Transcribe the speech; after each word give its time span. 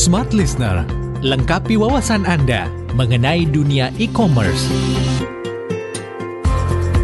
Smart 0.00 0.32
Listener, 0.32 0.88
lengkapi 1.20 1.76
wawasan 1.76 2.24
Anda 2.24 2.72
mengenai 2.96 3.44
dunia 3.44 3.92
e-commerce. 4.00 4.64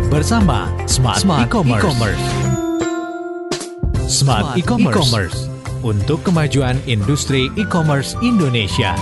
Bersama 0.08 0.72
Smart, 0.88 1.20
Smart 1.20 1.44
E-commerce. 1.44 1.84
E-commerce. 1.84 2.24
Smart, 4.08 4.08
Smart 4.08 4.56
E-commerce. 4.56 4.96
E-commerce 4.96 5.38
untuk 5.84 6.24
kemajuan 6.24 6.80
industri 6.88 7.52
e-commerce 7.60 8.16
Indonesia. 8.24 8.96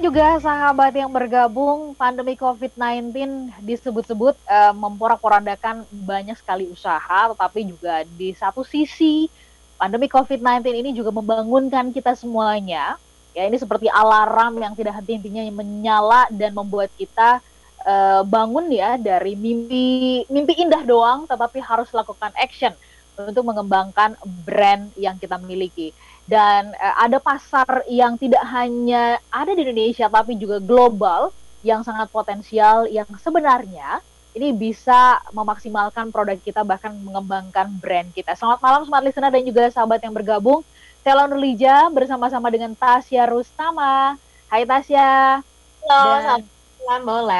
Juga 0.00 0.40
sahabat 0.40 0.96
yang 0.96 1.12
bergabung, 1.12 1.92
pandemi 1.92 2.32
COVID-19 2.32 3.12
disebut-sebut 3.60 4.32
uh, 4.48 4.72
memporak-porandakan 4.72 5.84
banyak 5.92 6.34
sekali 6.40 6.64
usaha, 6.72 7.30
tetapi 7.36 7.68
juga 7.68 8.02
di 8.16 8.32
satu 8.32 8.64
sisi 8.64 9.28
pandemi 9.76 10.08
COVID-19 10.08 10.64
ini 10.72 10.90
juga 10.96 11.12
membangunkan 11.12 11.92
kita 11.92 12.16
semuanya. 12.16 12.96
Ya, 13.36 13.46
ini 13.46 13.60
seperti 13.60 13.86
alarm 13.86 14.58
yang 14.58 14.74
tidak 14.74 14.98
henti-hentinya 14.98 15.46
menyala 15.54 16.26
dan 16.34 16.50
membuat 16.56 16.90
kita 16.96 17.38
uh, 17.84 18.24
bangun 18.26 18.72
ya 18.72 18.98
dari 18.98 19.36
mimpi 19.36 20.24
mimpi 20.26 20.64
indah 20.64 20.82
doang, 20.82 21.28
tetapi 21.28 21.60
harus 21.60 21.92
lakukan 21.92 22.32
action 22.34 22.72
untuk 23.20 23.44
mengembangkan 23.44 24.16
brand 24.48 24.88
yang 24.96 25.20
kita 25.20 25.36
miliki 25.36 25.92
dan 26.30 26.70
uh, 26.78 26.94
ada 27.02 27.18
pasar 27.18 27.82
yang 27.90 28.14
tidak 28.14 28.46
hanya 28.54 29.18
ada 29.34 29.50
di 29.50 29.66
Indonesia 29.66 30.06
tapi 30.06 30.38
juga 30.38 30.62
global 30.62 31.34
yang 31.66 31.82
sangat 31.82 32.06
potensial 32.14 32.86
yang 32.86 33.10
sebenarnya 33.18 33.98
ini 34.30 34.54
bisa 34.54 35.18
memaksimalkan 35.34 36.14
produk 36.14 36.38
kita 36.38 36.62
bahkan 36.62 36.94
mengembangkan 37.02 37.66
brand 37.82 38.14
kita. 38.14 38.38
Selamat 38.38 38.62
malam 38.62 38.80
smart 38.86 39.02
listener 39.02 39.34
dan 39.34 39.42
juga 39.42 39.66
sahabat 39.74 39.98
yang 40.06 40.14
bergabung. 40.14 40.62
Saya 41.02 41.26
Lija 41.34 41.90
bersama-sama 41.90 42.46
dengan 42.46 42.78
Tasya 42.78 43.26
Rustama. 43.26 44.14
Hai 44.46 44.62
Tasya. 44.62 45.42
Halo, 45.82 46.02
dan, 46.22 46.46
selamat 46.78 47.02
malam 47.02 47.34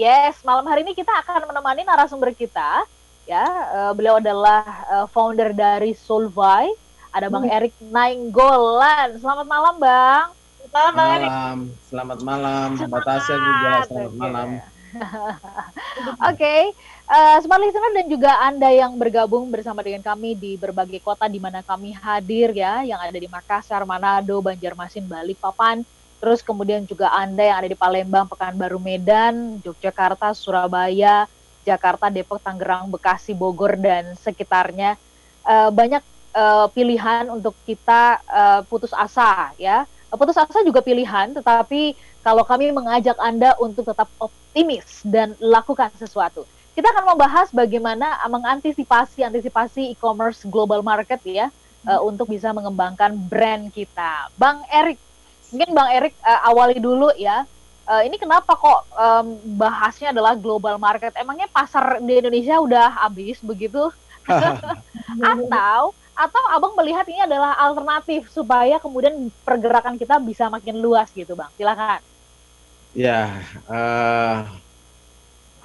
Yes, 0.00 0.40
malam 0.42 0.64
hari 0.64 0.80
ini 0.80 0.96
kita 0.96 1.12
akan 1.12 1.44
menemani 1.44 1.84
narasumber 1.84 2.32
kita. 2.32 2.88
Ya, 3.28 3.44
uh, 3.76 3.92
beliau 3.92 4.16
adalah 4.16 4.64
uh, 4.88 5.06
founder 5.12 5.52
dari 5.52 5.92
Solvay 5.92 6.72
ada 7.14 7.30
Bang 7.30 7.46
hmm. 7.46 7.54
Erik 7.54 7.74
Nainggolan. 7.78 9.14
Selamat 9.22 9.46
malam, 9.46 9.74
Bang. 9.78 10.34
Selamat 10.66 10.94
malam. 10.98 11.56
Selamat 11.86 12.18
malam. 12.26 12.68
Mbak 12.74 13.02
Tasya 13.06 13.36
juga 13.38 13.70
selamat 13.86 14.14
malam. 14.18 14.48
Oke, 14.94 16.38
okay. 16.38 16.60
uh, 17.10 17.34
eh, 17.34 17.36
smart 17.42 17.62
listener 17.62 17.94
dan 17.94 18.06
juga 18.06 18.30
Anda 18.42 18.70
yang 18.70 18.94
bergabung 18.94 19.50
bersama 19.50 19.82
dengan 19.82 20.02
kami 20.02 20.38
di 20.38 20.54
berbagai 20.54 21.02
kota 21.02 21.26
di 21.30 21.38
mana 21.38 21.62
kami 21.62 21.94
hadir 21.94 22.54
ya, 22.54 22.82
yang 22.86 22.98
ada 22.98 23.14
di 23.14 23.26
Makassar, 23.26 23.82
Manado, 23.86 24.38
Banjarmasin, 24.38 25.06
Balikpapan, 25.06 25.82
terus 26.22 26.46
kemudian 26.46 26.86
juga 26.86 27.10
Anda 27.10 27.42
yang 27.42 27.58
ada 27.62 27.68
di 27.70 27.78
Palembang, 27.78 28.30
Pekanbaru, 28.30 28.78
Medan, 28.78 29.58
Yogyakarta, 29.66 30.30
Surabaya, 30.30 31.26
Jakarta, 31.66 32.06
Depok, 32.06 32.38
Tangerang, 32.38 32.86
Bekasi, 32.86 33.34
Bogor 33.34 33.74
dan 33.74 34.14
sekitarnya. 34.22 34.94
Uh, 35.42 35.74
banyak 35.74 36.02
uh, 36.34 36.66
pilihan 36.74 37.30
untuk 37.30 37.54
kita 37.64 38.20
uh, 38.28 38.60
putus 38.66 38.92
asa 38.92 39.54
ya. 39.56 39.86
Putus 40.14 40.38
asa 40.38 40.62
juga 40.62 40.78
pilihan, 40.78 41.34
tetapi 41.34 41.98
kalau 42.22 42.46
kami 42.46 42.70
mengajak 42.70 43.18
Anda 43.18 43.58
untuk 43.58 43.90
tetap 43.90 44.06
optimis 44.22 45.02
dan 45.02 45.34
lakukan 45.42 45.90
sesuatu. 45.98 46.46
Kita 46.74 46.90
akan 46.90 47.14
membahas 47.14 47.50
bagaimana 47.54 48.18
mengantisipasi 48.26 49.22
antisipasi 49.22 49.94
e-commerce 49.94 50.42
global 50.46 50.82
market 50.82 51.22
ya 51.22 51.50
hmm. 51.50 51.86
uh, 51.86 52.00
untuk 52.02 52.30
bisa 52.30 52.50
mengembangkan 52.50 53.14
brand 53.14 53.70
kita. 53.70 54.30
Bang 54.38 54.62
Erik, 54.70 54.98
mungkin 55.50 55.70
Bang 55.74 55.90
Erik 55.90 56.14
uh, 56.22 56.50
awali 56.50 56.78
dulu 56.78 57.10
ya. 57.18 57.46
Uh, 57.84 58.00
ini 58.00 58.16
kenapa 58.16 58.56
kok 58.56 58.88
um, 58.96 59.36
bahasnya 59.60 60.14
adalah 60.14 60.32
global 60.32 60.80
market? 60.80 61.12
Emangnya 61.20 61.50
pasar 61.52 62.00
di 62.00 62.16
Indonesia 62.16 62.56
udah 62.56 63.04
habis 63.04 63.38
begitu? 63.44 63.92
Atau 65.20 65.92
atau 66.14 66.42
abang 66.54 66.78
melihat 66.78 67.02
ini 67.10 67.26
adalah 67.26 67.58
alternatif 67.58 68.30
supaya 68.30 68.78
kemudian 68.78 69.30
pergerakan 69.42 69.98
kita 69.98 70.22
bisa 70.22 70.46
makin 70.46 70.78
luas 70.78 71.10
gitu 71.10 71.34
bang 71.34 71.50
silakan 71.58 72.00
ya 72.94 73.42
uh, 73.66 74.46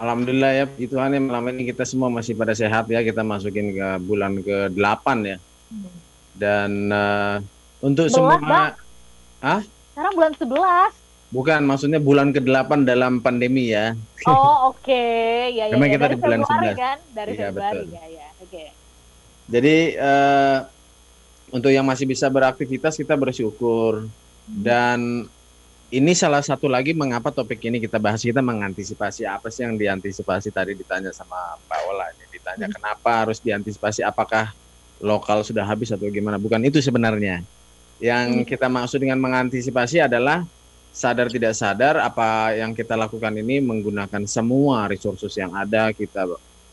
alhamdulillah 0.01 0.51
ya 0.57 0.65
itu 0.81 0.97
hanya 0.97 1.21
malam 1.21 1.53
ini 1.53 1.69
kita 1.69 1.85
semua 1.85 2.09
masih 2.09 2.33
pada 2.33 2.57
sehat 2.57 2.89
ya 2.89 3.05
kita 3.05 3.21
masukin 3.21 3.77
ke 3.77 3.87
bulan 4.01 4.41
ke 4.41 4.73
8 4.73 5.29
ya 5.29 5.37
hmm. 5.69 5.91
dan 6.33 6.71
uh, 6.89 7.35
untuk 7.85 8.09
11, 8.09 8.17
semua 8.17 8.35
bang. 8.41 8.73
ah 9.45 9.61
sekarang 9.93 10.13
bulan 10.17 10.33
11 10.33 11.09
Bukan, 11.29 11.61
maksudnya 11.61 12.01
bulan 12.01 12.33
ke-8 12.33 12.89
dalam 12.89 13.21
pandemi 13.21 13.69
ya. 13.69 13.93
Oh, 14.25 14.73
oke. 14.73 14.81
Okay. 14.81 15.53
Ya, 15.53 15.69
ya, 15.69 15.77
Memang 15.77 15.93
ya. 15.93 15.95
kita 16.01 16.05
dari 16.09 16.15
di 16.17 16.21
bulan 16.25 16.39
Februari 16.41 16.73
11. 16.73 16.81
kan? 16.81 16.97
Dari 17.13 17.29
iya, 17.29 17.41
Februari, 17.45 17.85
ya, 17.85 18.05
ya. 18.09 18.27
Oke. 18.41 18.49
Okay. 18.49 18.67
Jadi 19.49 19.97
uh, 19.97 20.61
untuk 21.49 21.73
yang 21.73 21.85
masih 21.85 22.05
bisa 22.05 22.29
beraktivitas 22.29 22.93
kita 22.93 23.17
bersyukur. 23.17 24.05
Dan 24.45 25.25
ini 25.89 26.13
salah 26.13 26.45
satu 26.45 26.69
lagi 26.69 26.93
mengapa 26.93 27.33
topik 27.33 27.57
ini 27.65 27.81
kita 27.81 27.97
bahas. 27.97 28.21
Kita 28.21 28.45
mengantisipasi 28.45 29.25
apa 29.25 29.49
sih 29.49 29.65
yang 29.65 29.73
diantisipasi? 29.73 30.53
Tadi 30.53 30.77
ditanya 30.77 31.09
sama 31.09 31.57
Mbak 31.65 31.79
Ola 31.89 32.05
ini 32.13 32.25
ditanya 32.29 32.69
hmm. 32.69 32.75
kenapa 32.77 33.11
harus 33.25 33.41
diantisipasi? 33.41 34.05
Apakah 34.05 34.53
lokal 35.01 35.41
sudah 35.41 35.65
habis 35.65 35.89
atau 35.89 36.05
gimana? 36.13 36.37
Bukan 36.37 36.61
itu 36.61 36.77
sebenarnya. 36.77 37.41
Yang 37.97 38.27
hmm. 38.29 38.45
kita 38.45 38.69
maksud 38.69 39.01
dengan 39.01 39.17
mengantisipasi 39.17 40.05
adalah 40.05 40.45
sadar 40.93 41.29
tidak 41.29 41.53
sadar 41.57 42.01
apa 42.01 42.53
yang 42.57 42.73
kita 42.73 42.97
lakukan 42.97 43.33
ini 43.37 43.61
menggunakan 43.61 44.25
semua 44.25 44.89
resources 44.89 45.37
yang 45.37 45.53
ada 45.53 45.93
kita 45.93 46.25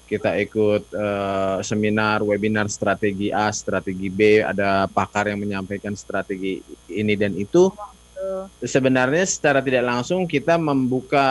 kita 0.06 0.38
ikut 0.38 0.94
uh, 0.94 1.58
seminar, 1.66 2.22
webinar 2.22 2.70
strategi 2.70 3.34
A, 3.34 3.50
strategi 3.50 4.06
B, 4.06 4.38
ada 4.38 4.86
pakar 4.86 5.34
yang 5.34 5.42
menyampaikan 5.42 5.92
strategi 5.98 6.62
ini 6.88 7.18
dan 7.18 7.34
itu. 7.34 7.68
Sebenarnya 8.62 9.22
secara 9.28 9.62
tidak 9.62 9.86
langsung 9.86 10.26
kita 10.26 10.58
membuka 10.58 11.26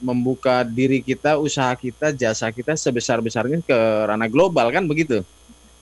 membuka 0.00 0.64
diri 0.64 1.04
kita, 1.04 1.36
usaha 1.36 1.70
kita, 1.76 2.10
jasa 2.16 2.48
kita 2.48 2.72
sebesar-besarnya 2.74 3.60
ke 3.60 3.78
ranah 4.08 4.26
global 4.32 4.72
kan 4.72 4.88
begitu? 4.88 5.20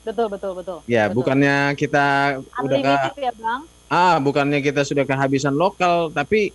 Betul, 0.03 0.27
betul, 0.27 0.53
betul. 0.59 0.79
Ya, 0.91 1.07
betul. 1.07 1.23
bukannya 1.23 1.57
kita 1.79 2.07
udah 2.43 2.79
ke, 2.83 2.95
ya, 3.23 3.33
Bang? 3.39 3.63
Ah, 3.89 4.19
bukannya 4.21 4.59
kita 4.61 4.83
sudah 4.85 5.07
kehabisan 5.07 5.55
lokal, 5.55 6.11
tapi 6.11 6.51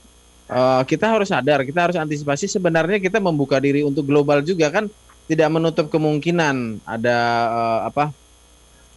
uh, 0.52 0.84
kita 0.84 1.08
harus 1.08 1.32
sadar, 1.32 1.64
kita 1.64 1.90
harus 1.90 1.98
antisipasi 1.98 2.46
sebenarnya 2.52 3.00
kita 3.00 3.18
membuka 3.24 3.58
diri 3.58 3.82
untuk 3.82 4.06
global 4.06 4.44
juga 4.44 4.70
kan 4.70 4.92
tidak 5.28 5.50
menutup 5.52 5.88
kemungkinan 5.88 6.84
ada 6.84 7.18
uh, 7.48 7.80
apa 7.88 8.12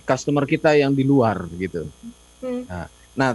customer 0.07 0.47
kita 0.47 0.75
yang 0.79 0.95
di 0.95 1.03
luar 1.03 1.47
gitu. 1.59 1.87
Hmm. 2.43 2.63
Nah, 2.67 2.87
nah 3.15 3.31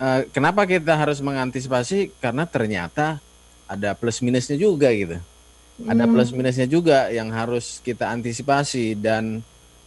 uh, 0.00 0.20
kenapa 0.32 0.68
kita 0.68 0.92
harus 0.92 1.20
mengantisipasi? 1.24 2.12
Karena 2.20 2.44
ternyata 2.44 3.20
ada 3.68 3.96
plus 3.96 4.20
minusnya 4.20 4.56
juga 4.60 4.92
gitu. 4.92 5.16
Hmm. 5.80 5.88
Ada 5.88 6.04
plus 6.04 6.30
minusnya 6.36 6.68
juga 6.68 7.08
yang 7.08 7.32
harus 7.32 7.80
kita 7.80 8.12
antisipasi 8.12 8.96
dan 8.96 9.40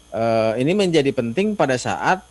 uh, 0.09 0.53
ini 0.57 0.73
menjadi 0.73 1.13
penting 1.13 1.53
pada 1.53 1.77
saat 1.77 2.25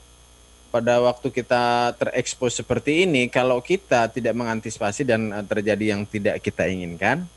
pada 0.74 0.98
waktu 0.98 1.30
kita 1.30 1.94
terekspos 1.94 2.58
seperti 2.58 3.06
ini 3.06 3.30
kalau 3.30 3.62
kita 3.62 4.10
tidak 4.10 4.34
mengantisipasi 4.34 5.06
dan 5.06 5.30
terjadi 5.46 5.94
yang 5.94 6.02
tidak 6.02 6.42
kita 6.42 6.66
inginkan 6.66 7.30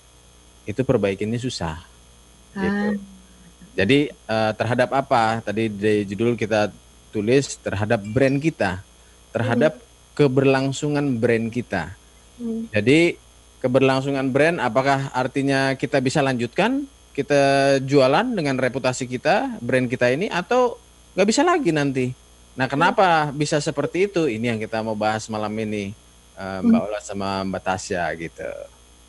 itu 0.66 0.82
perbaikinnya 0.82 1.38
susah 1.38 1.97
gitu. 2.57 2.86
Ah. 2.92 2.94
Jadi 3.77 4.00
uh, 4.25 4.51
terhadap 4.57 4.89
apa? 4.89 5.45
Tadi 5.45 5.69
di 5.69 5.94
judul 6.09 6.33
kita 6.33 6.74
tulis 7.13 7.62
terhadap 7.62 8.01
brand 8.01 8.42
kita, 8.42 8.81
terhadap 9.30 9.77
hmm. 9.77 9.86
keberlangsungan 10.18 11.06
brand 11.21 11.54
kita. 11.54 11.94
Hmm. 12.42 12.65
Jadi 12.74 13.21
keberlangsungan 13.62 14.30
brand 14.33 14.57
apakah 14.62 15.13
artinya 15.13 15.74
kita 15.77 16.01
bisa 16.01 16.21
lanjutkan 16.25 16.86
kita 17.18 17.77
jualan 17.81 18.33
dengan 18.33 18.57
reputasi 18.62 19.10
kita, 19.10 19.57
brand 19.57 19.89
kita 19.89 20.13
ini 20.13 20.30
atau 20.30 20.77
nggak 21.18 21.27
bisa 21.30 21.42
lagi 21.42 21.74
nanti? 21.74 22.13
Nah, 22.57 22.65
kenapa 22.65 23.30
hmm. 23.30 23.38
bisa 23.38 23.62
seperti 23.62 24.10
itu? 24.10 24.25
Ini 24.25 24.57
yang 24.57 24.60
kita 24.62 24.81
mau 24.81 24.98
bahas 24.98 25.30
malam 25.30 25.53
ini, 25.53 25.94
uh, 26.33 26.62
Mbak 26.65 26.81
Ola 26.81 27.00
sama 27.01 27.45
Mbak 27.45 27.62
Tasya 27.62 28.10
gitu. 28.18 28.50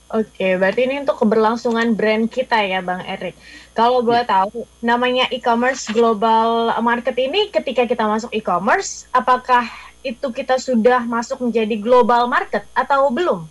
Oke, 0.09 0.57
berarti 0.57 0.89
ini 0.89 1.05
untuk 1.05 1.21
keberlangsungan 1.21 1.93
brand 1.93 2.33
kita 2.33 2.57
ya, 2.65 2.81
Bang 2.81 3.05
Erik. 3.05 3.37
Kalau 3.77 4.01
boleh 4.01 4.25
ya. 4.25 4.41
tahu, 4.41 4.65
namanya 4.81 5.29
e-commerce 5.29 5.85
global 5.93 6.73
market 6.81 7.13
ini 7.21 7.53
ketika 7.53 7.85
kita 7.85 8.09
masuk 8.09 8.33
e-commerce, 8.33 9.05
apakah 9.13 9.69
itu 10.01 10.33
kita 10.33 10.57
sudah 10.57 11.05
masuk 11.05 11.45
menjadi 11.45 11.77
global 11.77 12.25
market 12.25 12.65
atau 12.73 13.13
belum? 13.13 13.45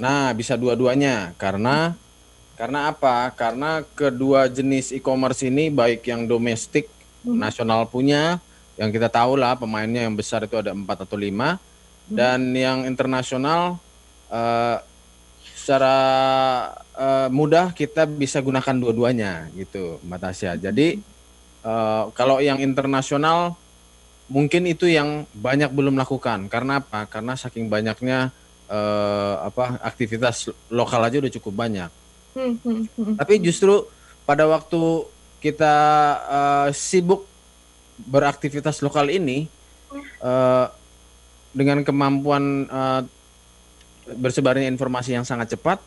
Nah, 0.00 0.32
bisa 0.32 0.56
dua-duanya. 0.56 1.36
Karena 1.36 1.92
karena 2.56 2.88
apa? 2.88 3.28
Karena 3.36 3.84
kedua 3.92 4.48
jenis 4.48 4.96
e-commerce 4.96 5.44
ini 5.44 5.68
baik 5.68 6.08
yang 6.08 6.24
domestik 6.24 6.88
hmm. 7.28 7.36
nasional 7.36 7.84
punya 7.84 8.40
yang 8.80 8.88
kita 8.88 9.12
tahu 9.12 9.36
lah 9.36 9.60
pemainnya 9.60 10.08
yang 10.08 10.16
besar 10.16 10.48
itu 10.48 10.56
ada 10.56 10.72
empat 10.72 11.04
atau 11.04 11.20
lima 11.20 11.60
hmm. 12.08 12.16
dan 12.16 12.40
yang 12.56 12.88
internasional 12.88 13.76
uh, 14.32 14.80
secara 15.60 15.96
uh, 16.96 17.28
mudah 17.28 17.76
kita 17.76 18.08
bisa 18.08 18.40
gunakan 18.40 18.72
dua-duanya 18.72 19.52
gitu 19.52 20.00
Mbak 20.00 20.18
Tasya. 20.24 20.56
Jadi 20.56 21.04
uh, 21.60 22.08
kalau 22.16 22.40
yang 22.40 22.56
internasional 22.64 23.60
mungkin 24.32 24.64
itu 24.64 24.88
yang 24.88 25.28
banyak 25.36 25.68
belum 25.68 26.00
lakukan 26.00 26.48
karena 26.48 26.80
apa? 26.80 27.04
Karena 27.04 27.36
saking 27.36 27.68
banyaknya 27.68 28.32
uh, 28.72 29.44
apa 29.44 29.76
aktivitas 29.84 30.48
lokal 30.72 31.04
aja 31.04 31.20
udah 31.20 31.32
cukup 31.36 31.52
banyak. 31.52 31.90
Hmm, 32.32 32.56
hmm, 32.64 32.80
hmm. 32.96 33.14
Tapi 33.20 33.44
justru 33.44 33.84
pada 34.24 34.48
waktu 34.48 35.04
kita 35.44 35.76
uh, 36.24 36.68
sibuk 36.72 37.28
beraktivitas 38.00 38.80
lokal 38.80 39.12
ini 39.12 39.44
uh, 40.24 40.72
dengan 41.52 41.84
kemampuan 41.84 42.64
uh, 42.70 43.04
bersebarnya 44.16 44.66
informasi 44.70 45.14
yang 45.14 45.26
sangat 45.26 45.54
cepat, 45.54 45.78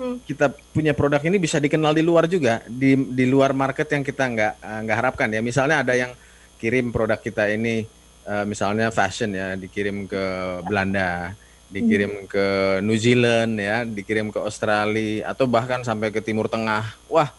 hmm. 0.00 0.24
kita 0.28 0.52
punya 0.72 0.92
produk 0.92 1.20
ini 1.24 1.36
bisa 1.40 1.56
dikenal 1.56 1.96
di 1.96 2.02
luar 2.04 2.28
juga, 2.28 2.64
di 2.68 2.96
di 2.96 3.24
luar 3.28 3.52
market 3.52 3.88
yang 3.92 4.04
kita 4.04 4.24
nggak 4.26 4.54
eh, 4.60 4.78
nggak 4.84 4.96
harapkan 4.96 5.28
ya. 5.32 5.40
Misalnya 5.40 5.84
ada 5.84 5.94
yang 5.96 6.12
kirim 6.60 6.92
produk 6.92 7.16
kita 7.16 7.48
ini, 7.48 7.88
uh, 8.28 8.44
misalnya 8.44 8.92
fashion 8.92 9.32
ya, 9.32 9.56
dikirim 9.56 10.04
ke 10.04 10.24
Belanda, 10.68 11.32
dikirim 11.72 12.20
hmm. 12.20 12.28
ke 12.28 12.46
New 12.84 13.00
Zealand 13.00 13.56
ya, 13.56 13.88
dikirim 13.88 14.28
ke 14.28 14.44
Australia 14.44 15.32
atau 15.32 15.48
bahkan 15.48 15.80
sampai 15.80 16.12
ke 16.12 16.20
Timur 16.20 16.52
Tengah. 16.52 16.84
Wah, 17.08 17.32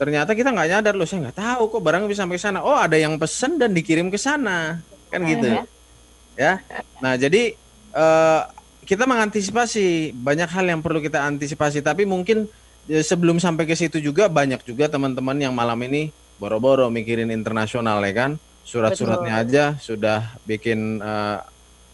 ternyata 0.00 0.32
kita 0.32 0.56
nggak 0.56 0.68
nyadar 0.72 0.96
loh, 0.96 1.04
saya 1.04 1.28
nggak 1.28 1.36
tahu 1.36 1.68
kok 1.68 1.82
barang 1.84 2.08
bisa 2.08 2.24
sampai 2.24 2.40
ke 2.40 2.44
sana. 2.48 2.64
Oh, 2.64 2.80
ada 2.80 2.96
yang 2.96 3.20
pesen 3.20 3.60
dan 3.60 3.76
dikirim 3.76 4.08
ke 4.08 4.16
sana, 4.16 4.80
kan 5.12 5.20
gitu. 5.28 5.68
Ya, 6.32 6.64
nah 7.04 7.12
jadi 7.20 7.52
uh, 7.92 8.55
kita 8.86 9.04
mengantisipasi. 9.04 10.14
Banyak 10.14 10.48
hal 10.48 10.64
yang 10.70 10.80
perlu 10.80 11.02
kita 11.02 11.26
antisipasi. 11.26 11.82
Tapi 11.82 12.06
mungkin 12.06 12.46
ya, 12.86 13.02
sebelum 13.02 13.42
sampai 13.42 13.66
ke 13.66 13.74
situ 13.74 13.98
juga 13.98 14.30
banyak 14.30 14.62
juga 14.62 14.86
teman-teman 14.86 15.36
yang 15.36 15.52
malam 15.52 15.76
ini 15.84 16.14
boro-boro 16.38 16.88
mikirin 16.88 17.34
internasional 17.34 17.98
ya 18.06 18.14
kan? 18.14 18.30
Surat-suratnya 18.66 19.34
aja 19.46 19.64
sudah 19.78 20.34
bikin 20.42 20.98
uh, 20.98 21.38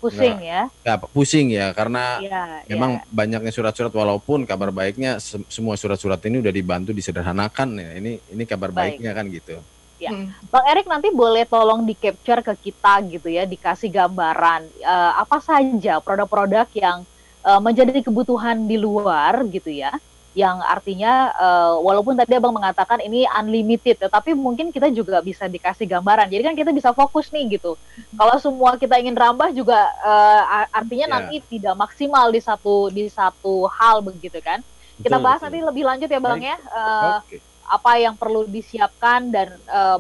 pusing 0.01 0.41
ya? 0.41 0.69
ya 0.85 0.95
pusing 1.01 1.49
ya. 1.53 1.73
Karena 1.73 2.21
ya, 2.21 2.65
memang 2.69 3.01
ya. 3.01 3.09
banyaknya 3.09 3.53
surat-surat 3.53 3.93
walaupun 3.93 4.45
kabar 4.45 4.73
baiknya 4.73 5.17
se 5.17 5.41
semua 5.49 5.81
surat-surat 5.81 6.21
ini 6.29 6.45
udah 6.45 6.53
dibantu 6.53 6.93
disederhanakan 6.93 7.81
ya. 7.81 7.91
Ini 7.97 8.13
ini 8.37 8.43
kabar 8.45 8.71
Baik. 8.71 9.01
baiknya 9.01 9.13
kan 9.17 9.27
gitu 9.33 9.57
Ya. 10.03 10.11
Hmm. 10.11 10.35
Bang 10.51 10.67
Erik 10.67 10.91
nanti 10.91 11.15
boleh 11.15 11.47
tolong 11.47 11.87
di 11.87 11.95
capture 11.95 12.43
ke 12.43 12.59
kita 12.59 12.99
gitu 13.07 13.31
ya, 13.31 13.47
dikasih 13.47 13.87
gambaran 13.87 14.67
uh, 14.83 15.23
apa 15.23 15.39
saja 15.39 16.03
produk-produk 16.03 16.67
yang 16.75 17.07
uh, 17.47 17.63
menjadi 17.63 18.03
kebutuhan 18.03 18.67
di 18.67 18.75
luar 18.75 19.47
gitu 19.47 19.71
ya, 19.71 19.95
yang 20.35 20.59
artinya 20.59 21.31
uh, 21.39 21.79
walaupun 21.79 22.19
tadi 22.19 22.35
abang 22.35 22.51
mengatakan 22.51 22.99
ini 22.99 23.23
unlimited, 23.31 24.03
tetapi 24.03 24.35
mungkin 24.35 24.75
kita 24.75 24.91
juga 24.91 25.23
bisa 25.23 25.47
dikasih 25.47 25.87
gambaran. 25.87 26.27
Jadi 26.27 26.43
kan 26.51 26.57
kita 26.59 26.75
bisa 26.75 26.91
fokus 26.91 27.31
nih 27.31 27.63
gitu. 27.63 27.79
Hmm. 27.79 28.19
Kalau 28.19 28.37
semua 28.43 28.75
kita 28.75 28.99
ingin 28.99 29.15
rambah 29.15 29.55
juga 29.55 29.87
uh, 30.03 30.67
artinya 30.75 31.07
yeah. 31.07 31.15
nanti 31.15 31.37
tidak 31.47 31.79
maksimal 31.79 32.27
di 32.35 32.43
satu 32.43 32.91
di 32.91 33.07
satu 33.07 33.71
hal 33.71 34.03
begitu 34.03 34.43
kan. 34.43 34.59
Kita 34.99 35.23
bahas 35.23 35.39
betul. 35.39 35.47
nanti 35.47 35.59
lebih 35.63 35.85
lanjut 35.87 36.09
ya 36.11 36.19
bang 36.19 36.41
Baik. 36.43 36.51
ya. 36.51 36.57
Uh, 36.75 37.23
okay 37.23 37.52
apa 37.73 37.97
yang 37.97 38.13
perlu 38.21 38.45
disiapkan 38.45 39.33
dan 39.33 39.57
uh, 39.73 39.97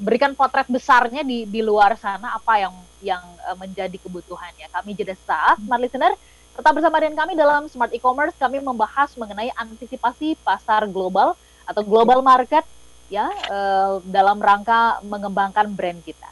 berikan 0.00 0.32
potret 0.32 0.64
besarnya 0.72 1.20
di 1.20 1.44
di 1.44 1.60
luar 1.60 1.92
sana 2.00 2.32
apa 2.32 2.56
yang 2.56 2.74
yang 3.04 3.20
uh, 3.44 3.56
menjadi 3.60 4.00
kebutuhannya. 4.00 4.72
Kami 4.72 4.96
jeda 4.96 5.12
saat, 5.28 5.60
smart 5.60 5.82
listener, 5.84 6.16
tetap 6.56 6.72
bersama 6.72 6.96
dengan 7.02 7.26
kami 7.26 7.36
dalam 7.36 7.68
Smart 7.68 7.92
E-commerce. 7.92 8.32
Kami 8.38 8.62
membahas 8.64 9.12
mengenai 9.18 9.52
antisipasi 9.52 10.40
pasar 10.40 10.88
global 10.88 11.36
atau 11.68 11.82
global 11.84 12.24
market 12.24 12.64
ya 13.12 13.28
uh, 13.52 14.00
dalam 14.08 14.40
rangka 14.40 15.02
mengembangkan 15.04 15.68
brand 15.68 16.00
kita. 16.00 16.30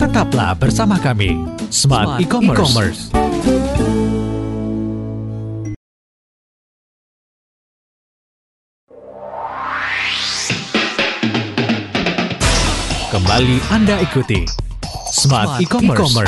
Tetaplah 0.00 0.58
bersama 0.58 0.98
kami, 0.98 1.38
Smart, 1.70 2.18
Smart 2.18 2.22
E-commerce. 2.24 3.14
E 3.14 3.33
Kembali 13.14 13.62
Anda 13.70 14.02
ikuti 14.02 14.42
Smart, 15.06 15.62
E-Commerce. 15.62 16.18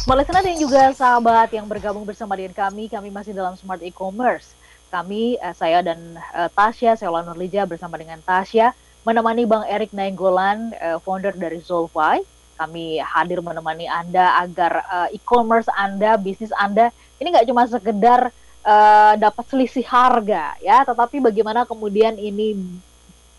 Smart 0.00 0.16
listener 0.24 0.40
dan 0.40 0.56
juga 0.56 0.88
sahabat 0.96 1.52
yang 1.52 1.68
bergabung 1.68 2.08
bersama 2.08 2.32
dengan 2.32 2.56
kami, 2.56 2.88
kami 2.88 3.12
masih 3.12 3.36
dalam 3.36 3.52
Smart 3.60 3.84
E-Commerce. 3.84 4.56
Kami, 4.88 5.36
eh, 5.36 5.52
saya 5.52 5.84
dan 5.84 6.16
eh, 6.16 6.48
Tasya, 6.56 6.96
saya 6.96 7.12
Ola 7.12 7.28
Nurlija 7.28 7.68
bersama 7.68 8.00
dengan 8.00 8.24
Tasya, 8.24 8.72
menemani 9.04 9.44
Bang 9.44 9.68
Erik 9.68 9.92
Nainggolan, 9.92 10.72
eh, 10.72 10.96
founder 11.04 11.36
dari 11.36 11.60
Zolfy. 11.60 12.24
Kami 12.56 13.04
hadir 13.04 13.44
menemani 13.44 13.84
Anda 13.84 14.40
agar 14.40 14.80
eh, 14.80 15.20
e-commerce 15.20 15.68
Anda, 15.76 16.16
bisnis 16.16 16.56
Anda, 16.56 16.88
ini 17.20 17.36
nggak 17.36 17.44
cuma 17.52 17.68
sekedar 17.68 18.32
eh, 18.64 19.12
dapat 19.20 19.44
selisih 19.44 19.84
harga 19.84 20.56
ya, 20.64 20.88
tetapi 20.88 21.20
bagaimana 21.20 21.68
kemudian 21.68 22.16
ini 22.16 22.56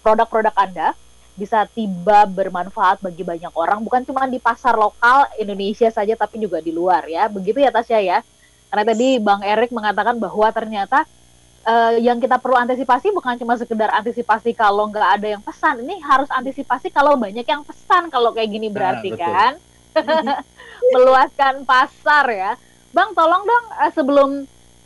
produk-produk 0.06 0.54
Anda 0.54 0.94
bisa 1.42 1.66
tiba 1.74 2.30
bermanfaat 2.30 3.02
bagi 3.02 3.26
banyak 3.26 3.50
orang 3.58 3.82
bukan 3.82 4.06
cuma 4.06 4.30
di 4.30 4.38
pasar 4.38 4.78
lokal 4.78 5.26
Indonesia 5.42 5.90
saja 5.90 6.14
tapi 6.14 6.38
juga 6.38 6.62
di 6.62 6.70
luar 6.70 7.10
ya. 7.10 7.26
Begitu 7.26 7.58
ya 7.58 7.74
Tasya 7.74 7.98
ya? 7.98 8.22
Karena 8.70 8.86
tadi 8.86 9.18
Bang 9.18 9.42
Erik 9.42 9.74
mengatakan 9.74 10.22
bahwa 10.22 10.46
ternyata 10.54 11.10
uh, 11.66 11.98
yang 11.98 12.22
kita 12.22 12.38
perlu 12.38 12.62
antisipasi 12.62 13.10
bukan 13.10 13.42
cuma 13.42 13.58
sekedar 13.58 13.90
antisipasi 13.90 14.54
kalau 14.54 14.86
nggak 14.94 15.10
ada 15.18 15.28
yang 15.34 15.42
pesan. 15.42 15.82
Ini 15.82 15.98
harus 16.06 16.30
antisipasi 16.30 16.94
kalau 16.94 17.18
banyak 17.18 17.44
yang 17.44 17.66
pesan 17.66 18.14
kalau 18.14 18.30
kayak 18.38 18.54
gini 18.54 18.70
nah, 18.70 18.74
berarti 18.78 19.10
nah, 19.12 19.18
kan? 19.18 19.54
Meluaskan 20.94 21.66
pasar 21.66 22.30
ya. 22.30 22.52
Bang 22.94 23.18
tolong 23.18 23.42
dong 23.42 23.66
uh, 23.82 23.92
sebelum 23.98 24.30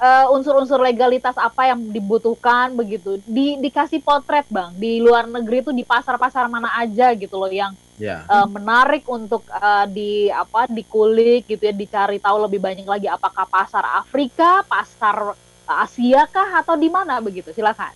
uh, 0.06 0.26
unsur-unsur 0.34 0.78
legalitas 0.78 1.34
apa 1.36 1.74
yang 1.74 1.82
dibutuhkan 1.90 2.78
begitu 2.78 3.18
di 3.26 3.58
dikasih 3.58 4.02
potret 4.06 4.46
bang 4.48 4.72
di 4.78 5.02
luar 5.02 5.26
negeri 5.26 5.66
itu 5.66 5.72
di 5.74 5.82
pasar-pasar 5.82 6.46
mana 6.46 6.70
aja 6.78 7.12
gitu 7.18 7.36
loh 7.42 7.50
yang 7.50 7.74
yeah. 7.98 8.22
Ya. 8.30 8.46
uh, 8.46 8.48
menarik 8.48 9.04
untuk 9.10 9.42
uh, 9.50 9.86
di 9.90 10.30
apa 10.30 10.70
dikulik 10.70 11.50
gitu 11.50 11.66
ya 11.66 11.74
dicari 11.74 12.22
tahu 12.22 12.46
lebih 12.46 12.62
banyak 12.62 12.86
lagi 12.86 13.10
apakah 13.10 13.50
pasar 13.50 13.84
Afrika 13.98 14.62
pasar 14.70 15.34
Asia 15.66 16.30
kah 16.30 16.62
atau 16.62 16.78
di 16.78 16.94
mana 16.94 17.18
begitu 17.18 17.50
silakan 17.50 17.90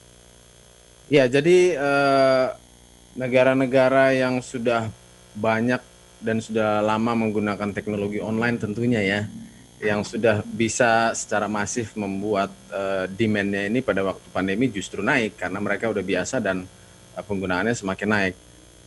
ya 1.05 1.29
jadi 1.29 1.77
negara-negara 3.13 4.09
uh, 4.09 4.17
yang 4.17 4.41
sudah 4.41 4.89
banyak 5.37 5.77
dan 6.19 6.41
sudah 6.41 6.81
lama 6.81 7.15
menggunakan 7.15 7.69
teknologi 7.71 8.19
online 8.19 8.57
tentunya 8.57 8.99
ya 8.99 9.21
yang 9.79 10.03
sudah 10.03 10.43
bisa 10.43 11.15
secara 11.15 11.47
masif 11.47 11.95
membuat 11.95 12.51
uh, 12.67 13.07
demand-nya 13.07 13.71
ini 13.71 13.79
pada 13.79 14.03
waktu 14.03 14.27
pandemi 14.35 14.67
justru 14.67 14.99
naik 14.99 15.39
karena 15.39 15.59
mereka 15.63 15.87
udah 15.87 16.03
biasa 16.03 16.43
dan 16.43 16.67
uh, 17.15 17.23
penggunaannya 17.23 17.75
semakin 17.75 18.09
naik. 18.11 18.35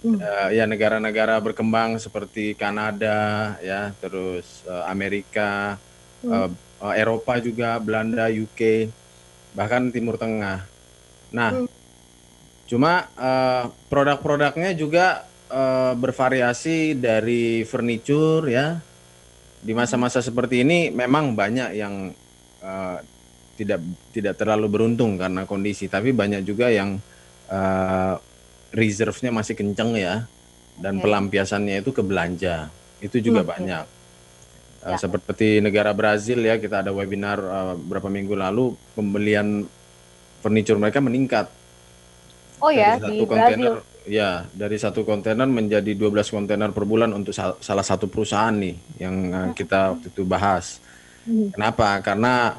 Hmm. 0.03 0.19
Uh, 0.21 0.49
ya 0.53 0.69
negara-negara 0.69 1.41
berkembang 1.41 1.97
seperti 1.97 2.53
Kanada 2.53 3.57
ya, 3.65 3.97
terus 4.05 4.67
uh, 4.69 4.85
Amerika, 4.85 5.81
hmm. 6.21 6.29
uh, 6.29 6.49
uh, 6.85 6.95
Eropa 6.99 7.41
juga, 7.41 7.81
Belanda, 7.81 8.29
UK, 8.29 8.93
bahkan 9.57 9.89
Timur 9.89 10.21
Tengah. 10.21 10.69
Nah, 11.33 11.51
hmm. 11.57 11.69
cuma 12.69 13.09
uh, 13.17 13.73
produk-produknya 13.89 14.77
juga 14.77 15.25
uh, 15.49 15.97
bervariasi 15.97 17.01
dari 17.01 17.65
furniture 17.65 18.45
ya 18.53 18.92
di 19.63 19.73
masa-masa 19.73 20.19
seperti 20.19 20.67
ini 20.67 20.91
memang 20.91 21.39
banyak 21.39 21.71
yang 21.79 22.11
uh, 22.61 22.99
tidak 23.55 23.79
tidak 24.11 24.35
terlalu 24.35 24.67
beruntung 24.67 25.15
karena 25.15 25.47
kondisi, 25.47 25.87
tapi 25.87 26.11
banyak 26.11 26.43
juga 26.43 26.67
yang 26.67 26.99
uh, 27.47 28.15
reserve-nya 28.75 29.31
masih 29.31 29.55
kenceng 29.55 29.95
ya 29.95 30.27
dan 30.83 30.99
okay. 30.99 31.03
pelampiasannya 31.07 31.79
itu 31.79 31.95
ke 31.95 32.03
belanja. 32.03 32.67
Itu 32.99 33.23
juga 33.23 33.47
okay. 33.47 33.51
banyak. 33.55 33.85
Uh, 34.83 34.91
ya. 34.91 34.99
Seperti 34.99 35.63
negara 35.63 35.95
Brazil 35.95 36.43
ya, 36.43 36.59
kita 36.59 36.83
ada 36.83 36.91
webinar 36.91 37.39
uh, 37.39 37.75
berapa 37.79 38.11
minggu 38.11 38.35
lalu 38.35 38.75
pembelian 38.99 39.63
furniture 40.43 40.81
mereka 40.81 40.99
meningkat. 40.99 41.47
Oh 42.63 42.71
ya, 42.71 42.95
di 43.03 43.27
Brazil 43.27 43.83
ya 44.07 44.47
dari 44.51 44.79
satu 44.79 45.07
kontainer 45.07 45.47
menjadi 45.47 45.95
12 45.95 46.31
kontainer 46.31 46.71
per 46.75 46.87
bulan 46.87 47.15
untuk 47.15 47.35
sal 47.35 47.59
salah 47.63 47.87
satu 47.87 48.11
perusahaan 48.11 48.55
nih 48.55 49.03
yang 49.03 49.15
uh, 49.31 49.49
kita 49.51 49.99
waktu 49.99 50.07
itu 50.15 50.23
bahas. 50.23 50.79
Hmm. 51.27 51.51
Kenapa? 51.55 51.99
Karena 52.03 52.55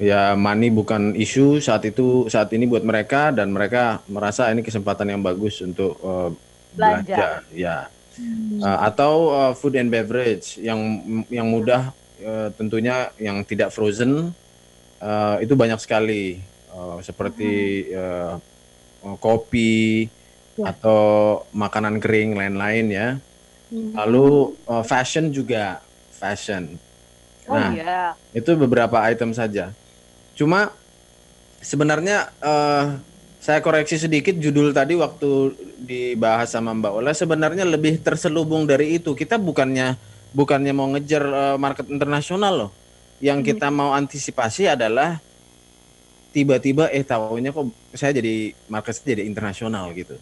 ya 0.00 0.32
money 0.34 0.72
bukan 0.72 1.12
isu 1.12 1.60
saat 1.60 1.84
itu 1.84 2.26
saat 2.32 2.48
ini 2.56 2.64
buat 2.64 2.82
mereka 2.82 3.30
dan 3.30 3.52
mereka 3.52 4.00
merasa 4.08 4.48
ini 4.48 4.64
kesempatan 4.64 5.12
yang 5.12 5.20
bagus 5.20 5.60
untuk 5.60 6.00
uh, 6.00 6.32
belanja. 6.74 7.12
belanja 7.12 7.28
ya 7.52 7.76
hmm. 8.18 8.60
uh, 8.64 8.78
atau 8.88 9.12
uh, 9.30 9.52
food 9.52 9.76
and 9.78 9.92
beverage 9.92 10.58
yang 10.58 10.80
yang 11.28 11.46
mudah 11.46 11.92
uh, 12.24 12.48
tentunya 12.56 13.12
yang 13.20 13.44
tidak 13.46 13.70
frozen 13.70 14.32
uh, 14.98 15.36
itu 15.38 15.54
banyak 15.54 15.78
sekali 15.78 16.42
uh, 16.72 16.98
seperti 17.04 17.86
uh, 17.94 18.42
kopi 19.18 20.06
ya. 20.56 20.72
atau 20.74 21.42
makanan 21.50 21.98
kering 21.98 22.38
lain-lain 22.38 22.86
ya 22.90 23.08
hmm. 23.70 23.98
lalu 23.98 24.54
uh, 24.66 24.82
fashion 24.86 25.34
juga 25.34 25.82
fashion 26.14 26.78
Oh 27.50 27.58
nah, 27.58 27.70
iya. 27.74 28.02
Itu 28.30 28.54
beberapa 28.54 29.02
item 29.02 29.34
saja. 29.34 29.74
Cuma 30.38 30.70
sebenarnya 31.58 32.30
uh, 32.38 32.98
saya 33.42 33.58
koreksi 33.58 33.98
sedikit 33.98 34.38
judul 34.38 34.70
tadi 34.70 34.94
waktu 34.94 35.54
dibahas 35.82 36.54
sama 36.54 36.70
Mbak 36.78 36.92
Ola 36.94 37.12
sebenarnya 37.14 37.66
lebih 37.66 37.98
terselubung 37.98 38.64
dari 38.70 38.98
itu. 39.02 39.18
Kita 39.18 39.38
bukannya 39.42 39.98
bukannya 40.30 40.72
mau 40.72 40.86
ngejar 40.94 41.24
uh, 41.26 41.56
market 41.58 41.90
internasional 41.90 42.68
loh. 42.68 42.70
Yang 43.18 43.38
hmm. 43.42 43.48
kita 43.54 43.68
mau 43.74 43.90
antisipasi 43.94 44.70
adalah 44.70 45.18
tiba-tiba 46.32 46.88
eh 46.88 47.04
tahunya 47.04 47.52
kok 47.52 47.68
saya 47.92 48.16
jadi 48.16 48.56
market 48.72 48.96
jadi 49.04 49.22
internasional 49.28 49.92
gitu. 49.92 50.16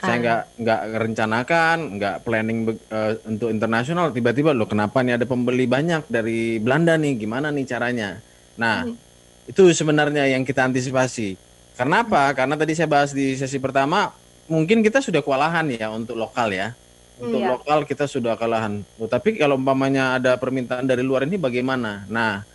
Saya 0.00 0.16
ah. 0.16 0.20
nggak 0.20 0.42
nggak 0.64 0.80
rencanakan 0.96 1.76
nggak 2.00 2.16
planning 2.24 2.58
uh, 2.92 3.12
untuk 3.28 3.48
internasional. 3.52 4.12
Tiba-tiba 4.12 4.52
loh 4.52 4.68
kenapa 4.68 5.00
nih 5.00 5.20
ada 5.20 5.26
pembeli 5.28 5.64
banyak 5.64 6.08
dari 6.08 6.60
Belanda 6.60 6.96
nih? 6.96 7.16
Gimana 7.20 7.48
nih 7.52 7.64
caranya? 7.68 8.20
Nah 8.60 8.88
hmm. 8.88 9.50
itu 9.52 9.72
sebenarnya 9.72 10.28
yang 10.28 10.44
kita 10.44 10.68
antisipasi. 10.68 11.36
Karena 11.76 12.04
apa? 12.04 12.32
Karena 12.36 12.60
tadi 12.60 12.76
saya 12.76 12.88
bahas 12.88 13.16
di 13.16 13.36
sesi 13.36 13.56
pertama 13.56 14.12
mungkin 14.48 14.84
kita 14.84 15.00
sudah 15.00 15.24
kewalahan 15.24 15.64
ya 15.72 15.88
untuk 15.92 16.16
lokal 16.16 16.52
ya. 16.52 16.76
Untuk 17.20 17.40
iya. 17.44 17.52
lokal 17.52 17.84
kita 17.84 18.08
sudah 18.08 18.40
kewalahan. 18.40 18.80
Oh, 18.96 19.04
tapi 19.04 19.36
kalau 19.36 19.60
umpamanya 19.60 20.16
ada 20.16 20.40
permintaan 20.40 20.88
dari 20.88 21.04
luar 21.04 21.28
ini 21.28 21.36
bagaimana? 21.36 22.08
Nah 22.08 22.48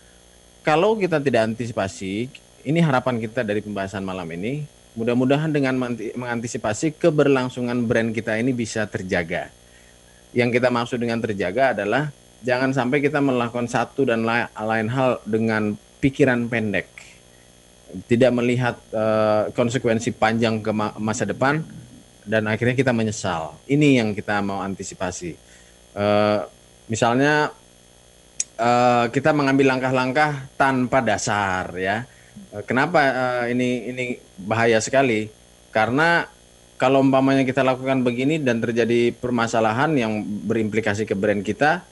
kalau 0.66 0.98
kita 0.98 1.22
tidak 1.22 1.54
antisipasi 1.54 2.28
ini 2.66 2.80
harapan 2.82 3.22
kita 3.22 3.46
dari 3.46 3.62
pembahasan 3.62 4.02
malam 4.02 4.26
ini 4.34 4.66
Mudah-mudahan 4.96 5.52
dengan 5.52 5.76
mengantisipasi 5.92 6.96
keberlangsungan 6.96 7.84
brand 7.84 8.16
kita 8.16 8.40
ini 8.40 8.56
bisa 8.56 8.88
terjaga. 8.88 9.52
Yang 10.32 10.50
kita 10.60 10.72
maksud 10.72 11.04
dengan 11.04 11.20
terjaga 11.20 11.76
adalah 11.76 12.16
jangan 12.40 12.72
sampai 12.72 13.04
kita 13.04 13.20
melakukan 13.20 13.68
satu 13.68 14.08
dan 14.08 14.24
lain 14.24 14.88
hal 14.88 15.20
dengan 15.28 15.76
pikiran 16.00 16.48
pendek. 16.48 16.88
Tidak 18.08 18.32
melihat 18.32 18.80
uh, 18.96 19.52
konsekuensi 19.52 20.16
panjang 20.16 20.64
ke 20.64 20.72
masa 20.96 21.28
depan 21.28 21.60
dan 22.24 22.48
akhirnya 22.48 22.80
kita 22.80 22.96
menyesal. 22.96 23.60
Ini 23.68 24.00
yang 24.00 24.16
kita 24.16 24.40
mau 24.40 24.64
antisipasi. 24.64 25.36
Uh, 25.92 26.48
misalnya 26.88 27.52
uh, 28.60 29.06
kita 29.12 29.32
mengambil 29.32 29.76
langkah-langkah 29.76 30.50
tanpa 30.60 31.00
dasar 31.00 31.72
ya 31.78 32.06
Eh, 32.56 32.64
kenapa 32.64 33.00
uh, 33.04 33.46
ini 33.52 33.92
ini 33.92 34.06
bahaya 34.40 34.80
sekali? 34.80 35.28
Karena 35.76 36.28
kalau 36.80 37.04
umpamanya 37.04 37.44
kita 37.44 37.64
lakukan 37.64 38.04
begini 38.04 38.40
dan 38.40 38.64
terjadi 38.64 39.12
permasalahan 39.16 39.92
yang 39.96 40.24
berimplikasi 40.24 41.08
ke 41.08 41.16
brand 41.16 41.44
kita, 41.44 41.84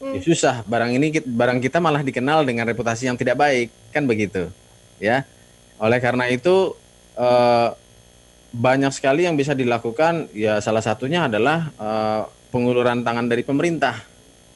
hmm. 0.00 0.16
ya 0.16 0.20
susah. 0.20 0.54
Barang 0.64 0.92
ini 0.92 1.12
barang 1.20 1.60
kita 1.60 1.80
malah 1.80 2.00
dikenal 2.00 2.48
dengan 2.48 2.64
reputasi 2.68 3.12
yang 3.12 3.16
tidak 3.16 3.36
baik, 3.40 3.68
kan 3.92 4.04
begitu, 4.08 4.48
ya. 5.00 5.24
Oleh 5.80 6.00
karena 6.00 6.28
itu 6.28 6.76
uh, 7.16 7.72
banyak 8.52 8.92
sekali 8.92 9.24
yang 9.28 9.36
bisa 9.36 9.56
dilakukan. 9.56 10.32
Ya 10.36 10.60
salah 10.64 10.84
satunya 10.84 11.28
adalah 11.28 11.72
uh, 11.80 12.28
penguluran 12.52 13.00
tangan 13.00 13.28
dari 13.28 13.44
pemerintah 13.44 14.00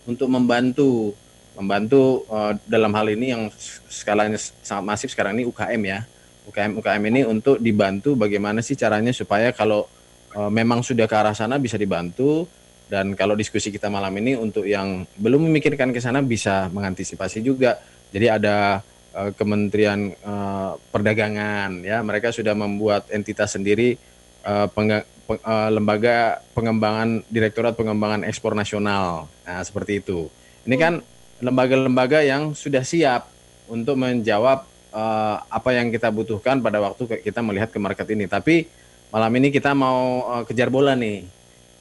untuk 0.05 0.29
membantu 0.29 1.17
membantu 1.55 2.27
uh, 2.29 2.55
dalam 2.67 2.91
hal 2.95 3.07
ini 3.15 3.31
yang 3.31 3.43
skalanya 3.87 4.39
sangat 4.39 4.85
masif 4.85 5.09
sekarang 5.15 5.39
ini 5.39 5.47
UKM 5.47 5.83
ya. 5.87 6.01
UKM 6.45 6.77
UKM 6.83 7.03
ini 7.09 7.21
untuk 7.25 7.57
dibantu 7.57 8.13
bagaimana 8.19 8.61
sih 8.61 8.77
caranya 8.77 9.15
supaya 9.15 9.55
kalau 9.55 9.89
uh, 10.37 10.51
memang 10.53 10.85
sudah 10.85 11.09
ke 11.09 11.17
arah 11.17 11.33
sana 11.33 11.57
bisa 11.57 11.81
dibantu 11.81 12.45
dan 12.91 13.17
kalau 13.17 13.33
diskusi 13.33 13.73
kita 13.73 13.89
malam 13.89 14.13
ini 14.21 14.37
untuk 14.37 14.69
yang 14.69 15.09
belum 15.17 15.49
memikirkan 15.49 15.89
ke 15.95 16.01
sana 16.05 16.21
bisa 16.21 16.69
mengantisipasi 16.69 17.41
juga. 17.41 17.81
Jadi 18.13 18.27
ada 18.29 18.85
uh, 19.17 19.31
Kementerian 19.33 20.13
uh, 20.21 20.77
Perdagangan 20.93 21.81
ya, 21.81 22.05
mereka 22.05 22.29
sudah 22.35 22.53
membuat 22.53 23.09
entitas 23.09 23.57
sendiri 23.57 23.97
uh, 24.45 24.69
peng, 24.69 25.01
peng, 25.25 25.41
uh, 25.43 25.71
lembaga 25.73 26.45
pengembangan 26.53 27.25
Direktorat 27.33 27.75
Pengembangan 27.75 28.29
Ekspor 28.29 28.53
Nasional. 28.53 29.27
Nah, 29.49 29.63
seperti 29.65 30.05
itu. 30.05 30.29
Ini 30.69 30.77
kan 30.77 31.01
lembaga-lembaga 31.43 32.23
yang 32.23 32.55
sudah 32.55 32.83
siap 32.87 33.27
untuk 33.67 33.97
menjawab 33.99 34.67
uh, 34.95 35.37
apa 35.51 35.71
yang 35.75 35.91
kita 35.91 36.09
butuhkan 36.15 36.63
pada 36.63 36.79
waktu 36.79 37.21
kita 37.21 37.41
melihat 37.43 37.73
ke 37.75 37.79
market 37.83 38.07
ini. 38.15 38.31
Tapi 38.31 38.69
malam 39.11 39.33
ini 39.35 39.51
kita 39.51 39.75
mau 39.75 40.27
uh, 40.31 40.43
kejar 40.47 40.71
bola 40.71 40.95
nih. 40.95 41.27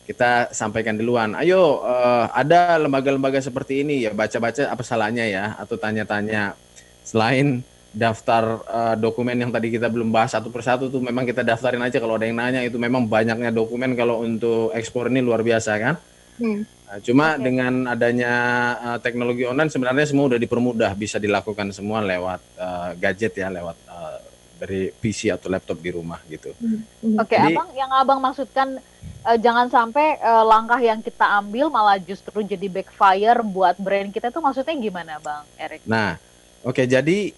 Kita 0.03 0.51
sampaikan 0.51 0.99
duluan. 0.99 1.31
Ayo, 1.39 1.79
uh, 1.79 2.27
ada 2.33 2.75
lembaga-lembaga 2.75 3.39
seperti 3.39 3.87
ini 3.87 4.03
ya 4.03 4.11
baca-baca 4.11 4.67
apa 4.67 4.83
salahnya 4.83 5.23
ya 5.23 5.55
atau 5.55 5.79
tanya-tanya. 5.79 6.59
Selain 7.07 7.63
daftar 7.93 8.57
uh, 8.65 8.95
dokumen 8.97 9.37
yang 9.37 9.53
tadi 9.53 9.69
kita 9.69 9.85
belum 9.85 10.09
bahas 10.09 10.33
satu 10.33 10.49
persatu 10.49 10.89
tuh 10.89 10.97
memang 10.97 11.29
kita 11.29 11.45
daftarin 11.45 11.77
aja 11.77 12.01
kalau 12.01 12.17
ada 12.17 12.25
yang 12.25 12.41
nanya 12.41 12.65
itu 12.65 12.81
memang 12.81 13.05
banyaknya 13.05 13.53
dokumen 13.53 13.93
kalau 13.93 14.25
untuk 14.25 14.73
ekspor 14.73 15.13
ini 15.13 15.21
luar 15.21 15.45
biasa 15.45 15.71
kan. 15.77 15.95
Hmm. 16.41 16.65
Nah, 16.93 17.01
cuma 17.01 17.33
okay. 17.33 17.49
dengan 17.49 17.89
adanya 17.89 18.33
uh, 18.77 18.99
teknologi 19.01 19.49
online 19.49 19.73
sebenarnya 19.73 20.05
semua 20.05 20.29
udah 20.29 20.37
dipermudah 20.37 20.93
bisa 20.93 21.17
dilakukan 21.17 21.73
semua 21.73 22.05
lewat 22.05 22.37
uh, 22.53 22.93
gadget 23.01 23.33
ya 23.33 23.49
lewat 23.49 23.73
uh, 23.89 24.21
dari 24.61 24.93
PC 24.93 25.33
atau 25.33 25.49
laptop 25.49 25.81
di 25.81 25.89
rumah 25.89 26.21
gitu. 26.29 26.53
Hmm. 26.61 26.85
hmm. 26.85 27.17
Oke, 27.17 27.33
okay, 27.33 27.49
abang 27.49 27.73
yang 27.73 27.89
abang 27.97 28.21
maksudkan 28.21 28.77
uh, 29.25 29.37
jangan 29.41 29.73
sampai 29.73 30.21
uh, 30.21 30.45
langkah 30.45 30.77
yang 30.77 31.01
kita 31.01 31.25
ambil 31.41 31.73
malah 31.73 31.97
justru 31.97 32.45
jadi 32.45 32.69
backfire 32.69 33.41
buat 33.41 33.73
brand 33.81 34.13
kita 34.13 34.29
itu 34.29 34.37
maksudnya 34.37 34.77
gimana, 34.77 35.17
bang 35.17 35.43
Erik? 35.57 35.81
Nah, 35.89 36.21
oke 36.61 36.77
okay, 36.77 36.85
jadi 36.85 37.33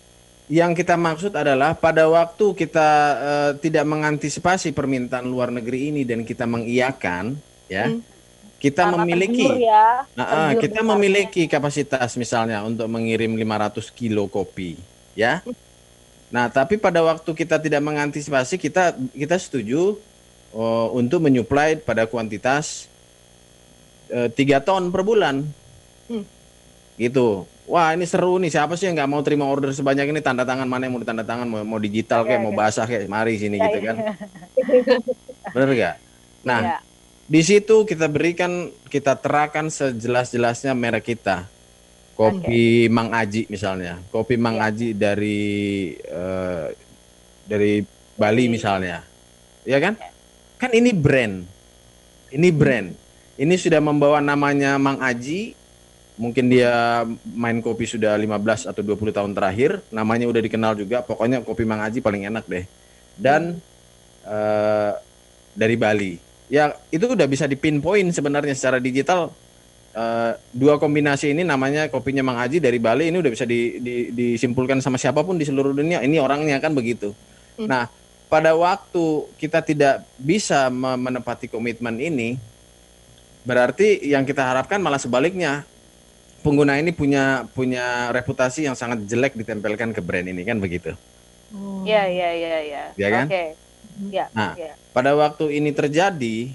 yang 0.52 0.76
kita 0.76 1.00
maksud 1.00 1.32
adalah 1.32 1.80
pada 1.80 2.04
waktu 2.12 2.60
kita 2.60 2.90
uh, 3.24 3.52
tidak 3.56 3.88
mengantisipasi 3.88 4.76
permintaan 4.76 5.32
luar 5.32 5.48
negeri 5.48 5.96
ini 5.96 6.04
dan 6.04 6.28
kita 6.28 6.44
mengiyakan 6.44 7.40
ya. 7.72 7.88
Hmm 7.88 8.15
kita 8.66 8.90
Karena 8.90 8.98
memiliki 8.98 9.46
ya, 9.62 10.10
nah, 10.18 10.58
kita 10.58 10.82
memiliki 10.82 11.46
kapasitas 11.46 12.18
misalnya 12.18 12.66
untuk 12.66 12.90
mengirim 12.90 13.38
500 13.38 13.94
kilo 13.94 14.26
kopi 14.26 14.74
ya. 15.14 15.46
Nah 16.34 16.50
tapi 16.50 16.82
pada 16.82 17.06
waktu 17.06 17.30
kita 17.30 17.62
tidak 17.62 17.86
mengantisipasi 17.86 18.58
kita 18.58 18.98
kita 19.14 19.38
setuju 19.38 20.02
uh, 20.58 20.90
untuk 20.98 21.22
menyuplai 21.22 21.78
pada 21.78 22.10
kuantitas 22.10 22.90
uh, 24.10 24.34
tiga 24.34 24.58
ton 24.66 24.90
per 24.90 25.06
bulan. 25.06 25.46
Hmm. 26.10 26.26
gitu. 26.98 27.46
Wah 27.70 27.94
ini 27.94 28.06
seru 28.10 28.38
nih. 28.42 28.50
Siapa 28.50 28.78
sih 28.78 28.90
yang 28.90 28.98
nggak 28.98 29.10
mau 29.10 29.22
terima 29.22 29.46
order 29.46 29.74
sebanyak 29.74 30.10
ini? 30.10 30.22
Tanda 30.26 30.42
tangan 30.46 30.70
mana? 30.70 30.90
Yang 30.90 30.94
mau 30.94 31.02
ditanda 31.02 31.26
tangan 31.26 31.46
mau, 31.50 31.62
mau 31.66 31.80
digital 31.82 32.22
kayak 32.26 32.42
ya, 32.42 32.46
mau 32.46 32.54
basah 32.54 32.86
kayak 32.86 33.10
mari 33.10 33.42
sini 33.42 33.58
ya, 33.58 33.70
gitu 33.70 33.80
kan. 33.86 33.96
Bener 35.54 35.70
gak 35.78 35.96
nah 36.46 36.62
ya 36.62 36.95
di 37.26 37.42
situ 37.42 37.90
kita 37.90 38.06
berikan, 38.06 38.70
kita 38.86 39.18
terapkan 39.18 39.70
sejelas-jelasnya 39.70 40.78
merek 40.78 41.18
kita. 41.18 41.50
Kopi 42.16 42.88
okay. 42.88 42.94
Mang 42.94 43.12
Aji 43.12 43.44
misalnya, 43.52 44.00
kopi 44.08 44.40
Mang 44.40 44.56
yeah. 44.56 44.72
Aji 44.72 44.96
dari 44.96 45.44
uh, 46.08 46.72
dari 47.44 47.84
Bali 48.16 48.48
misalnya, 48.48 49.04
ya 49.68 49.84
kan? 49.84 50.00
Kan 50.56 50.72
ini 50.72 50.96
brand, 50.96 51.44
ini 52.32 52.56
brand, 52.56 52.96
ini 53.36 53.56
sudah 53.60 53.84
membawa 53.84 54.24
namanya 54.24 54.80
Mang 54.80 55.04
Aji. 55.04 55.60
Mungkin 56.16 56.48
dia 56.48 57.04
main 57.36 57.60
kopi 57.60 57.84
sudah 57.84 58.16
15 58.16 58.72
atau 58.72 58.80
20 58.80 59.12
tahun 59.12 59.36
terakhir, 59.36 59.84
namanya 59.92 60.32
udah 60.32 60.40
dikenal 60.40 60.80
juga. 60.80 61.04
Pokoknya 61.04 61.44
kopi 61.44 61.68
Mang 61.68 61.84
Aji 61.84 62.00
paling 62.00 62.24
enak 62.32 62.48
deh. 62.48 62.64
Dan 63.20 63.60
uh, 64.24 64.96
dari 65.52 65.76
Bali 65.76 66.25
ya 66.52 66.78
itu 66.94 67.06
udah 67.06 67.26
bisa 67.26 67.50
dipinpoint 67.50 68.14
sebenarnya 68.14 68.54
secara 68.54 68.78
digital 68.78 69.34
uh, 69.96 70.32
dua 70.54 70.78
kombinasi 70.78 71.34
ini 71.34 71.42
namanya 71.42 71.90
kopinya 71.90 72.22
Mang 72.22 72.38
Haji 72.38 72.62
dari 72.62 72.78
Bali 72.78 73.10
ini 73.10 73.18
udah 73.18 73.32
bisa 73.32 73.48
di, 73.48 73.82
di, 73.82 73.96
disimpulkan 74.14 74.84
sama 74.84 75.02
siapa 75.02 75.26
pun 75.26 75.40
di 75.40 75.46
seluruh 75.48 75.74
dunia 75.74 76.04
ini 76.06 76.22
orangnya 76.22 76.62
kan 76.62 76.76
begitu. 76.76 77.16
Hmm. 77.58 77.66
Nah 77.72 77.90
pada 78.30 78.54
waktu 78.58 79.30
kita 79.38 79.62
tidak 79.62 80.06
bisa 80.18 80.68
menepati 80.74 81.48
komitmen 81.50 81.98
ini 82.02 82.38
berarti 83.46 84.02
yang 84.02 84.26
kita 84.26 84.42
harapkan 84.42 84.82
malah 84.82 84.98
sebaliknya 84.98 85.62
pengguna 86.42 86.78
ini 86.78 86.94
punya 86.94 87.46
punya 87.54 88.10
reputasi 88.14 88.66
yang 88.70 88.78
sangat 88.78 89.06
jelek 89.06 89.34
ditempelkan 89.34 89.94
ke 89.94 90.02
brand 90.02 90.30
ini 90.30 90.46
kan 90.46 90.62
begitu. 90.62 90.94
Iya 91.86 92.10
iya 92.10 92.30
iya 92.34 92.58
iya. 92.66 92.84
Ya 92.98 93.08
kan? 93.14 93.26
Oke. 93.30 93.65
Iya. 93.96 94.26
Nah, 94.36 94.54
iya. 94.60 94.76
pada 94.92 95.16
waktu 95.16 95.56
ini 95.56 95.72
terjadi, 95.72 96.52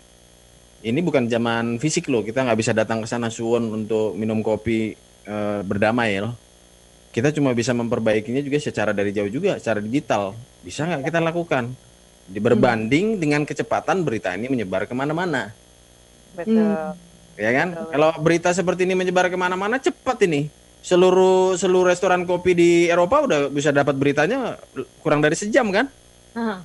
ini 0.80 1.00
bukan 1.00 1.28
zaman 1.28 1.80
fisik 1.80 2.08
loh. 2.08 2.20
Kita 2.20 2.44
nggak 2.44 2.58
bisa 2.60 2.72
datang 2.72 3.04
ke 3.04 3.08
sana 3.08 3.28
suwon 3.32 3.68
untuk 3.72 4.16
minum 4.16 4.40
kopi 4.44 4.92
eh, 5.24 5.60
berdamai 5.64 6.20
loh. 6.20 6.36
Kita 7.10 7.34
cuma 7.34 7.50
bisa 7.56 7.74
memperbaikinya 7.74 8.38
juga 8.38 8.62
secara 8.62 8.94
dari 8.94 9.10
jauh 9.10 9.26
juga, 9.26 9.58
secara 9.58 9.82
digital. 9.82 10.36
Bisa 10.62 10.86
nggak 10.86 11.10
kita 11.10 11.18
lakukan? 11.18 11.74
Di- 12.30 12.38
Berbanding 12.38 13.18
dengan 13.18 13.42
kecepatan 13.42 14.06
berita 14.06 14.30
ini 14.38 14.46
menyebar 14.46 14.86
ke 14.86 14.94
mana-mana, 14.94 15.50
Betul. 16.38 16.94
ya 17.34 17.50
kan? 17.50 17.74
Betul. 17.74 17.90
Kalau 17.90 18.08
berita 18.22 18.54
seperti 18.54 18.86
ini 18.86 18.94
menyebar 18.94 19.26
ke 19.26 19.34
mana-mana, 19.34 19.82
cepat 19.82 20.22
ini. 20.30 20.46
Seluruh 20.80 21.58
seluruh 21.58 21.90
restoran 21.90 22.22
kopi 22.24 22.54
di 22.54 22.70
Eropa 22.86 23.26
udah 23.26 23.50
bisa 23.50 23.74
dapat 23.74 23.98
beritanya 23.98 24.56
kurang 25.02 25.20
dari 25.20 25.34
sejam 25.34 25.68
kan? 25.74 25.90
Aha. 26.38 26.62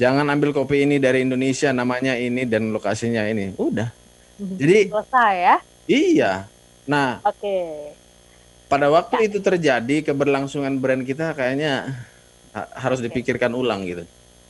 Jangan 0.00 0.24
ambil 0.32 0.56
kopi 0.56 0.88
ini 0.88 0.96
dari 0.96 1.24
Indonesia, 1.24 1.68
namanya 1.70 2.16
ini 2.16 2.48
dan 2.48 2.72
lokasinya 2.72 3.28
ini. 3.28 3.52
Udah. 3.60 3.92
Jadi 4.40 4.88
Selesai 4.92 5.32
ya. 5.36 5.56
iya. 5.86 6.32
Nah, 6.88 7.22
Oke. 7.22 7.92
pada 8.66 8.88
waktu 8.90 9.30
itu 9.30 9.38
terjadi 9.38 10.02
keberlangsungan 10.10 10.74
brand 10.80 11.04
kita 11.04 11.36
kayaknya 11.36 11.92
ha- 12.50 12.70
harus 12.74 12.98
dipikirkan 12.98 13.52
ulang 13.54 13.84
gitu. 13.86 14.02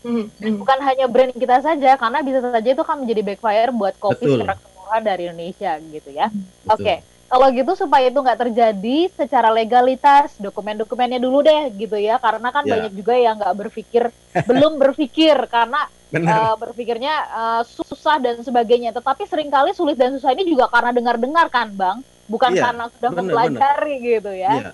Mhm, 0.03 0.25
mhm. 0.41 0.57
Bukan 0.63 0.79
hanya 0.83 1.07
brand 1.07 1.35
kita 1.35 1.63
saja, 1.63 1.95
karena 1.95 2.19
bisa 2.25 2.39
saja 2.41 2.69
itu 2.73 2.83
kan 2.83 2.97
menjadi 2.99 3.23
backfire 3.23 3.71
buat 3.75 3.95
kopi 3.99 4.25
Betul. 4.25 4.39
secara 4.43 4.55
keseluruhan 4.59 5.03
dari 5.03 5.23
Indonesia 5.31 5.73
gitu 5.79 6.11
ya. 6.11 6.27
Oke, 6.67 7.03
kalau 7.33 7.49
gitu 7.49 7.73
supaya 7.73 8.13
itu 8.13 8.21
nggak 8.21 8.41
terjadi 8.45 8.99
secara 9.17 9.49
legalitas, 9.49 10.37
dokumen-dokumennya 10.37 11.17
dulu 11.17 11.41
deh 11.41 11.73
gitu 11.73 11.97
ya, 11.97 12.21
karena 12.21 12.53
kan 12.53 12.69
Ya. 12.69 12.77
banyak 12.77 12.93
juga 12.93 13.17
yang 13.17 13.41
nggak 13.41 13.57
berpikir, 13.57 14.13
belum 14.53 14.77
berpikir 14.77 15.33
karena 15.49 15.89
Benar. 16.13 16.53
uh, 16.53 16.57
berpikirnya 16.61 17.15
uh, 17.33 17.63
susah 17.65 18.21
dan 18.21 18.37
sebagainya. 18.45 18.93
Tetapi 18.93 19.25
sering 19.25 19.49
kali 19.49 19.73
sulit 19.73 19.97
dan 19.97 20.13
susah 20.13 20.37
ini 20.37 20.45
juga 20.45 20.69
karena 20.69 20.93
dengar-dengar 20.93 21.49
kan, 21.49 21.73
Bang, 21.73 22.05
bukan 22.29 22.53
Iya, 22.53 22.69
karena 22.69 22.85
sudah 22.93 23.11
benar, 23.17 23.25
mempelajari 23.25 23.95
gitu 24.05 24.33
ya. 24.37 24.53
Iya. 24.53 24.71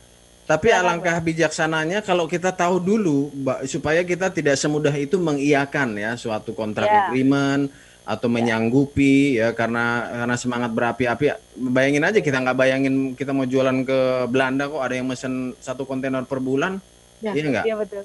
Tapi 0.49 0.67
Ya 0.73 0.81
kan, 0.81 0.83
alangkah 0.83 1.17
bijaksananya 1.23 1.99
kalau 2.03 2.27
kita 2.27 2.51
tahu 2.51 2.81
dulu 2.83 3.31
supaya 3.69 4.03
kita 4.03 4.35
tidak 4.35 4.59
semudah 4.59 4.97
itu 4.99 5.15
mengiyakan 5.21 5.95
ya 5.95 6.17
suatu 6.19 6.57
kontrak 6.59 6.89
Ya. 6.91 7.07
agreement 7.07 7.71
atau 8.09 8.33
menyanggupi 8.33 9.37
ya 9.37 9.53
karena 9.53 10.09
karena 10.25 10.37
semangat 10.41 10.73
berapi-api. 10.73 11.25
Bayangin 11.61 12.09
aja 12.09 12.19
kita 12.25 12.41
nggak 12.41 12.57
bayangin 12.57 13.13
kita 13.13 13.37
mau 13.37 13.45
jualan 13.45 13.85
ke 13.85 14.25
Belanda 14.33 14.65
kok 14.73 14.81
ada 14.81 14.95
yang 14.97 15.13
mesen 15.13 15.53
satu 15.61 15.85
kontainer 15.85 16.25
per 16.25 16.41
bulan. 16.41 16.81
Ya. 17.21 17.37
Iya 17.37 17.45
nggak? 17.53 17.65
Iya 17.69 17.77
betul. 17.77 18.03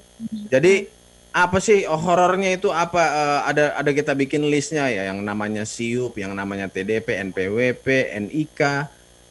Jadi 0.52 0.74
apa 1.34 1.58
sih 1.58 1.88
oh, 1.88 1.98
horornya 1.98 2.52
itu 2.54 2.70
apa 2.70 3.04
Eh, 3.24 3.42
ada 3.50 3.66
ada 3.80 3.92
kita 3.96 4.12
bikin 4.14 4.44
listnya 4.52 4.92
ya 4.92 5.08
yang 5.08 5.24
namanya 5.24 5.64
SIUP, 5.64 6.20
yang 6.20 6.36
namanya 6.36 6.68
TDP, 6.68 7.24
NPWP, 7.32 8.12
NIK, 8.28 8.62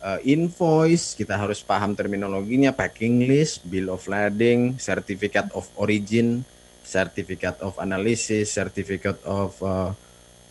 eh, 0.01 0.19
invoice, 0.25 1.13
kita 1.13 1.37
harus 1.37 1.61
paham 1.61 1.93
terminologinya, 1.93 2.73
packing 2.73 3.29
list, 3.29 3.63
bill 3.69 3.93
of 3.93 4.03
lading, 4.09 4.81
certificate 4.81 5.53
of 5.53 5.69
origin, 5.77 6.43
certificate 6.83 7.61
of 7.61 7.77
analysis, 7.79 8.51
certificate 8.51 9.21
of 9.29 9.55
eh, 9.61 9.91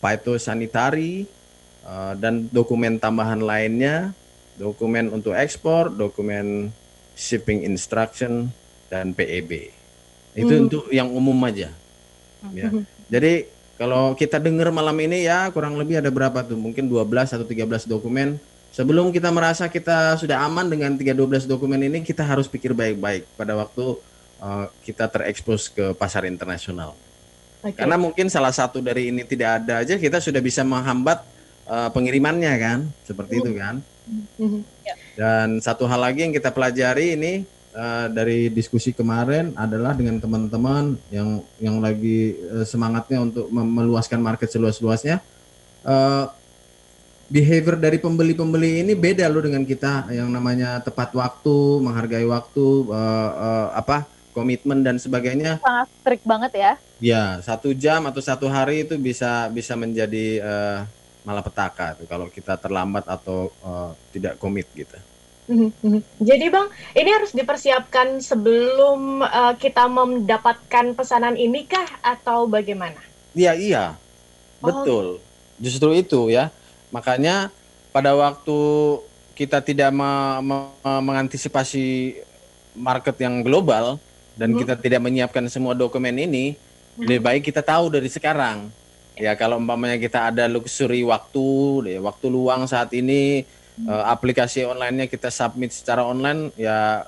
phytosanitary 0.02 1.24
eh, 1.86 2.12
dan 2.18 2.50
dokumen 2.50 2.98
tambahan 2.98 3.38
lainnya, 3.38 4.10
dokumen 4.58 5.14
untuk 5.14 5.32
ekspor, 5.32 5.94
dokumen 5.94 6.74
shipping 7.14 7.62
instruction 7.62 8.50
dan 8.90 9.14
PEB. 9.14 9.70
Itu 10.34 10.52
Hmm. 10.52 10.64
untuk 10.68 10.84
yang 10.90 11.08
umum 11.12 11.38
aja. 11.46 11.70
Ya. 12.50 12.68
Jadi 13.06 13.46
kalau 13.78 14.18
kita 14.18 14.42
dengar 14.42 14.74
malam 14.74 14.96
ini 14.98 15.24
ya 15.24 15.46
kurang 15.54 15.78
lebih 15.78 16.02
ada 16.02 16.10
berapa 16.10 16.42
tuh? 16.42 16.58
Mungkin 16.58 16.90
12 16.90 17.30
atau 17.30 17.46
13 17.46 17.86
dokumen. 17.86 18.42
Sebelum 18.72 19.12
kita 19.12 19.28
merasa 19.28 19.68
kita 19.68 20.16
sudah 20.16 20.40
aman 20.48 20.64
dengan 20.64 20.96
312 20.96 21.44
dokumen 21.44 21.76
ini, 21.76 22.00
kita 22.00 22.24
harus 22.24 22.48
pikir 22.48 22.72
baik-baik 22.72 23.28
pada 23.36 23.52
waktu 23.52 24.00
uh, 24.40 24.66
kita 24.80 25.12
terekspos 25.12 25.68
ke 25.68 25.92
pasar 25.92 26.24
internasional. 26.24 26.96
Oke. 27.62 27.78
Karena 27.78 27.94
mungkin 27.94 28.26
salah 28.26 28.50
satu 28.50 28.82
dari 28.82 29.14
ini 29.14 29.22
tidak 29.22 29.62
ada 29.62 29.86
aja, 29.86 29.94
kita 29.94 30.18
sudah 30.18 30.42
bisa 30.42 30.66
menghambat 30.66 31.22
uh, 31.70 31.88
pengirimannya 31.94 32.52
kan, 32.58 32.78
seperti 33.06 33.38
itu 33.38 33.54
kan. 33.54 33.78
Mhm. 34.36 34.60
Dan 35.14 35.48
satu 35.62 35.86
hal 35.86 36.02
lagi 36.02 36.26
yang 36.26 36.34
kita 36.34 36.50
pelajari 36.50 37.14
ini 37.14 37.32
uh, 37.78 38.10
dari 38.10 38.50
diskusi 38.50 38.90
kemarin 38.90 39.54
adalah 39.54 39.94
dengan 39.94 40.18
teman-teman 40.18 40.98
yang 41.14 41.38
yang 41.62 41.78
lagi 41.78 42.34
uh, 42.50 42.66
semangatnya 42.66 43.22
untuk 43.22 43.46
mem- 43.54 43.72
meluaskan 43.78 44.18
market 44.18 44.50
seluas-luasnya. 44.50 45.22
Uh, 45.86 46.26
behavior 47.32 47.80
dari 47.80 47.96
pembeli-pembeli 47.96 48.84
ini 48.84 48.92
beda 48.92 49.24
loh 49.30 49.40
dengan 49.40 49.64
kita 49.64 50.10
yang 50.12 50.28
namanya 50.28 50.82
tepat 50.84 51.14
waktu, 51.16 51.80
menghargai 51.80 52.26
waktu, 52.28 52.66
uh, 52.90 53.30
uh, 53.32 53.68
apa 53.72 54.04
komitmen 54.32 54.80
dan 54.80 54.96
sebagainya. 54.96 55.60
Sangat 55.60 55.88
strict 56.00 56.24
banget 56.24 56.52
ya. 56.56 56.72
Ya 56.98 57.22
satu 57.44 57.76
jam 57.76 58.04
atau 58.08 58.20
satu 58.24 58.48
hari 58.48 58.84
itu 58.88 58.96
bisa 58.96 59.52
bisa 59.52 59.76
menjadi 59.76 60.40
uh, 60.40 60.78
malapetaka 61.22 61.94
tuh 62.00 62.06
kalau 62.10 62.26
kita 62.26 62.58
terlambat 62.58 63.06
atau 63.06 63.52
uh, 63.62 63.94
tidak 64.10 64.40
komit 64.40 64.66
gitu. 64.74 64.96
Mhm, 65.50 65.68
mhm. 65.82 66.00
Jadi 66.22 66.46
bang, 66.48 66.66
ini 66.94 67.10
harus 67.10 67.34
dipersiapkan 67.34 68.22
sebelum 68.22 69.26
uh, 69.26 69.54
kita 69.58 69.90
mendapatkan 69.90 70.94
pesanan 70.94 71.34
ini 71.34 71.66
kah 71.66 71.86
atau 72.00 72.46
bagaimana? 72.46 72.98
Iya 73.34 73.52
iya, 73.58 73.84
Oh. 74.62 74.70
betul. 74.70 75.06
Justru 75.58 75.90
itu 75.98 76.30
ya. 76.30 76.54
Makanya 76.94 77.50
pada 77.90 78.14
waktu 78.14 78.58
kita 79.34 79.58
tidak 79.64 79.90
me- 79.90 80.40
me- 80.46 81.02
mengantisipasi 81.02 82.14
market 82.78 83.18
yang 83.18 83.42
global 83.42 83.98
dan 84.42 84.50
Hmm. 84.50 84.58
kita 84.58 84.74
tidak 84.74 85.00
menyiapkan 85.06 85.46
semua 85.46 85.70
dokumen 85.70 86.18
ini, 86.18 86.58
lebih 86.98 87.22
baik 87.22 87.42
kita 87.46 87.62
tahu 87.62 87.94
dari 87.94 88.10
sekarang. 88.10 88.74
Ya 89.14 89.38
kalau 89.38 89.62
umpamanya 89.62 89.94
kita 90.02 90.34
ada 90.34 90.50
luxury 90.50 91.06
waktu, 91.06 91.46
ya, 91.94 92.02
waktu 92.02 92.26
luang 92.26 92.66
saat 92.66 92.90
ini, 92.90 93.46
eh, 93.86 94.04
aplikasi 94.10 94.66
online-nya 94.66 95.06
kita 95.06 95.30
submit 95.30 95.70
secara 95.70 96.02
online, 96.02 96.50
ya 96.58 97.06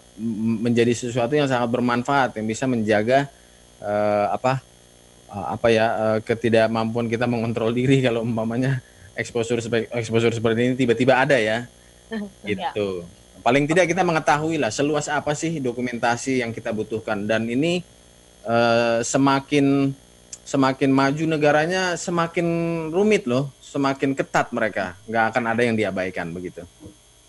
menjadi 0.63 0.95
sesuatu 0.95 1.35
yang 1.35 1.51
sangat 1.51 1.67
bermanfaat 1.75 2.39
yang 2.39 2.47
bisa 2.47 2.71
menjaga 2.71 3.27
eh, 3.83 4.27
apa 4.31 4.63
uh, 5.35 5.47
apa 5.59 5.67
ya 5.75 5.87
uh, 5.93 6.19
ketidakmampuan 6.23 7.11
kita 7.11 7.27
mengontrol 7.27 7.75
diri 7.75 7.99
kalau 7.99 8.23
umpamanya 8.23 8.79
exposure 9.19 9.59
sepe- 9.59 9.91
exposure 9.91 10.31
seperti 10.31 10.71
ini 10.71 10.75
tiba-tiba 10.79 11.19
ada 11.19 11.35
ya. 11.35 11.67
Gitu 12.47 13.03
paling 13.45 13.69
tidak 13.69 13.93
kita 13.93 14.01
mengetahui 14.01 14.57
lah 14.57 14.73
seluas 14.73 15.07
apa 15.13 15.37
sih 15.37 15.61
dokumentasi 15.61 16.41
yang 16.41 16.51
kita 16.51 16.73
butuhkan. 16.73 17.29
Dan 17.29 17.47
ini 17.47 17.85
uh, 18.49 19.05
semakin 19.05 19.93
semakin 20.45 20.91
maju 20.93 21.25
negaranya 21.29 21.97
semakin 22.01 22.47
rumit 22.89 23.29
loh 23.29 23.53
semakin 23.61 24.17
ketat 24.17 24.49
mereka. 24.55 24.97
Nggak 25.05 25.25
akan 25.35 25.45
ada 25.53 25.63
yang 25.67 25.77
diabaikan 25.77 26.33
begitu. 26.33 26.65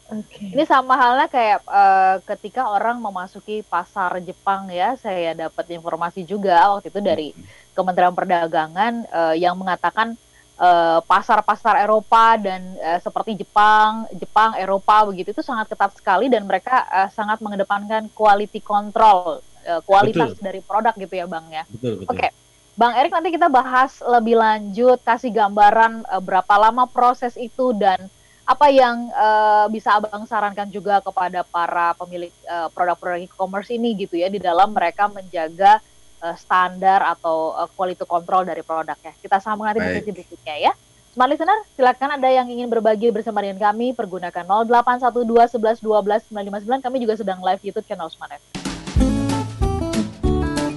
Oke. 0.05 0.53
Ini 0.53 0.69
sama 0.69 0.93
halnya 0.93 1.25
kayak 1.25 1.65
eh, 1.65 2.15
ketika 2.29 2.69
orang 2.69 3.01
memasuki 3.01 3.65
pasar 3.65 4.21
Jepang 4.21 4.69
ya, 4.69 4.93
saya 5.01 5.33
dapat 5.33 5.65
informasi 5.73 6.21
juga 6.21 6.61
waktu 6.69 6.93
itu 6.93 7.01
dari 7.01 7.27
Kementerian 7.73 8.13
Perdagangan 8.13 9.09
eh, 9.09 9.35
yang 9.41 9.57
mengatakan 9.57 10.13
eh, 10.55 10.99
pasar-pasar 11.03 11.83
Eropa 11.83 12.39
dan 12.39 12.61
eh, 12.79 12.99
seperti 13.03 13.35
Jepang, 13.35 14.07
Jepang, 14.15 14.55
Eropa 14.55 15.07
begitu 15.07 15.35
itu 15.35 15.43
sangat 15.43 15.67
ketat 15.71 15.91
sekali 15.95 16.31
dan 16.31 16.47
mereka 16.47 16.87
eh, 16.87 17.09
sangat 17.11 17.43
mengedepankan 17.43 18.07
quality 18.15 18.63
control, 18.63 19.43
eh, 19.67 19.81
kualitas 19.83 20.35
Betul. 20.35 20.43
dari 20.43 20.59
produk 20.63 20.93
gitu 20.95 21.13
ya, 21.15 21.25
Bang 21.27 21.45
ya. 21.51 21.63
betul 21.67 22.03
betul 22.03 22.11
Oke. 22.11 22.29
Bang 22.75 22.91
Erik 22.99 23.15
nanti 23.15 23.31
kita 23.31 23.47
bahas 23.47 24.03
lebih 24.03 24.35
lanjut, 24.35 24.99
kasih 25.03 25.31
gambaran 25.31 26.03
eh, 26.07 26.21
berapa 26.23 26.53
lama 26.59 26.87
proses 26.87 27.35
itu 27.39 27.75
dan 27.75 28.07
apa 28.45 28.69
yang 28.69 29.09
eh, 29.09 29.65
bisa 29.71 29.95
Abang 29.95 30.27
sarankan 30.27 30.67
juga 30.71 30.99
kepada 31.03 31.43
para 31.43 31.95
pemilik 31.99 32.31
produk-produk 32.71 33.19
e-commerce 33.27 33.71
ini 33.73 33.95
gitu 33.95 34.19
ya 34.19 34.27
di 34.31 34.39
dalam 34.39 34.71
mereka 34.71 35.07
menjaga 35.11 35.79
eh, 36.23 36.35
standar 36.37 37.03
atau 37.17 37.57
eh, 37.59 37.69
quality 37.73 38.05
control 38.05 38.45
dari 38.47 38.61
produknya. 38.61 39.11
Kita 39.19 39.41
sambung 39.41 39.67
nanti 39.67 39.81
di 39.81 40.11
berikutnya 40.11 40.55
ya. 40.59 40.73
Smart 41.15 41.31
listener, 41.31 41.55
silakan 41.79 42.19
ada 42.19 42.27
yang 42.27 42.43
ingin 42.51 42.67
berbagi 42.67 43.07
bersama 43.07 43.39
dengan 43.39 43.55
kami 43.55 43.95
pergunakan 43.95 44.43
0812 44.67 45.55
11 45.55 45.79
12 45.79 46.27
959. 46.27 46.83
Kami 46.83 46.97
juga 46.99 47.15
sedang 47.15 47.39
live 47.39 47.63
YouTube 47.63 47.87
channel 47.87 48.11
Smart 48.11 48.35
FM. 48.35 48.51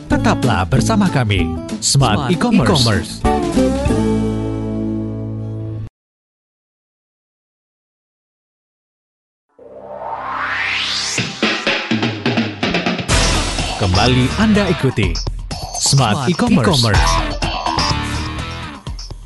Tetaplah 0.07 0.62
bersama 0.70 1.11
kami, 1.11 1.42
Smart, 1.83 2.31
Smart 2.31 2.31
E-commerce. 2.31 3.28
Kembali 13.79 14.27
Anda 14.43 14.67
ikuti 14.75 15.14
Smart, 15.79 16.27
Smart 16.27 16.35
E-Commerce. 16.35 16.67
E-commerce. 16.67 17.11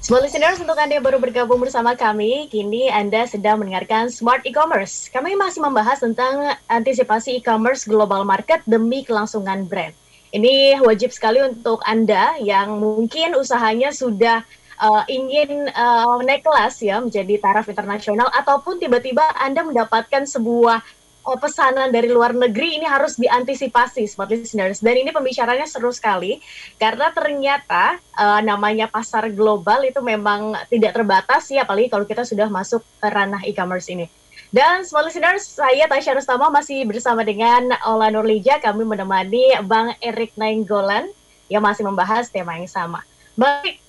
Smart 0.05 0.21
listeners, 0.29 0.61
untuk 0.61 0.77
Anda 0.77 1.01
yang 1.01 1.09
baru 1.09 1.17
bergabung 1.17 1.57
bersama 1.57 1.97
kami, 1.97 2.53
kini 2.53 2.93
Anda 2.93 3.25
sedang 3.25 3.65
mendengarkan 3.65 4.13
Smart 4.13 4.45
E-Commerce. 4.45 5.09
Kami 5.09 5.41
masih 5.41 5.65
membahas 5.65 6.05
tentang 6.05 6.53
antisipasi 6.69 7.41
e-commerce 7.41 7.89
global 7.89 8.29
market 8.29 8.61
demi 8.69 9.09
kelangsungan 9.09 9.65
brand. 9.65 9.97
Ini 10.37 10.85
wajib 10.85 11.17
sekali 11.17 11.41
untuk 11.41 11.81
Anda 11.89 12.37
yang 12.37 12.77
mungkin 12.77 13.33
usahanya 13.33 13.89
sudah 13.89 14.45
uh, 14.85 15.09
ingin 15.09 15.73
uh, 15.73 16.21
naik 16.21 16.45
kelas 16.45 16.77
ya 16.85 17.01
menjadi 17.01 17.41
taraf 17.41 17.73
internasional 17.73 18.29
ataupun 18.37 18.77
tiba-tiba 18.77 19.25
Anda 19.41 19.65
mendapatkan 19.65 20.29
sebuah 20.29 20.85
uh, 21.27 21.39
pesanan 21.39 21.91
dari 21.91 22.11
luar 22.11 22.35
negeri 22.35 22.79
ini 22.79 22.87
harus 22.87 23.19
diantisipasi 23.19 24.07
smart 24.07 24.31
listeners 24.31 24.83
dan 24.83 24.95
ini 24.99 25.11
pembicaranya 25.11 25.67
seru 25.67 25.91
sekali 25.91 26.43
karena 26.79 27.11
ternyata 27.11 27.99
uh, 28.19 28.41
namanya 28.45 28.87
pasar 28.91 29.31
global 29.31 29.83
itu 29.87 29.99
memang 30.03 30.55
tidak 30.69 30.95
terbatas 30.99 31.49
ya 31.51 31.67
apalagi 31.67 31.91
kalau 31.91 32.05
kita 32.07 32.23
sudah 32.27 32.47
masuk 32.51 32.83
ranah 33.01 33.43
e-commerce 33.47 33.91
ini. 33.91 34.07
Dan 34.53 34.85
smart 34.85 35.09
listeners, 35.09 35.49
saya 35.49 35.89
Tasya 35.89 36.13
Rustama 36.13 36.53
masih 36.53 36.85
bersama 36.85 37.25
dengan 37.25 37.73
Ola 37.89 38.13
Nurlija. 38.13 38.61
Kami 38.61 38.85
menemani 38.85 39.57
Bang 39.65 39.97
Erik 39.97 40.37
Nainggolan 40.37 41.09
yang 41.49 41.65
masih 41.65 41.89
membahas 41.89 42.29
tema 42.29 42.61
yang 42.61 42.69
sama. 42.69 43.01
Baik, 43.33 43.81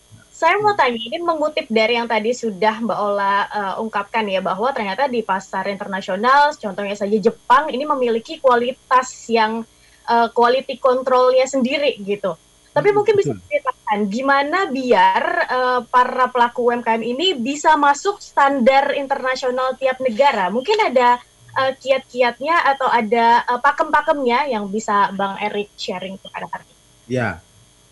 saya 0.44 0.60
mau 0.60 0.76
tanya, 0.76 1.00
ini 1.00 1.24
mengutip 1.24 1.72
dari 1.72 1.96
yang 1.96 2.04
tadi 2.04 2.36
sudah 2.36 2.84
Mbak 2.84 3.00
Ola 3.00 3.48
uh, 3.48 3.74
ungkapkan 3.80 4.28
ya 4.28 4.44
bahwa 4.44 4.76
ternyata 4.76 5.08
di 5.08 5.24
pasar 5.24 5.72
internasional, 5.72 6.52
contohnya 6.60 7.00
saja 7.00 7.16
Jepang 7.16 7.72
ini 7.72 7.88
memiliki 7.88 8.44
kualitas 8.44 9.08
yang 9.32 9.64
uh, 10.04 10.28
quality 10.36 10.84
controlnya 10.84 11.48
sendiri 11.48 11.96
gitu. 12.04 12.36
Tapi 12.76 12.92
hmm, 12.92 12.96
mungkin 13.00 13.16
bisa 13.16 13.32
diceritakan 13.32 14.00
gimana 14.12 14.68
biar 14.68 15.24
uh, 15.48 15.80
para 15.88 16.28
pelaku 16.28 16.76
UMKM 16.76 17.00
ini 17.00 17.40
bisa 17.40 17.80
masuk 17.80 18.20
standar 18.20 18.92
internasional 19.00 19.80
tiap 19.80 20.04
negara. 20.04 20.52
Mungkin 20.52 20.76
ada 20.92 21.24
uh, 21.56 21.72
kiat-kiatnya 21.72 22.68
atau 22.68 22.92
ada 22.92 23.48
uh, 23.48 23.64
pakem-pakemnya 23.64 24.52
yang 24.52 24.68
bisa 24.68 25.08
Bang 25.16 25.40
Erik 25.40 25.72
sharing 25.80 26.20
kepada 26.20 26.52
kami. 26.52 26.68
Ya, 27.08 27.40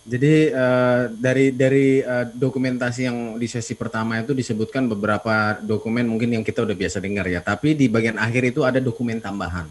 jadi 0.02 0.50
uh, 0.50 1.14
dari 1.14 1.54
dari 1.54 2.02
uh, 2.02 2.26
dokumentasi 2.26 3.06
yang 3.06 3.18
di 3.38 3.46
sesi 3.46 3.78
pertama 3.78 4.18
itu 4.18 4.34
disebutkan 4.34 4.90
beberapa 4.90 5.62
dokumen 5.62 6.10
mungkin 6.10 6.34
yang 6.34 6.42
kita 6.42 6.66
udah 6.66 6.74
biasa 6.74 6.98
dengar 6.98 7.30
ya, 7.30 7.38
tapi 7.38 7.78
di 7.78 7.86
bagian 7.86 8.18
akhir 8.18 8.50
itu 8.50 8.66
ada 8.66 8.82
dokumen 8.82 9.22
tambahan. 9.22 9.70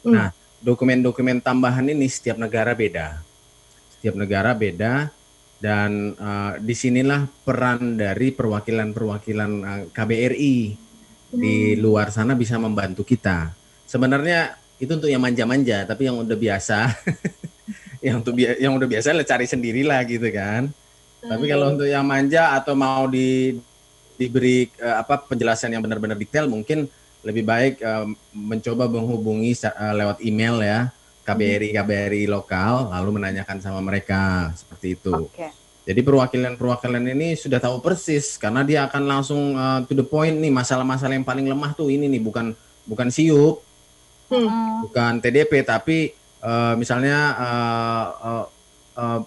Hmm. 0.00 0.12
Nah, 0.16 0.28
dokumen-dokumen 0.64 1.44
tambahan 1.44 1.92
ini 1.92 2.08
setiap 2.08 2.40
negara 2.40 2.72
beda, 2.72 3.20
setiap 4.00 4.16
negara 4.16 4.56
beda 4.56 5.12
dan 5.60 6.16
uh, 6.16 6.56
di 6.56 6.72
sinilah 6.72 7.28
peran 7.44 8.00
dari 8.00 8.32
perwakilan-perwakilan 8.32 9.50
uh, 9.60 9.82
KBRI 9.92 10.56
hmm. 10.72 11.36
di 11.36 11.76
luar 11.76 12.08
sana 12.08 12.32
bisa 12.32 12.56
membantu 12.56 13.04
kita. 13.04 13.52
Sebenarnya 13.84 14.56
itu 14.80 14.88
untuk 14.88 15.12
yang 15.12 15.20
manja-manja, 15.20 15.84
tapi 15.84 16.08
yang 16.08 16.16
udah 16.16 16.38
biasa 16.40 16.96
yang 18.06 18.22
untuk 18.22 18.38
yang 18.38 18.72
udah 18.78 18.86
biasa 18.86 19.10
lah 19.10 19.26
cari 19.26 19.46
sendirilah 19.50 20.00
gitu 20.06 20.30
kan. 20.30 20.70
Hmm. 20.70 21.28
Tapi 21.34 21.44
kalau 21.50 21.74
untuk 21.74 21.90
yang 21.90 22.06
manja 22.06 22.54
atau 22.54 22.78
mau 22.78 23.10
di 23.10 23.58
diberi 24.14 24.70
uh, 24.78 25.02
apa 25.02 25.26
penjelasan 25.26 25.74
yang 25.74 25.82
benar-benar 25.82 26.16
detail 26.16 26.46
mungkin 26.46 26.86
lebih 27.26 27.42
baik 27.42 27.82
uh, 27.82 28.06
mencoba 28.32 28.86
menghubungi 28.86 29.52
uh, 29.66 29.92
lewat 29.92 30.22
email 30.22 30.62
ya 30.62 30.88
KBRI 31.26 31.74
KBRI 31.74 32.22
lokal 32.30 32.94
lalu 32.94 33.18
menanyakan 33.18 33.58
sama 33.58 33.82
mereka 33.82 34.54
seperti 34.54 34.94
itu. 34.94 35.26
Okay. 35.34 35.50
Jadi 35.86 36.02
perwakilan-perwakilan 36.02 37.02
ini 37.14 37.38
sudah 37.38 37.62
tahu 37.62 37.78
persis 37.78 38.34
karena 38.38 38.66
dia 38.66 38.86
akan 38.90 39.02
langsung 39.06 39.54
uh, 39.54 39.82
to 39.86 39.94
the 39.94 40.06
point 40.06 40.34
nih 40.34 40.50
masalah-masalah 40.50 41.14
yang 41.14 41.26
paling 41.26 41.46
lemah 41.46 41.74
tuh 41.78 41.90
ini 41.90 42.10
nih 42.10 42.22
bukan 42.22 42.54
bukan 42.86 43.10
siup, 43.10 43.62
hmm. 44.30 44.90
bukan 44.90 45.22
TDP 45.22 45.62
tapi 45.62 46.14
uh, 46.42 46.74
misalnya 46.76 47.18
uh, 47.36 48.06
uh, 48.20 48.44
uh, 48.96 49.20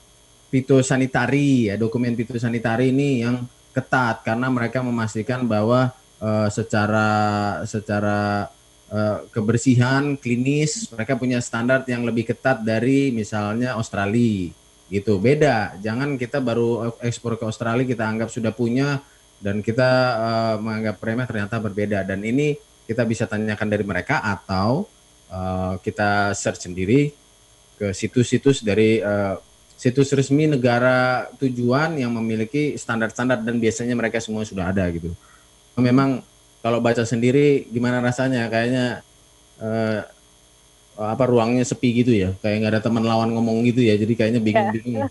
ya 1.69 1.75
dokumen 1.77 2.17
fitosanitari 2.17 2.89
ini 2.89 3.21
yang 3.21 3.45
ketat 3.69 4.25
karena 4.25 4.49
mereka 4.49 4.81
memastikan 4.81 5.45
bahwa 5.45 5.93
uh, 6.19 6.49
secara 6.49 7.09
secara 7.69 8.49
uh, 8.89 9.17
kebersihan 9.29 10.17
klinis 10.17 10.89
mereka 10.89 11.13
punya 11.15 11.37
standar 11.39 11.85
yang 11.85 12.03
lebih 12.03 12.33
ketat 12.33 12.65
dari 12.65 13.13
misalnya 13.13 13.77
Australia. 13.77 14.51
Gitu. 14.89 15.21
Beda. 15.21 15.77
Jangan 15.85 16.17
kita 16.17 16.41
baru 16.41 16.97
ekspor 17.05 17.37
ke 17.37 17.45
Australia 17.45 17.85
kita 17.85 18.09
anggap 18.09 18.33
sudah 18.33 18.49
punya 18.49 18.97
dan 19.37 19.61
kita 19.61 19.89
uh, 20.17 20.55
menganggap 20.57 20.97
remeh 20.97 21.27
ternyata 21.29 21.61
berbeda. 21.61 22.01
Dan 22.09 22.25
ini 22.25 22.57
kita 22.89 23.05
bisa 23.05 23.29
tanyakan 23.29 23.69
dari 23.69 23.85
mereka 23.85 24.25
atau 24.25 24.89
uh, 25.31 25.77
kita 25.81 26.33
search 26.35 26.69
sendiri 26.69 27.13
ke 27.79 27.95
situs-situs 27.95 28.59
dari 28.65 28.99
uh, 28.99 29.39
situs 29.79 30.11
resmi 30.11 30.51
negara 30.51 31.31
tujuan 31.39 31.95
yang 31.95 32.11
memiliki 32.11 32.75
standar-standar 32.75 33.39
dan 33.39 33.55
biasanya 33.63 33.95
mereka 33.95 34.19
semua 34.19 34.43
sudah 34.43 34.67
ada 34.75 34.83
gitu. 34.91 35.15
Memang 35.79 36.19
kalau 36.59 36.83
baca 36.83 37.07
sendiri 37.07 37.63
gimana 37.71 38.03
rasanya? 38.03 38.51
Kayaknya 38.51 38.99
uh, 39.63 40.03
apa 40.99 41.23
ruangnya 41.23 41.63
sepi 41.63 42.03
gitu 42.03 42.11
ya. 42.11 42.35
Kayak 42.43 42.55
nggak 42.59 42.73
ada 42.75 42.81
teman 42.83 43.07
lawan 43.07 43.31
ngomong 43.31 43.63
gitu 43.71 43.79
ya. 43.79 43.95
Jadi 43.95 44.13
kayaknya 44.19 44.43
bingung-bingung 44.43 45.07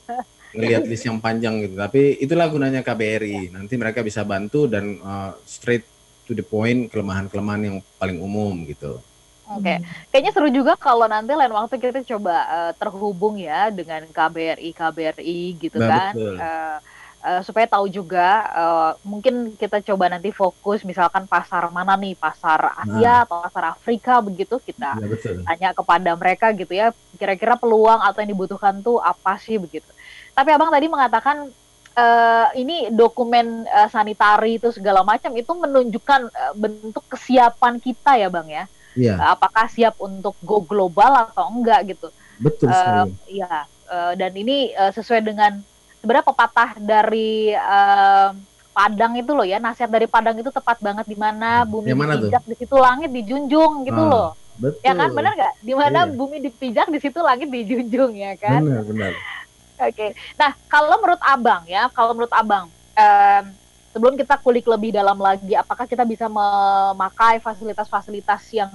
ngelihat 0.52 0.85
list 0.85 1.09
yang 1.09 1.16
panjang 1.16 1.64
gitu. 1.64 1.74
Tapi 1.81 2.20
itulah 2.20 2.52
gunanya 2.52 2.85
KBRI 2.85 3.57
nanti 3.57 3.81
mereka 3.81 4.04
bisa 4.04 4.20
bantu 4.28 4.68
dan 4.68 5.00
uh, 5.00 5.33
straight 5.48 5.88
to 6.28 6.37
the 6.37 6.44
point 6.44 6.92
kelemahan-kelemahan 6.92 7.62
yang 7.64 7.76
paling 7.96 8.20
umum 8.20 8.68
gitu. 8.68 9.00
Oke, 9.48 9.64
okay. 9.64 9.76
hmm. 9.80 10.12
kayaknya 10.12 10.32
seru 10.37 10.48
juga 10.52 10.76
kalau 10.76 11.08
nanti 11.08 11.32
lain 11.32 11.56
waktu 11.56 11.80
kita 11.80 12.04
coba 12.04 12.37
uh, 12.44 12.72
terhubung 12.76 13.40
ya 13.40 13.72
dengan 13.72 14.04
KBRI 14.04 14.76
KBRI 14.76 15.40
gitu 15.56 15.80
nah, 15.80 15.88
kan, 15.88 16.12
uh, 16.20 16.76
uh, 17.24 17.40
supaya 17.40 17.64
tahu 17.64 17.88
juga 17.88 18.44
uh, 18.52 18.92
mungkin 19.08 19.56
kita 19.56 19.80
coba 19.80 20.12
nanti 20.12 20.37
fokus 20.37 20.84
misalkan 20.84 21.24
pasar 21.24 21.64
mana 21.72 21.96
nih 21.96 22.12
pasar 22.12 22.76
Asia 22.76 23.00
nah. 23.00 23.18
atau 23.24 23.40
pasar 23.40 23.72
Afrika 23.72 24.20
begitu 24.20 24.61
kita 24.61 25.00
ya, 25.00 25.16
tanya 25.48 25.70
kepada 25.72 26.12
mereka 26.12 26.52
gitu 26.52 26.76
ya, 26.76 26.92
kira-kira 27.16 27.56
peluang 27.56 28.04
atau 28.04 28.20
yang 28.20 28.37
dibutuhkan 28.37 28.84
tuh 28.84 29.00
apa 29.00 29.40
sih 29.40 29.56
begitu. 29.56 29.88
Tapi 30.37 30.52
abang 30.52 30.68
tadi 30.68 30.92
mengatakan 30.92 31.48
uh, 31.96 32.46
ini 32.52 32.92
dokumen 32.92 33.64
uh, 33.64 33.88
sanitari 33.88 34.61
itu 34.61 34.68
segala 34.76 35.00
macam 35.00 35.32
itu 35.34 35.52
menunjukkan 35.56 36.20
uh, 36.28 36.52
bentuk 36.52 37.02
kesiapan 37.08 37.80
kita 37.80 38.20
ya 38.20 38.28
bang 38.28 38.48
ya 38.52 38.64
yeah. 38.98 39.16
Iya. 39.18 39.38
apakah 39.38 39.66
siap 39.70 39.94
untuk 40.02 40.34
go 40.42 40.61
global 40.66 41.30
atau 41.30 41.46
enggak 41.54 41.94
gitu. 41.94 42.11
Betul 42.42 42.70
uh, 42.70 43.06
Ya, 43.30 43.66
uh, 43.87 44.12
dan 44.18 44.34
ini 44.34 44.74
uh, 44.74 44.90
sesuai 44.90 45.22
dengan 45.22 45.62
sebenarnya 46.02 46.26
pepatah 46.26 46.70
dari 46.82 47.54
uh, 47.54 48.34
Padang 48.78 49.18
itu 49.18 49.34
loh 49.34 49.42
ya, 49.42 49.58
nasihat 49.58 49.90
dari 49.90 50.06
Padang 50.06 50.38
itu 50.38 50.54
tepat 50.54 50.78
banget 50.78 51.02
di 51.11 51.18
mana 51.18 51.66
bumi 51.66 51.90
dipijak 51.90 52.46
di 52.46 52.54
situ 52.54 52.78
langit 52.78 53.11
dijunjung 53.11 53.82
gitu 53.82 53.98
ah, 53.98 54.06
loh. 54.06 54.30
Betul. 54.54 54.87
Ya 54.87 54.94
kan 54.94 55.11
benar 55.11 55.32
nggak? 55.34 55.54
Di 55.66 55.74
mana 55.74 55.98
iya. 56.06 56.14
bumi 56.14 56.37
dipijak 56.38 56.87
di 56.87 56.98
situ 57.02 57.18
langit 57.18 57.50
dijunjung 57.50 58.14
ya 58.14 58.38
kan? 58.38 58.62
Benar, 58.62 58.82
benar. 58.87 59.12
Oke. 59.82 59.94
Okay. 59.94 60.11
Nah, 60.38 60.54
kalau 60.70 60.94
menurut 61.02 61.22
Abang 61.26 61.66
ya, 61.66 61.90
kalau 61.90 62.14
menurut 62.14 62.30
Abang 62.30 62.70
um, 62.70 63.44
sebelum 63.92 64.14
kita 64.14 64.37
kulik 64.40 64.68
lebih 64.68 64.92
dalam 64.92 65.16
lagi, 65.16 65.57
apakah 65.57 65.88
kita 65.88 66.05
bisa 66.05 66.29
memakai 66.29 67.40
fasilitas-fasilitas 67.40 68.46
yang 68.53 68.70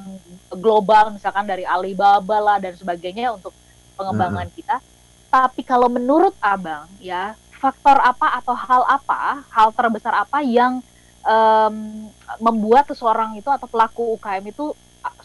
global, 0.53 1.13
misalkan 1.13 1.45
dari 1.45 1.63
Alibaba 1.63 2.37
lah 2.41 2.57
dan 2.57 2.73
sebagainya 2.73 3.33
untuk 3.33 3.53
pengembangan 3.95 4.49
hmm. 4.49 4.55
kita. 4.57 4.75
Tapi 5.33 5.61
kalau 5.65 5.89
menurut 5.89 6.33
abang, 6.37 6.85
ya 7.01 7.33
faktor 7.57 7.97
apa 8.03 8.37
atau 8.43 8.53
hal 8.53 8.83
apa, 8.85 9.41
hal 9.49 9.71
terbesar 9.71 10.13
apa 10.13 10.43
yang 10.43 10.83
um, 11.23 11.75
membuat 12.43 12.85
seseorang 12.91 13.39
itu 13.39 13.47
atau 13.49 13.65
pelaku 13.65 14.13
UKM 14.19 14.43
itu, 14.51 14.75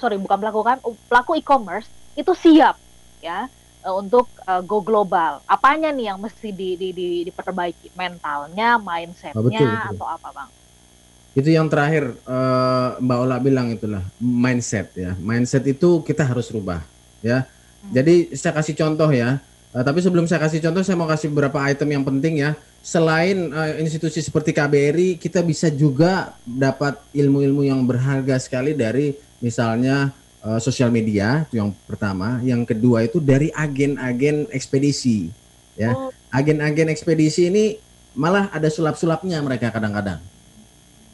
sorry 0.01 0.17
bukan 0.17 0.39
pelaku 0.39 0.59
UKM, 0.65 0.81
pelaku 1.11 1.31
e-commerce 1.37 1.91
itu 2.17 2.33
siap, 2.33 2.79
ya 3.21 3.51
untuk 3.95 4.29
uh, 4.45 4.61
go 4.65 4.85
global. 4.85 5.41
Apanya 5.49 5.89
nih 5.95 6.13
yang 6.13 6.19
mesti 6.19 6.53
di, 6.53 6.75
di, 6.75 6.89
di, 6.93 7.09
diperbaiki? 7.29 7.95
Mentalnya, 7.97 8.77
mindsetnya, 8.77 9.39
oh, 9.39 9.45
betul, 9.45 9.65
betul. 9.65 9.91
atau 9.97 10.07
apa 10.09 10.29
bang? 10.35 10.51
Itu 11.39 11.49
yang 11.55 11.71
terakhir 11.71 12.19
uh, 12.27 12.99
Mbak 12.99 13.19
Ola 13.23 13.37
bilang 13.39 13.71
itulah 13.71 14.03
mindset 14.19 14.91
ya. 14.99 15.15
Mindset 15.21 15.63
itu 15.71 16.03
kita 16.03 16.27
harus 16.27 16.51
rubah 16.51 16.83
ya. 17.23 17.47
Hmm. 17.47 17.93
Jadi 17.95 18.35
saya 18.35 18.57
kasih 18.59 18.75
contoh 18.75 19.11
ya. 19.15 19.39
Uh, 19.71 19.85
tapi 19.85 20.03
sebelum 20.03 20.27
saya 20.27 20.43
kasih 20.43 20.65
contoh, 20.65 20.83
saya 20.83 20.97
mau 20.99 21.07
kasih 21.07 21.31
beberapa 21.31 21.63
item 21.63 21.89
yang 21.95 22.05
penting 22.05 22.43
ya. 22.43 22.59
Selain 22.83 23.53
uh, 23.53 23.77
institusi 23.79 24.25
seperti 24.25 24.51
KBRI, 24.51 25.21
kita 25.21 25.45
bisa 25.45 25.69
juga 25.69 26.35
dapat 26.43 26.99
ilmu-ilmu 27.15 27.63
yang 27.63 27.85
berharga 27.85 28.41
sekali 28.41 28.73
dari 28.75 29.13
misalnya 29.39 30.11
uh, 30.43 30.61
sosial 30.63 30.91
media 30.93 31.47
itu 31.49 31.59
yang 31.59 31.71
pertama, 31.87 32.39
yang 32.45 32.63
kedua 32.63 33.07
itu 33.07 33.19
dari 33.19 33.51
agen-agen 33.55 34.47
ekspedisi 34.51 35.31
ya. 35.79 35.95
Oh. 35.95 36.11
Agen-agen 36.29 36.93
ekspedisi 36.93 37.49
ini 37.49 37.65
malah 38.13 38.53
ada 38.53 38.69
sulap-sulapnya 38.69 39.41
mereka 39.41 39.73
kadang-kadang. 39.73 40.21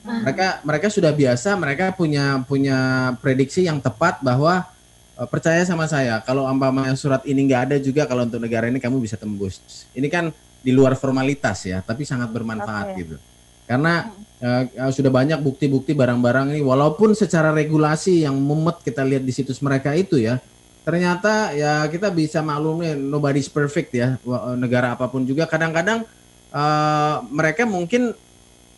Ah. 0.05 0.21
Mereka 0.27 0.67
mereka 0.67 0.87
sudah 0.91 1.13
biasa, 1.15 1.55
mereka 1.55 1.95
punya 1.95 2.43
punya 2.45 2.79
prediksi 3.23 3.65
yang 3.65 3.79
tepat 3.79 4.21
bahwa 4.21 4.67
uh, 5.17 5.29
percaya 5.29 5.63
sama 5.65 5.87
saya 5.87 6.21
kalau 6.25 6.45
umpamanya 6.49 6.97
surat 6.99 7.23
ini 7.25 7.47
nggak 7.47 7.63
ada 7.71 7.77
juga 7.79 8.05
kalau 8.05 8.27
untuk 8.27 8.43
negara 8.43 8.67
ini 8.69 8.83
kamu 8.83 9.01
bisa 9.01 9.15
tembus. 9.15 9.87
Ini 9.95 10.09
kan 10.11 10.35
di 10.65 10.73
luar 10.73 10.97
formalitas 10.97 11.69
ya, 11.69 11.85
tapi 11.85 12.09
sangat 12.09 12.33
bermanfaat 12.33 12.97
okay. 12.97 13.01
gitu. 13.05 13.17
Karena 13.65 14.13
uh, 14.45 14.93
sudah 14.93 15.09
banyak 15.09 15.41
bukti-bukti 15.41 15.97
barang-barang 15.97 16.53
ini 16.53 16.61
walaupun 16.61 17.17
secara 17.17 17.51
regulasi 17.51 18.29
yang 18.29 18.37
mumet 18.37 18.85
kita 18.85 19.01
lihat 19.01 19.25
di 19.25 19.33
situs 19.33 19.65
mereka 19.65 19.97
itu 19.97 20.21
ya, 20.21 20.37
ternyata 20.85 21.57
ya 21.57 21.89
kita 21.89 22.13
bisa 22.13 22.45
maklumnya 22.45 22.93
nobody's 22.93 23.49
perfect 23.49 23.97
ya 23.97 24.21
negara 24.53 24.93
apa 24.93 25.09
pun 25.09 25.25
juga 25.25 25.49
kadang-kadang 25.49 26.05
uh, 26.53 27.25
mereka 27.33 27.65
mungkin 27.65 28.13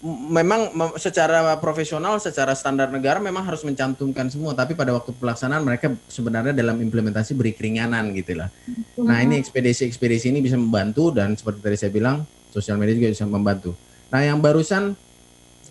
memang 0.06 0.70
secara 1.00 1.56
profesional, 1.58 2.20
secara 2.22 2.54
standar 2.54 2.92
negara 2.92 3.18
memang 3.18 3.42
harus 3.42 3.64
mencantumkan 3.66 4.28
semua, 4.30 4.54
tapi 4.54 4.76
pada 4.78 4.92
waktu 4.94 5.10
pelaksanaan 5.16 5.64
mereka 5.64 5.90
sebenarnya 6.06 6.52
dalam 6.54 6.78
implementasi 6.78 7.34
beri 7.34 7.56
keringanan 7.56 8.12
gitu 8.14 8.38
lah. 8.38 8.52
Nah 9.00 9.18
ini 9.24 9.40
ekspedisi-ekspedisi 9.40 10.30
ini 10.30 10.44
bisa 10.44 10.54
membantu 10.54 11.10
dan 11.10 11.34
seperti 11.34 11.58
tadi 11.64 11.76
saya 11.80 11.90
bilang, 11.90 12.22
sosial 12.52 12.76
media 12.78 12.94
juga 12.94 13.10
bisa 13.18 13.24
membantu. 13.26 13.72
Nah 14.10 14.20
yang 14.22 14.38
barusan 14.38 14.94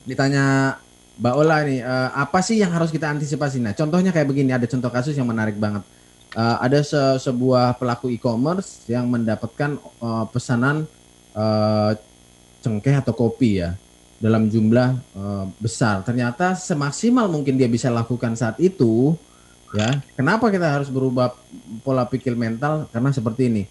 ditanya 0.04 0.78
Mbak 1.16 1.36
Ola 1.40 1.64
nih, 1.64 1.80
uh, 1.80 2.10
apa 2.12 2.44
sih 2.44 2.60
yang 2.60 2.72
harus 2.76 2.92
kita 2.92 3.08
antisipasi? 3.08 3.64
Nah 3.64 3.72
contohnya 3.72 4.12
kayak 4.12 4.28
begini, 4.28 4.52
ada 4.52 4.68
contoh 4.68 4.92
kasus 4.92 5.16
yang 5.16 5.28
menarik 5.28 5.56
banget. 5.56 5.82
Uh, 6.36 6.60
ada 6.60 6.84
se 6.84 7.00
sebuah 7.24 7.80
pelaku 7.80 8.12
e-commerce 8.12 8.84
yang 8.92 9.08
mendapatkan 9.08 9.80
uh, 10.04 10.28
pesanan 10.28 10.84
uh, 11.32 11.96
cengkeh 12.60 12.92
atau 13.00 13.16
kopi 13.16 13.64
ya 13.64 13.80
dalam 14.20 14.52
jumlah 14.52 15.00
uh, 15.16 15.48
besar. 15.64 16.04
Ternyata 16.04 16.60
semaksimal 16.60 17.32
mungkin 17.32 17.56
dia 17.56 17.72
bisa 17.72 17.88
lakukan 17.88 18.36
saat 18.36 18.60
itu, 18.60 19.16
ya. 19.72 20.04
Kenapa 20.20 20.52
kita 20.52 20.68
harus 20.68 20.92
berubah 20.92 21.32
pola 21.88 22.04
pikir 22.04 22.36
mental? 22.36 22.92
Karena 22.92 23.16
seperti 23.16 23.48
ini. 23.48 23.64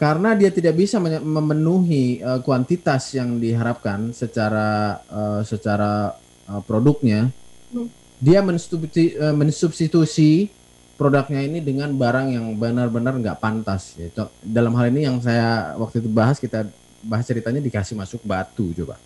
Karena 0.00 0.32
dia 0.32 0.48
tidak 0.48 0.80
bisa 0.80 0.96
memenuhi 1.20 2.24
uh, 2.24 2.40
kuantitas 2.40 3.12
yang 3.12 3.36
diharapkan 3.36 4.16
secara 4.16 4.96
uh, 5.12 5.44
secara 5.44 6.16
uh, 6.48 6.62
produknya. 6.64 7.28
Hmm. 7.68 7.84
Dia 8.16 8.40
mensubstitusi, 8.40 9.12
uh, 9.20 9.36
mensubstitusi 9.36 10.48
produknya 10.96 11.44
ini 11.44 11.60
dengan 11.60 11.92
barang 11.92 12.32
yang 12.32 12.56
benar-benar 12.56 13.12
nggak 13.20 13.44
pantas. 13.44 14.00
Ya. 14.00 14.08
Dalam 14.40 14.72
hal 14.80 14.88
ini 14.88 15.04
yang 15.04 15.20
saya 15.20 15.76
waktu 15.76 16.00
itu 16.00 16.08
bahas 16.08 16.40
kita 16.40 16.64
bahas 17.04 17.28
ceritanya 17.28 17.60
dikasih 17.60 17.92
masuk 17.92 18.24
batu 18.24 18.72
coba 18.72 18.96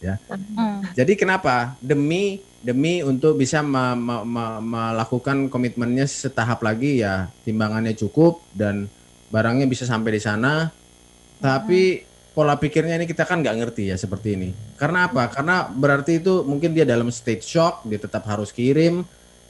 ya. 0.00 0.16
Hmm. 0.32 0.80
Jadi 0.96 1.20
kenapa? 1.20 1.76
Demi 1.84 2.40
demi 2.60 3.00
untuk 3.04 3.36
bisa 3.36 3.60
me, 3.64 3.96
me, 3.96 4.16
me, 4.24 4.44
melakukan 4.60 5.48
komitmennya 5.48 6.04
setahap 6.04 6.60
lagi 6.60 7.00
ya 7.00 7.28
timbangannya 7.44 7.96
cukup 7.96 8.40
dan 8.52 8.88
barangnya 9.30 9.66
bisa 9.70 9.86
sampai 9.86 10.18
di 10.18 10.22
sana. 10.22 10.68
Tapi 11.40 11.80
hmm. 12.02 12.36
pola 12.36 12.58
pikirnya 12.60 13.00
ini 13.00 13.08
kita 13.08 13.24
kan 13.24 13.40
nggak 13.40 13.56
ngerti 13.64 13.88
ya 13.88 13.96
seperti 13.96 14.36
ini. 14.36 14.48
Karena 14.76 15.08
apa? 15.08 15.30
Karena 15.32 15.64
berarti 15.70 16.20
itu 16.20 16.44
mungkin 16.44 16.76
dia 16.76 16.84
dalam 16.84 17.08
state 17.08 17.46
shock, 17.46 17.86
dia 17.88 17.96
tetap 17.96 18.26
harus 18.28 18.52
kirim 18.52 19.06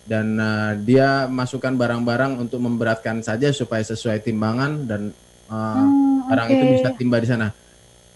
dan 0.06 0.38
uh, 0.38 0.72
dia 0.78 1.26
masukkan 1.26 1.74
barang-barang 1.74 2.38
untuk 2.38 2.62
memberatkan 2.62 3.20
saja 3.26 3.50
supaya 3.50 3.82
sesuai 3.82 4.22
timbangan 4.22 4.86
dan 4.86 5.10
uh, 5.50 5.82
hmm, 5.82 6.30
barang 6.30 6.46
okay. 6.46 6.54
itu 6.54 6.64
bisa 6.78 6.88
timba 6.94 7.18
di 7.18 7.28
sana. 7.28 7.48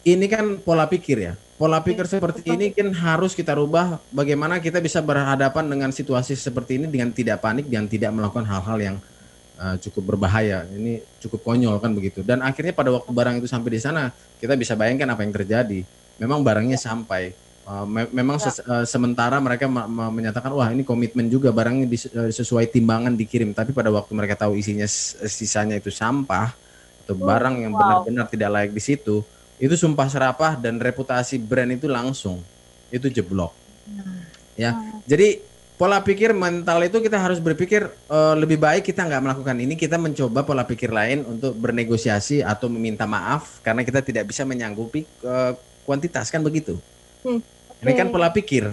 Ini 0.05 0.27
kan 0.29 0.61
pola 0.61 0.85
pikir 0.85 1.19
ya 1.19 1.35
pola 1.55 1.79
pikir 1.79 2.07
seperti 2.11 2.51
ini 2.51 2.75
kan 2.75 2.91
harus 2.91 3.31
kita 3.33 3.55
rubah 3.55 4.03
bagaimana 4.11 4.59
kita 4.59 4.83
bisa 4.83 4.99
berhadapan 4.99 5.71
dengan 5.71 5.91
situasi 5.95 6.35
seperti 6.35 6.83
ini 6.83 6.91
dengan 6.91 7.15
tidak 7.15 7.39
panik 7.39 7.71
dan 7.71 7.87
tidak 7.87 8.11
melakukan 8.11 8.43
hal-hal 8.43 8.79
yang 8.83 8.97
uh, 9.59 9.77
cukup 9.81 10.15
berbahaya. 10.15 10.67
Ini 10.71 11.03
cukup 11.23 11.43
konyol 11.43 11.79
kan 11.83 11.93
begitu. 11.95 12.21
Dan 12.23 12.43
akhirnya 12.43 12.75
pada 12.75 12.91
waktu 12.95 13.11
barang 13.11 13.37
itu 13.43 13.49
sampai 13.51 13.71
di 13.75 13.81
sana, 13.81 14.11
kita 14.39 14.55
bisa 14.55 14.75
bayangkan 14.75 15.11
apa 15.15 15.23
yang 15.23 15.35
terjadi. 15.35 15.81
Memang 16.19 16.43
barangnya 16.43 16.79
sampai. 16.79 17.35
Uh, 17.65 17.89
me 17.89 18.05
memang 18.13 18.37
ses 18.37 18.61
uh, 18.61 18.85
sementara 18.85 19.41
mereka 19.41 19.65
menyatakan 19.89 20.53
wah 20.53 20.69
ini 20.69 20.85
komitmen 20.85 21.33
juga 21.33 21.49
barangnya 21.49 21.89
uh, 21.89 22.31
sesuai 22.31 22.69
timbangan 22.69 23.17
dikirim. 23.17 23.57
Tapi 23.57 23.73
pada 23.73 23.89
waktu 23.89 24.13
mereka 24.13 24.37
tahu 24.37 24.61
isinya 24.61 24.85
sisanya 24.85 25.81
itu 25.81 25.89
sampah 25.89 26.53
atau 27.05 27.17
barang 27.17 27.65
yang 27.65 27.73
benar-benar 27.73 28.29
wow. 28.29 28.33
tidak 28.33 28.49
layak 28.53 28.73
di 28.73 28.83
situ, 28.85 29.25
itu 29.61 29.75
sumpah 29.77 30.09
serapah 30.11 30.61
dan 30.61 30.77
reputasi 30.77 31.39
brand 31.39 31.71
itu 31.73 31.87
langsung 31.87 32.43
itu 32.91 33.07
jeblok 33.11 33.55
ya 34.55 34.75
jadi 35.07 35.43
pola 35.75 35.99
pikir 35.99 36.31
mental 36.31 36.79
itu 36.87 37.03
kita 37.03 37.19
harus 37.19 37.43
berpikir 37.43 37.91
uh, 38.07 38.39
lebih 38.39 38.63
baik 38.63 38.87
kita 38.87 39.03
nggak 39.03 39.23
melakukan 39.23 39.57
ini 39.59 39.75
kita 39.75 39.99
mencoba 39.99 40.47
pola 40.47 40.63
pikir 40.63 40.95
lain 40.95 41.27
untuk 41.27 41.59
bernegosiasi 41.59 42.47
atau 42.47 42.71
meminta 42.71 43.05
maaf 43.11 43.59
karena 43.61 43.83
kita 43.83 43.99
tidak 43.99 44.31
bisa 44.31 44.47
menyanggupi 44.47 45.03
uh, 45.27 45.59
kuantitas 45.83 46.31
kan 46.31 46.47
begitu 46.47 46.79
hmm, 47.27 47.41
okay. 47.43 47.83
ini 47.91 47.93
kan 47.99 48.09
pola 48.15 48.31
pikir 48.31 48.71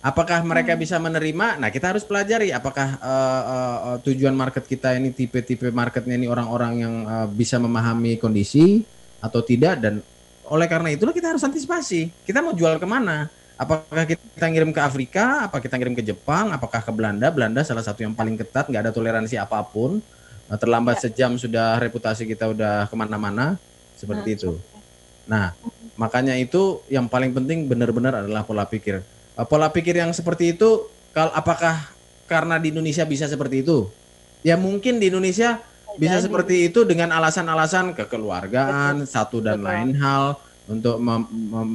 apakah 0.00 0.40
mereka 0.40 0.72
hmm. 0.72 0.80
bisa 0.80 0.96
menerima 0.96 1.60
nah 1.60 1.68
kita 1.68 1.92
harus 1.92 2.08
pelajari 2.08 2.48
apakah 2.48 2.96
uh, 2.96 3.42
uh, 3.44 3.96
tujuan 4.00 4.32
market 4.32 4.64
kita 4.64 4.96
ini 4.96 5.12
tipe-tipe 5.12 5.68
marketnya 5.68 6.16
ini 6.16 6.32
orang-orang 6.32 6.72
yang 6.80 6.94
uh, 7.04 7.28
bisa 7.28 7.60
memahami 7.60 8.16
kondisi 8.16 8.80
atau 9.20 9.44
tidak 9.44 9.84
dan 9.84 10.00
oleh 10.48 10.64
karena 10.64 10.88
itulah 10.92 11.12
kita 11.12 11.36
harus 11.36 11.44
antisipasi. 11.44 12.08
Kita 12.24 12.40
mau 12.40 12.56
jual 12.56 12.80
ke 12.80 12.88
mana? 12.88 13.28
Apakah 13.58 14.06
kita 14.06 14.46
ngirim 14.46 14.70
ke 14.70 14.78
Afrika? 14.78 15.50
Apa 15.50 15.58
kita 15.58 15.74
ngirim 15.74 15.98
ke 15.98 16.02
Jepang? 16.06 16.54
Apakah 16.54 16.78
ke 16.78 16.94
Belanda? 16.94 17.26
Belanda 17.34 17.66
salah 17.66 17.82
satu 17.82 18.06
yang 18.06 18.14
paling 18.14 18.38
ketat, 18.38 18.70
nggak 18.70 18.86
ada 18.86 18.92
toleransi 18.94 19.34
apa 19.34 19.58
pun. 19.66 19.98
Nah, 20.46 20.56
terlambat 20.56 21.02
ya. 21.02 21.10
sejam 21.10 21.34
sudah 21.34 21.74
reputasi 21.82 22.22
kita 22.22 22.46
udah 22.54 22.86
ke 22.86 22.94
mana-mana, 22.94 23.58
seperti 23.98 24.30
nah, 24.30 24.36
itu. 24.38 24.52
Nah, 25.26 25.46
makanya 25.98 26.38
itu 26.38 26.80
yang 26.86 27.10
paling 27.10 27.34
penting 27.34 27.66
benar-benar 27.66 28.22
adalah 28.22 28.46
pola 28.46 28.62
pikir. 28.62 29.02
Uh, 29.34 29.42
pola 29.44 29.68
pikir 29.74 29.98
yang 29.98 30.14
seperti 30.14 30.54
itu, 30.54 30.86
kalau 31.10 31.34
apakah 31.34 31.90
karena 32.30 32.62
di 32.62 32.70
Indonesia 32.70 33.02
bisa 33.02 33.26
seperti 33.26 33.66
itu? 33.66 33.90
Ya 34.46 34.54
mungkin 34.54 35.02
di 35.02 35.10
Indonesia 35.10 35.58
bisa 35.98 36.22
seperti 36.22 36.70
itu 36.70 36.86
dengan 36.86 37.10
alasan-alasan 37.10 37.90
kekeluargaan 37.98 39.02
Betul. 39.02 39.10
satu 39.10 39.42
dan 39.42 39.58
Betul. 39.58 39.66
lain 39.66 39.90
hal 39.98 40.38
untuk 40.68 41.00
mem, 41.00 41.24
mem, 41.32 41.70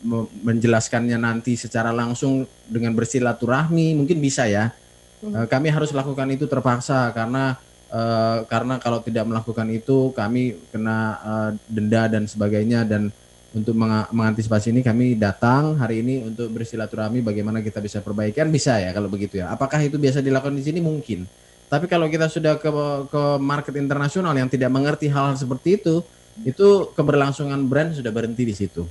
mem, 0.00 0.24
menjelaskannya 0.40 1.20
nanti 1.20 1.52
secara 1.54 1.92
langsung 1.92 2.48
dengan 2.64 2.96
bersilaturahmi 2.96 3.92
mungkin 3.92 4.18
bisa 4.24 4.48
ya. 4.48 4.72
Hmm. 5.20 5.46
Kami 5.46 5.68
harus 5.68 5.92
lakukan 5.92 6.26
itu 6.32 6.48
terpaksa 6.48 7.12
karena 7.12 7.60
uh, 7.92 8.42
karena 8.48 8.80
kalau 8.80 9.04
tidak 9.04 9.28
melakukan 9.28 9.68
itu 9.68 10.10
kami 10.16 10.56
kena 10.72 10.98
uh, 11.22 11.50
denda 11.68 12.08
dan 12.08 12.24
sebagainya 12.24 12.88
dan 12.88 13.12
untuk 13.52 13.76
meng 13.76 14.08
mengantisipasi 14.08 14.72
ini 14.72 14.80
kami 14.80 15.12
datang 15.12 15.76
hari 15.76 16.00
ini 16.00 16.24
untuk 16.24 16.48
bersilaturahmi 16.56 17.20
bagaimana 17.20 17.60
kita 17.60 17.84
bisa 17.84 18.00
perbaikan 18.00 18.48
bisa 18.48 18.80
ya 18.80 18.96
kalau 18.96 19.12
begitu 19.12 19.44
ya. 19.44 19.52
Apakah 19.52 19.84
itu 19.84 20.00
biasa 20.00 20.24
dilakukan 20.24 20.56
di 20.56 20.64
sini 20.64 20.80
mungkin? 20.80 21.28
Tapi 21.68 21.84
kalau 21.84 22.08
kita 22.08 22.32
sudah 22.32 22.56
ke 22.56 22.68
ke 23.12 23.22
market 23.40 23.76
internasional 23.76 24.32
yang 24.32 24.48
tidak 24.48 24.72
mengerti 24.72 25.12
hal-hal 25.12 25.36
seperti 25.36 25.76
itu, 25.80 26.00
itu 26.40 26.88
keberlangsungan 26.96 27.60
brand 27.68 27.92
sudah 27.92 28.08
berhenti 28.08 28.48
di 28.48 28.54
situ. 28.56 28.88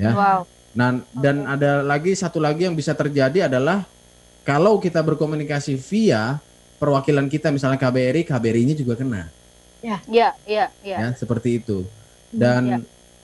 Ya. 0.00 0.16
Wow. 0.16 0.40
Nah, 0.74 1.04
dan 1.14 1.46
ada 1.46 1.84
lagi 1.86 2.16
satu 2.18 2.42
lagi 2.42 2.66
yang 2.66 2.74
bisa 2.74 2.96
terjadi 2.96 3.46
adalah 3.46 3.86
kalau 4.42 4.82
kita 4.82 5.00
berkomunikasi 5.00 5.78
via 5.78 6.42
perwakilan 6.82 7.30
kita 7.30 7.54
misalnya 7.54 7.78
KBRI, 7.78 8.26
KBRI-nya 8.26 8.74
juga 8.74 8.98
kena. 8.98 9.30
Ya, 9.84 10.00
ya, 10.10 10.28
ya, 10.44 10.66
ya. 10.82 10.96
Ya, 10.98 11.08
seperti 11.14 11.62
itu. 11.62 11.86
Dan 12.34 12.62
ya. 12.66 12.78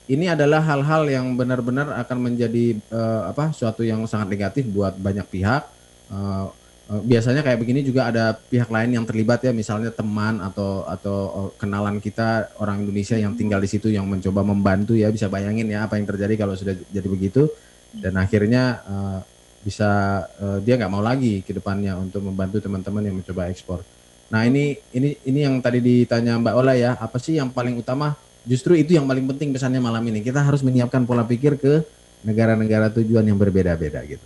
ini 0.07 0.25
adalah 0.31 0.63
hal-hal 0.63 1.09
yang 1.11 1.35
benar-benar 1.35 1.91
akan 2.05 2.17
menjadi 2.31 2.79
uh, 2.93 3.33
apa? 3.33 3.51
suatu 3.51 3.83
yang 3.83 4.05
sangat 4.07 4.31
negatif 4.31 4.63
buat 4.71 4.95
banyak 4.95 5.27
pihak. 5.27 5.67
Uh, 6.07 6.53
biasanya 6.99 7.39
kayak 7.39 7.59
begini 7.63 7.87
juga 7.87 8.11
ada 8.11 8.35
pihak 8.35 8.67
lain 8.67 8.99
yang 8.99 9.05
terlibat 9.07 9.39
ya 9.47 9.55
misalnya 9.55 9.95
teman 9.95 10.43
atau 10.43 10.83
atau 10.83 11.17
eh, 11.31 11.49
kenalan 11.55 12.03
kita 12.03 12.51
orang 12.59 12.83
Indonesia 12.83 13.15
yang 13.15 13.31
tinggal 13.39 13.63
di 13.63 13.69
situ 13.71 13.87
yang 13.87 14.03
mencoba 14.03 14.43
membantu 14.43 14.99
ya 14.99 15.07
bisa 15.07 15.31
bayangin 15.31 15.71
ya 15.71 15.87
apa 15.87 15.95
yang 15.95 16.03
terjadi 16.03 16.35
kalau 16.35 16.51
sudah 16.51 16.75
jadi 16.91 17.07
begitu 17.07 17.47
dan 17.91 18.15
akhirnya 18.15 18.79
uh, 18.87 19.19
bisa 19.67 20.23
uh, 20.39 20.63
dia 20.63 20.79
nggak 20.79 20.91
mau 20.91 21.03
lagi 21.03 21.43
ke 21.43 21.51
depannya 21.51 21.91
untuk 21.99 22.23
membantu 22.23 22.63
teman-teman 22.63 23.03
yang 23.03 23.15
mencoba 23.19 23.51
ekspor. 23.51 23.83
Nah 24.31 24.47
ini 24.47 24.79
ini 24.95 25.19
ini 25.27 25.39
yang 25.43 25.59
tadi 25.59 25.83
ditanya 25.83 26.39
Mbak 26.39 26.55
Ola 26.55 26.73
ya 26.79 26.95
apa 26.95 27.19
sih 27.19 27.35
yang 27.35 27.51
paling 27.51 27.75
utama 27.75 28.15
justru 28.47 28.79
itu 28.79 28.95
yang 28.95 29.05
paling 29.05 29.27
penting 29.27 29.51
pesannya 29.51 29.83
malam 29.83 30.01
ini 30.07 30.23
kita 30.23 30.39
harus 30.39 30.63
menyiapkan 30.63 31.03
pola 31.03 31.27
pikir 31.27 31.59
ke 31.59 31.83
negara-negara 32.23 32.95
tujuan 32.95 33.27
yang 33.27 33.35
berbeda-beda 33.35 34.01
gitu. 34.07 34.23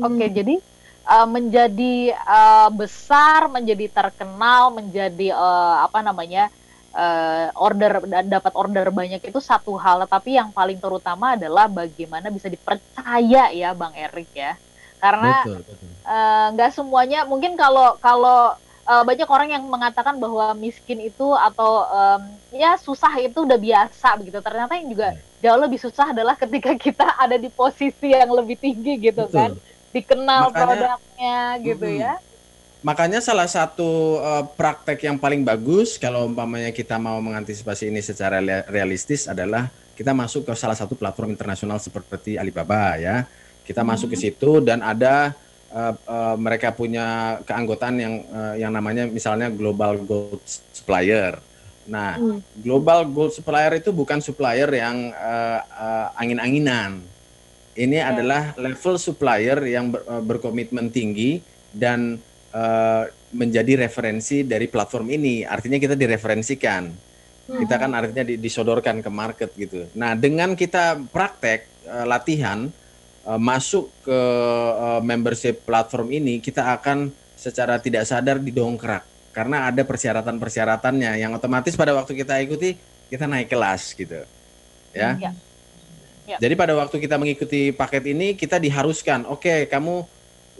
Oke 0.00 0.26
jadi 0.32 0.58
uh, 1.04 1.28
menjadi 1.28 2.16
uh, 2.24 2.68
besar, 2.72 3.46
menjadi 3.52 3.86
terkenal, 3.92 4.72
menjadi 4.72 5.36
uh, 5.36 5.84
apa 5.84 6.00
namanya 6.00 6.48
uh, 6.96 7.52
order 7.56 8.04
dan 8.08 8.26
dapat 8.28 8.52
order 8.56 8.88
banyak 8.88 9.20
itu 9.20 9.40
satu 9.40 9.76
hal, 9.76 10.04
tapi 10.08 10.40
yang 10.40 10.50
paling 10.50 10.80
terutama 10.80 11.36
adalah 11.36 11.68
bagaimana 11.68 12.32
bisa 12.32 12.48
dipercaya 12.48 13.52
ya 13.52 13.70
Bang 13.76 13.92
Erik 13.94 14.32
ya, 14.32 14.56
karena 14.98 15.44
nggak 16.52 16.70
uh, 16.70 16.74
semuanya 16.74 17.28
mungkin 17.28 17.56
kalau 17.56 17.96
kalau 18.00 18.56
uh, 18.88 19.02
banyak 19.04 19.28
orang 19.28 19.48
yang 19.52 19.64
mengatakan 19.68 20.16
bahwa 20.16 20.56
miskin 20.56 21.04
itu 21.04 21.32
atau 21.36 21.84
um, 21.88 22.22
ya 22.52 22.80
susah 22.80 23.12
itu 23.20 23.44
udah 23.44 23.60
biasa 23.60 24.16
begitu, 24.20 24.40
ternyata 24.40 24.76
yang 24.80 24.88
juga 24.88 25.08
iya. 25.12 25.20
jauh 25.44 25.60
lebih 25.60 25.80
susah 25.80 26.16
adalah 26.16 26.32
ketika 26.36 26.72
kita 26.76 27.06
ada 27.24 27.36
di 27.36 27.52
posisi 27.52 28.12
yang 28.16 28.32
lebih 28.32 28.56
tinggi 28.56 29.12
gitu 29.12 29.28
Betul. 29.28 29.36
kan 29.36 29.52
dikenal 29.94 30.50
makanya, 30.50 30.66
produknya 30.66 31.38
gitu 31.62 31.86
mm, 31.86 32.00
ya. 32.02 32.14
Makanya 32.84 33.20
salah 33.22 33.48
satu 33.48 34.20
uh, 34.20 34.44
praktek 34.58 35.06
yang 35.06 35.16
paling 35.16 35.46
bagus 35.46 35.96
kalau 35.96 36.28
umpamanya 36.28 36.74
kita 36.74 36.98
mau 37.00 37.16
mengantisipasi 37.22 37.88
ini 37.88 38.02
secara 38.02 38.42
realistis 38.68 39.30
adalah 39.30 39.72
kita 39.94 40.10
masuk 40.10 40.44
ke 40.44 40.52
salah 40.58 40.74
satu 40.74 40.98
platform 40.98 41.32
internasional 41.32 41.78
seperti 41.78 42.36
Alibaba 42.36 42.98
ya. 42.98 43.24
Kita 43.64 43.80
hmm. 43.80 43.88
masuk 43.88 44.12
ke 44.12 44.18
situ 44.20 44.60
dan 44.60 44.84
ada 44.84 45.32
uh, 45.72 45.94
uh, 46.04 46.36
mereka 46.36 46.74
punya 46.74 47.38
keanggotaan 47.46 47.96
yang 47.96 48.14
uh, 48.28 48.54
yang 48.58 48.72
namanya 48.74 49.08
misalnya 49.08 49.48
Global 49.48 49.96
Gold 50.04 50.44
Supplier. 50.44 51.40
Nah, 51.88 52.20
hmm. 52.20 52.60
Global 52.60 53.08
Gold 53.08 53.32
Supplier 53.32 53.80
itu 53.80 53.92
bukan 53.92 54.20
supplier 54.20 54.68
yang 54.68 55.12
uh, 55.16 55.60
uh, 55.72 56.08
angin-anginan 56.20 57.13
ini 57.74 57.98
yeah. 57.98 58.10
adalah 58.14 58.42
level 58.54 58.96
supplier 58.96 59.58
yang 59.66 59.90
ber, 59.90 60.06
uh, 60.06 60.22
berkomitmen 60.22 60.90
tinggi 60.94 61.42
dan 61.74 62.22
uh, 62.54 63.10
menjadi 63.34 63.86
referensi 63.86 64.46
dari 64.46 64.70
platform 64.70 65.10
ini. 65.10 65.42
Artinya 65.42 65.78
kita 65.82 65.98
direferensikan. 65.98 66.86
Hmm. 67.44 67.60
Kita 67.60 67.74
kan 67.76 67.92
artinya 67.92 68.24
disodorkan 68.24 69.04
ke 69.04 69.10
market 69.10 69.50
gitu. 69.58 69.90
Nah, 69.98 70.16
dengan 70.16 70.54
kita 70.54 70.96
praktek 71.12 71.66
uh, 71.84 72.06
latihan 72.06 72.70
uh, 73.26 73.40
masuk 73.42 73.90
ke 74.06 74.20
uh, 74.78 75.02
membership 75.02 75.66
platform 75.66 76.14
ini, 76.14 76.38
kita 76.38 76.72
akan 76.78 77.10
secara 77.34 77.76
tidak 77.82 78.06
sadar 78.08 78.40
didongkrak 78.40 79.04
karena 79.34 79.68
ada 79.68 79.82
persyaratan-persyaratannya 79.82 81.18
yang 81.18 81.34
otomatis 81.34 81.74
pada 81.74 81.90
waktu 81.90 82.14
kita 82.14 82.38
ikuti 82.40 82.78
kita 83.10 83.26
naik 83.26 83.50
kelas 83.50 83.92
gitu. 83.92 84.22
Ya. 84.94 85.18
Ya. 85.18 85.34
Ya. 86.24 86.40
Jadi 86.40 86.54
pada 86.56 86.72
waktu 86.72 86.96
kita 87.04 87.20
mengikuti 87.20 87.68
paket 87.68 88.04
ini 88.08 88.32
kita 88.32 88.56
diharuskan, 88.56 89.28
oke 89.28 89.44
okay, 89.44 89.58
kamu 89.68 90.08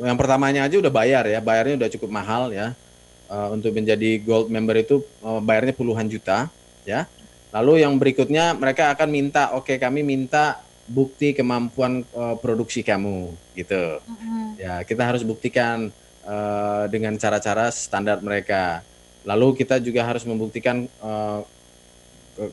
yang 0.04 0.16
pertamanya 0.18 0.68
aja 0.68 0.76
udah 0.76 0.92
bayar 0.92 1.24
ya, 1.24 1.40
bayarnya 1.40 1.80
udah 1.80 1.90
cukup 1.96 2.10
mahal 2.12 2.52
ya. 2.52 2.76
Uh, 3.24 3.56
untuk 3.56 3.72
menjadi 3.72 4.20
gold 4.20 4.52
member 4.52 4.76
itu 4.76 5.00
uh, 5.24 5.40
bayarnya 5.40 5.72
puluhan 5.72 6.04
juta 6.04 6.52
ya. 6.84 7.08
Lalu 7.56 7.80
yang 7.80 7.96
berikutnya 7.96 8.52
mereka 8.52 8.92
akan 8.92 9.08
minta, 9.08 9.56
oke 9.56 9.72
okay, 9.72 9.76
kami 9.80 10.04
minta 10.04 10.60
bukti 10.84 11.32
kemampuan 11.32 12.04
uh, 12.12 12.36
produksi 12.36 12.84
kamu 12.84 13.32
gitu. 13.56 14.04
Mm-hmm. 14.04 14.44
Ya 14.60 14.74
kita 14.84 15.08
harus 15.08 15.24
buktikan 15.24 15.88
uh, 16.28 16.84
dengan 16.92 17.16
cara-cara 17.16 17.72
standar 17.72 18.20
mereka. 18.20 18.84
Lalu 19.24 19.64
kita 19.64 19.80
juga 19.80 20.04
harus 20.04 20.28
membuktikan 20.28 20.84
uh, 21.00 21.40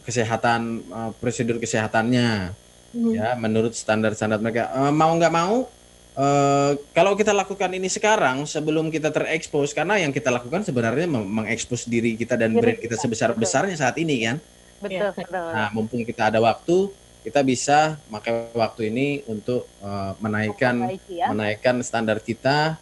kesehatan 0.08 0.88
uh, 0.88 1.12
prosedur 1.20 1.60
kesehatannya 1.60 2.56
hmm. 2.96 3.14
ya 3.16 3.30
menurut 3.40 3.74
standar-standar 3.76 4.40
mereka 4.40 4.72
uh, 4.72 4.94
mau 4.94 5.12
nggak 5.16 5.34
mau 5.34 5.68
uh, 6.16 6.72
kalau 6.92 7.16
kita 7.16 7.32
lakukan 7.32 7.72
ini 7.72 7.88
sekarang 7.88 8.44
sebelum 8.48 8.92
kita 8.92 9.12
terekspos 9.12 9.72
karena 9.76 10.00
yang 10.00 10.12
kita 10.12 10.32
lakukan 10.32 10.64
sebenarnya 10.64 11.08
mengekspos 11.08 11.88
diri 11.88 12.16
kita 12.16 12.36
dan 12.36 12.56
brand 12.56 12.80
kita 12.80 12.96
sebesar 13.00 13.36
besarnya 13.36 13.76
saat 13.80 13.96
ini 14.00 14.28
kan 14.28 14.38
betul, 14.84 14.98
ya. 14.98 15.10
betul. 15.16 15.48
nah 15.52 15.68
mumpung 15.72 16.04
kita 16.04 16.32
ada 16.32 16.40
waktu 16.44 16.92
kita 17.22 17.46
bisa 17.46 18.02
pakai 18.10 18.50
waktu 18.58 18.90
ini 18.90 19.08
untuk 19.30 19.70
uh, 19.86 20.18
menaikkan 20.18 20.90
ya. 21.06 21.30
menaikkan 21.30 21.78
standar 21.86 22.18
kita 22.18 22.82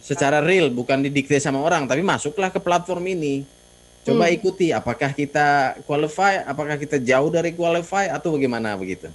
secara 0.00 0.40
real 0.40 0.70
bukan 0.70 1.02
didikte 1.02 1.36
sama 1.42 1.60
orang 1.60 1.84
tapi 1.84 2.00
masuklah 2.00 2.48
ke 2.48 2.62
platform 2.62 3.04
ini 3.12 3.44
coba 4.04 4.28
hmm. 4.28 4.36
ikuti 4.36 4.68
apakah 4.70 5.10
kita 5.16 5.80
qualify 5.88 6.44
apakah 6.44 6.76
kita 6.76 7.00
jauh 7.00 7.32
dari 7.32 7.56
qualify 7.56 8.12
atau 8.12 8.36
bagaimana 8.36 8.76
begitu. 8.76 9.08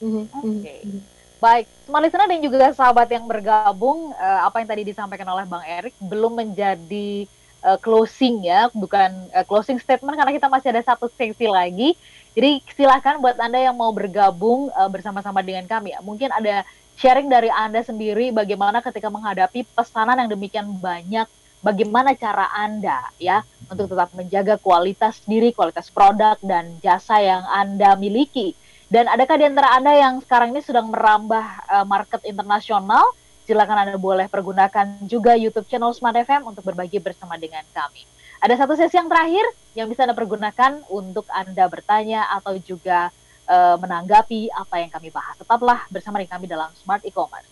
Oke. 0.00 0.28
Okay. 0.60 0.80
Mm-hmm. 0.84 1.02
Baik, 1.36 1.68
smart 1.84 2.00
listener 2.00 2.28
dan 2.32 2.40
juga 2.40 2.72
sahabat 2.72 3.12
yang 3.12 3.28
bergabung, 3.28 4.08
uh, 4.16 4.40
apa 4.48 4.64
yang 4.64 4.68
tadi 4.72 4.82
disampaikan 4.88 5.28
oleh 5.28 5.44
Bang 5.44 5.60
Erik 5.68 5.92
belum 6.00 6.32
menjadi 6.32 7.28
uh, 7.60 7.76
closing 7.76 8.40
ya, 8.40 8.72
bukan 8.72 9.12
uh, 9.36 9.44
closing 9.44 9.76
statement 9.76 10.16
karena 10.16 10.32
kita 10.32 10.48
masih 10.48 10.72
ada 10.72 10.80
satu 10.80 11.12
sesi 11.12 11.44
lagi. 11.44 11.92
Jadi 12.32 12.64
silakan 12.72 13.20
buat 13.20 13.36
Anda 13.36 13.68
yang 13.68 13.76
mau 13.76 13.92
bergabung 13.92 14.72
uh, 14.72 14.88
bersama-sama 14.88 15.44
dengan 15.44 15.68
kami 15.68 15.92
ya. 15.92 16.00
Mungkin 16.00 16.32
ada 16.32 16.64
sharing 16.96 17.28
dari 17.28 17.52
Anda 17.52 17.84
sendiri 17.84 18.32
bagaimana 18.32 18.80
ketika 18.80 19.12
menghadapi 19.12 19.68
pesanan 19.76 20.16
yang 20.24 20.32
demikian 20.32 20.72
banyak, 20.80 21.28
bagaimana 21.60 22.16
cara 22.16 22.48
Anda 22.56 23.12
ya 23.20 23.44
untuk 23.68 23.92
tetap 23.92 24.08
menjaga 24.16 24.56
kualitas 24.56 25.20
diri, 25.28 25.52
kualitas 25.52 25.92
produk 25.92 26.40
dan 26.40 26.80
jasa 26.80 27.20
yang 27.20 27.44
Anda 27.44 27.92
miliki 28.00 28.56
dan 28.86 29.10
adakah 29.10 29.34
di 29.34 29.44
antara 29.50 29.74
Anda 29.74 29.92
yang 29.98 30.22
sekarang 30.22 30.54
ini 30.54 30.62
sedang 30.62 30.94
merambah 30.94 31.42
uh, 31.66 31.86
market 31.86 32.22
internasional? 32.22 33.02
Silakan 33.42 33.86
Anda 33.86 33.98
boleh 33.98 34.30
pergunakan 34.30 35.02
juga 35.06 35.34
YouTube 35.34 35.66
channel 35.66 35.90
Smart 35.90 36.14
FM 36.14 36.46
untuk 36.46 36.62
berbagi 36.62 37.02
bersama 37.02 37.34
dengan 37.34 37.66
kami. 37.74 38.06
Ada 38.38 38.62
satu 38.62 38.78
sesi 38.78 38.94
yang 38.94 39.10
terakhir 39.10 39.42
yang 39.74 39.90
bisa 39.90 40.06
Anda 40.06 40.14
pergunakan 40.14 40.86
untuk 40.86 41.26
Anda 41.34 41.66
bertanya 41.66 42.30
atau 42.30 42.58
juga 42.62 43.10
uh, 43.50 43.74
menanggapi 43.78 44.54
apa 44.54 44.78
yang 44.78 44.90
kami 44.90 45.10
bahas. 45.10 45.34
Tetaplah 45.34 45.90
bersama 45.90 46.22
dengan 46.22 46.38
kami 46.38 46.46
dalam 46.46 46.70
Smart 46.78 47.02
E-Commerce. 47.02 47.50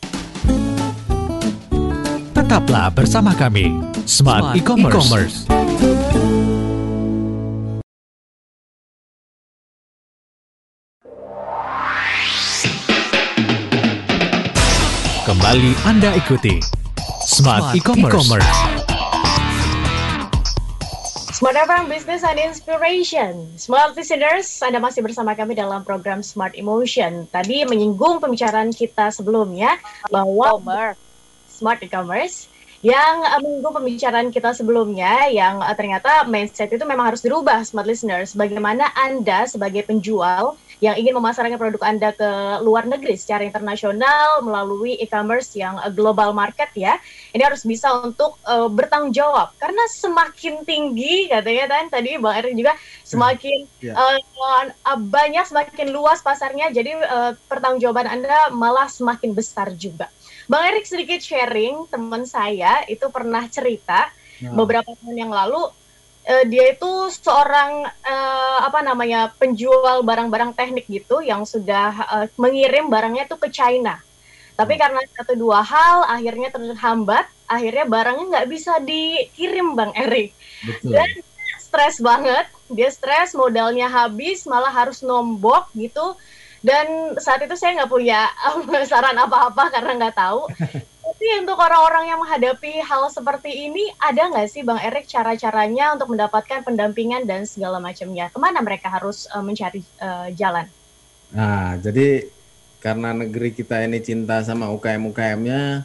Tetaplah 2.35 2.95
bersama 2.95 3.35
kami, 3.35 3.75
Smart, 4.07 4.55
Smart 4.55 4.59
E-Commerce. 4.59 5.51
E 5.51 6.34
Kembali 15.25 15.73
Anda 15.89 16.13
ikuti 16.21 16.61
Smart, 17.25 17.73
E-Commerce. 17.73 18.45
Smart 21.33 21.57
FM 21.65 21.89
Business 21.89 22.21
and 22.29 22.37
Inspiration. 22.37 23.49
Smart 23.57 23.97
listeners, 23.97 24.45
Anda 24.61 24.85
masih 24.85 25.01
bersama 25.01 25.33
kami 25.33 25.57
dalam 25.57 25.81
program 25.81 26.21
Smart 26.21 26.53
Emotion. 26.53 27.25
Tadi 27.33 27.65
menyinggung 27.65 28.21
pembicaraan 28.21 28.69
kita 28.69 29.09
sebelumnya 29.17 29.81
bahwa 30.13 30.61
Smart 31.49 31.81
E-Commerce 31.81 32.53
yang 32.85 33.25
uh, 33.25 33.41
minggu 33.41 33.65
pembicaraan 33.65 34.29
kita 34.29 34.53
sebelumnya 34.53 35.25
yang 35.33 35.57
uh, 35.65 35.73
ternyata 35.73 36.29
mindset 36.29 36.69
itu 36.69 36.85
memang 36.85 37.09
harus 37.09 37.25
dirubah 37.25 37.65
smart 37.65 37.89
listeners 37.89 38.37
bagaimana 38.37 38.93
Anda 38.93 39.49
sebagai 39.49 39.89
penjual 39.89 40.61
yang 40.85 41.01
ingin 41.01 41.17
memasarkan 41.17 41.57
produk 41.57 41.81
Anda 41.81 42.13
ke 42.13 42.29
luar 42.61 42.85
negeri 42.85 43.17
secara 43.17 43.41
internasional 43.41 44.45
melalui 44.45 45.01
e-commerce 45.01 45.57
yang 45.57 45.81
uh, 45.81 45.89
global 45.89 46.37
market 46.37 46.69
ya. 46.77 47.01
Ini 47.33 47.41
harus 47.41 47.65
bisa 47.65 47.89
untuk 48.05 48.37
uh, 48.45 48.69
bertanggung 48.69 49.17
jawab 49.17 49.57
karena 49.57 49.81
semakin 49.89 50.69
tinggi 50.69 51.33
katanya 51.33 51.65
kan 51.73 51.89
tadi 51.89 52.21
Bang 52.21 52.37
Erik 52.37 52.53
juga 52.53 52.77
semakin 53.01 53.65
yeah. 53.81 53.97
uh, 53.97 54.21
uh, 54.85 55.01
banyak 55.01 55.49
semakin 55.49 55.89
luas 55.89 56.21
pasarnya 56.21 56.69
jadi 56.69 57.01
uh, 57.01 57.33
pertanggungjawaban 57.49 58.13
Anda 58.13 58.53
malah 58.53 58.93
semakin 58.93 59.33
besar 59.33 59.73
juga. 59.73 60.13
Bang 60.45 60.63
Erik 60.69 60.85
sedikit 60.85 61.21
sharing 61.21 61.89
teman 61.89 62.29
saya 62.29 62.85
itu 62.91 63.09
pernah 63.09 63.45
cerita 63.49 64.13
yeah. 64.41 64.53
beberapa 64.53 64.93
tahun 65.01 65.17
yang 65.17 65.33
lalu 65.33 65.73
uh, 66.29 66.45
dia 66.49 66.73
itu 66.73 66.91
seorang 67.13 67.85
uh, 67.89 68.59
apa 68.65 68.81
namanya 68.81 69.33
penjual 69.37 70.05
barang-barang 70.05 70.57
teknik 70.57 70.89
gitu 70.89 71.21
yang 71.21 71.45
sudah 71.45 71.89
uh, 72.09 72.27
mengirim 72.41 72.89
barangnya 72.89 73.29
itu 73.29 73.37
ke 73.41 73.49
China. 73.53 74.01
Tapi 74.55 74.79
hmm. 74.79 74.81
karena 74.81 75.01
satu 75.19 75.35
dua 75.35 75.61
hal 75.67 76.07
akhirnya 76.07 76.49
terhambat, 76.55 77.27
akhirnya 77.51 77.85
barangnya 77.91 78.25
nggak 78.31 78.49
bisa 78.49 78.79
dikirim 78.81 79.75
Bang 79.75 79.93
Erik. 79.99 80.31
Dan 80.81 81.09
stres 81.59 81.99
banget, 81.99 82.47
dia 82.71 82.87
stres, 82.95 83.35
modalnya 83.35 83.91
habis, 83.91 84.47
malah 84.47 84.71
harus 84.71 85.03
nombok 85.03 85.67
gitu. 85.75 86.15
Dan 86.65 87.13
saat 87.21 87.45
itu 87.45 87.53
saya 87.61 87.77
nggak 87.77 87.93
punya 87.93 88.25
saran 88.91 89.21
apa-apa 89.21 89.69
karena 89.69 90.01
nggak 90.01 90.17
tahu. 90.17 90.49
Tapi 91.05 91.27
untuk 91.45 91.61
orang-orang 91.61 92.09
yang 92.09 92.19
menghadapi 92.25 92.81
hal 92.81 93.13
seperti 93.13 93.69
ini, 93.69 93.93
ada 94.01 94.33
nggak 94.33 94.49
sih 94.49 94.65
Bang 94.65 94.81
Erik 94.81 95.05
cara-caranya 95.05 95.93
untuk 95.93 96.17
mendapatkan 96.17 96.65
pendampingan 96.65 97.29
dan 97.29 97.45
segala 97.45 97.77
macamnya? 97.77 98.33
Ke 98.33 98.41
mana 98.41 98.65
mereka 98.65 98.89
harus 98.89 99.29
uh, 99.29 99.45
mencari 99.45 99.85
uh, 100.01 100.33
jalan? 100.33 100.65
Nah, 101.37 101.77
jadi 101.77 102.33
karena 102.81 103.13
negeri 103.13 103.53
kita 103.53 103.85
ini 103.85 104.01
cinta 104.01 104.41
sama 104.41 104.73
UKM-UKM-nya, 104.73 105.85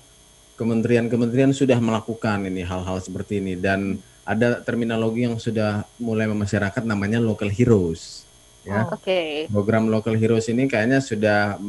kementerian-kementerian 0.55 1.51
sudah 1.51 1.80
melakukan 1.84 2.47
ini 2.47 2.63
hal-hal 2.63 3.03
seperti 3.03 3.43
ini 3.43 3.59
dan 3.59 3.99
ada 4.23 4.63
terminologi 4.63 5.27
yang 5.27 5.36
sudah 5.36 5.84
mulai 5.99 6.27
memasyarakat 6.27 6.84
namanya 6.88 7.19
local 7.19 7.47
heroes 7.47 8.28
ya. 8.68 8.88
Oh, 8.88 8.95
Oke. 8.95 9.03
Okay. 9.03 9.30
Program 9.51 9.88
local 9.88 10.16
heroes 10.16 10.47
ini 10.51 10.66
kayaknya 10.66 10.99
sudah 11.03 11.60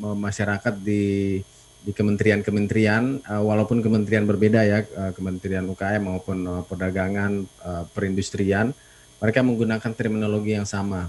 memasyarakat 0.00 0.74
di 0.80 1.38
di 1.80 1.96
kementerian-kementerian 1.96 3.24
uh, 3.24 3.40
walaupun 3.40 3.80
kementerian 3.80 4.28
berbeda 4.28 4.60
ya 4.68 4.84
uh, 4.84 5.12
kementerian 5.16 5.64
UKM 5.64 6.02
maupun 6.04 6.44
uh, 6.44 6.62
perdagangan 6.68 7.48
uh, 7.64 7.84
perindustrian 7.96 8.76
mereka 9.16 9.40
menggunakan 9.40 9.90
terminologi 9.96 10.52
yang 10.60 10.68
sama 10.68 11.08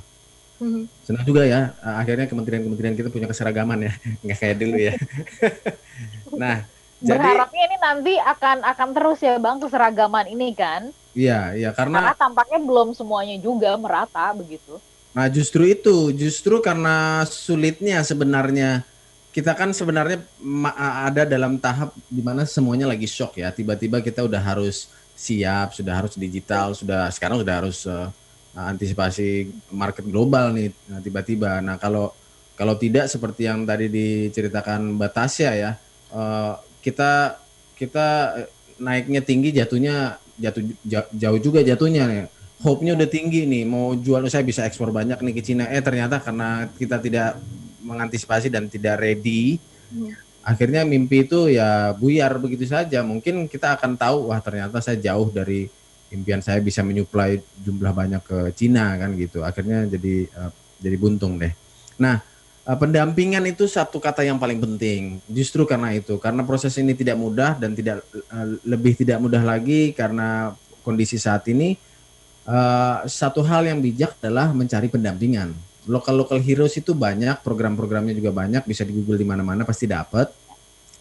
mm-hmm. 0.63 0.83
senang 1.03 1.27
juga 1.27 1.43
ya 1.43 1.75
uh, 1.83 1.99
akhirnya 1.99 2.31
kementerian-kementerian 2.31 2.95
kita 2.95 3.11
punya 3.11 3.27
keseragaman 3.27 3.91
ya 3.91 3.93
nggak 4.23 4.37
kayak 4.39 4.57
dulu 4.63 4.77
ya 4.79 4.95
nah 6.41 6.63
berharapnya 7.03 7.63
ini 7.67 7.77
nanti 7.81 8.13
akan 8.15 8.57
akan 8.63 8.89
terus 8.95 9.19
ya 9.19 9.35
bang 9.43 9.59
keseragaman 9.59 10.25
ini 10.31 10.55
kan 10.55 10.95
iya 11.11 11.53
iya 11.57 11.69
karena 11.75 12.11
karena 12.11 12.15
tampaknya 12.17 12.59
belum 12.61 12.95
semuanya 12.95 13.35
juga 13.39 13.75
merata 13.75 14.31
begitu 14.35 14.79
nah 15.11 15.27
justru 15.27 15.67
itu 15.67 16.15
justru 16.15 16.63
karena 16.63 17.27
sulitnya 17.27 17.99
sebenarnya 18.03 18.87
kita 19.31 19.55
kan 19.55 19.71
sebenarnya 19.71 20.27
ada 21.07 21.23
dalam 21.23 21.55
tahap 21.55 21.95
di 22.11 22.19
mana 22.19 22.43
semuanya 22.43 22.91
lagi 22.91 23.07
shock 23.07 23.39
ya. 23.39 23.47
Tiba-tiba 23.49 24.03
kita 24.03 24.27
udah 24.27 24.43
harus 24.43 24.91
siap, 25.15 25.71
sudah 25.71 26.03
harus 26.03 26.19
digital, 26.19 26.75
sudah 26.75 27.07
sekarang 27.15 27.39
sudah 27.39 27.55
harus 27.63 27.87
uh, 27.87 28.11
antisipasi 28.51 29.47
market 29.71 30.03
global 30.03 30.51
nih. 30.51 30.75
Nah, 30.91 30.99
tiba-tiba. 30.99 31.63
Nah, 31.63 31.79
kalau 31.79 32.11
kalau 32.59 32.75
tidak 32.75 33.07
seperti 33.07 33.47
yang 33.47 33.63
tadi 33.63 33.87
diceritakan 33.87 34.99
Mbak 34.99 35.11
Tasya 35.15 35.51
ya, 35.55 35.71
uh, 36.11 36.59
kita 36.83 37.39
kita 37.79 38.35
naiknya 38.83 39.23
tinggi, 39.23 39.55
jatuhnya 39.55 40.19
jatuh 40.41 40.63
jauh 41.13 41.39
juga 41.39 41.61
jatuhnya 41.61 42.09
nih. 42.09 42.25
Hope-nya 42.61 42.93
udah 42.93 43.09
tinggi 43.09 43.49
nih, 43.49 43.65
mau 43.65 43.97
jual 43.97 44.21
saya 44.29 44.45
bisa 44.45 44.61
ekspor 44.65 44.93
banyak 44.93 45.17
nih 45.17 45.33
ke 45.33 45.41
Cina. 45.41 45.65
Eh 45.69 45.81
ternyata 45.81 46.21
karena 46.21 46.69
kita 46.77 47.01
tidak 47.01 47.41
mengantisipasi 47.81 48.53
dan 48.53 48.69
tidak 48.69 49.01
ready, 49.01 49.57
ya. 49.89 50.13
akhirnya 50.45 50.85
mimpi 50.85 51.25
itu 51.25 51.49
ya 51.49 51.93
buyar 51.97 52.37
begitu 52.37 52.69
saja. 52.69 53.01
Mungkin 53.01 53.49
kita 53.49 53.77
akan 53.77 53.97
tahu 53.97 54.29
wah 54.29 54.37
ternyata 54.37 54.77
saya 54.77 55.01
jauh 55.01 55.33
dari 55.33 55.65
impian 56.13 56.43
saya 56.43 56.61
bisa 56.61 56.85
menyuplai 56.85 57.41
jumlah 57.65 57.93
banyak 57.95 58.21
ke 58.21 58.39
Cina 58.53 58.93
kan 58.93 59.17
gitu. 59.17 59.41
Akhirnya 59.41 59.89
jadi 59.89 60.29
uh, 60.37 60.51
jadi 60.77 60.95
buntung 61.01 61.41
deh. 61.41 61.53
Nah, 61.97 62.21
uh, 62.65 62.77
pendampingan 62.77 63.43
itu 63.49 63.65
satu 63.65 63.97
kata 64.01 64.25
yang 64.25 64.41
paling 64.41 64.59
penting. 64.59 65.17
Justru 65.29 65.63
karena 65.65 65.93
itu, 65.93 66.17
karena 66.21 66.41
proses 66.45 66.75
ini 66.77 66.97
tidak 66.97 67.17
mudah 67.17 67.57
dan 67.57 67.77
tidak 67.77 68.05
uh, 68.31 68.47
lebih 68.65 68.97
tidak 68.97 69.21
mudah 69.21 69.41
lagi 69.41 69.93
karena 69.93 70.53
kondisi 70.81 71.21
saat 71.21 71.45
ini. 71.49 71.77
Uh, 72.41 73.05
satu 73.05 73.45
hal 73.45 73.69
yang 73.69 73.77
bijak 73.77 74.17
adalah 74.17 74.49
mencari 74.49 74.89
pendampingan 74.89 75.53
lokal 75.89 76.25
lokal 76.25 76.37
heroes 76.37 76.77
itu 76.77 76.93
banyak, 76.93 77.41
program-programnya 77.41 78.13
juga 78.13 78.29
banyak, 78.29 78.61
bisa 78.69 78.85
di 78.85 78.93
Google 78.93 79.17
di 79.17 79.25
mana-mana 79.25 79.65
pasti 79.65 79.89
dapat. 79.89 80.29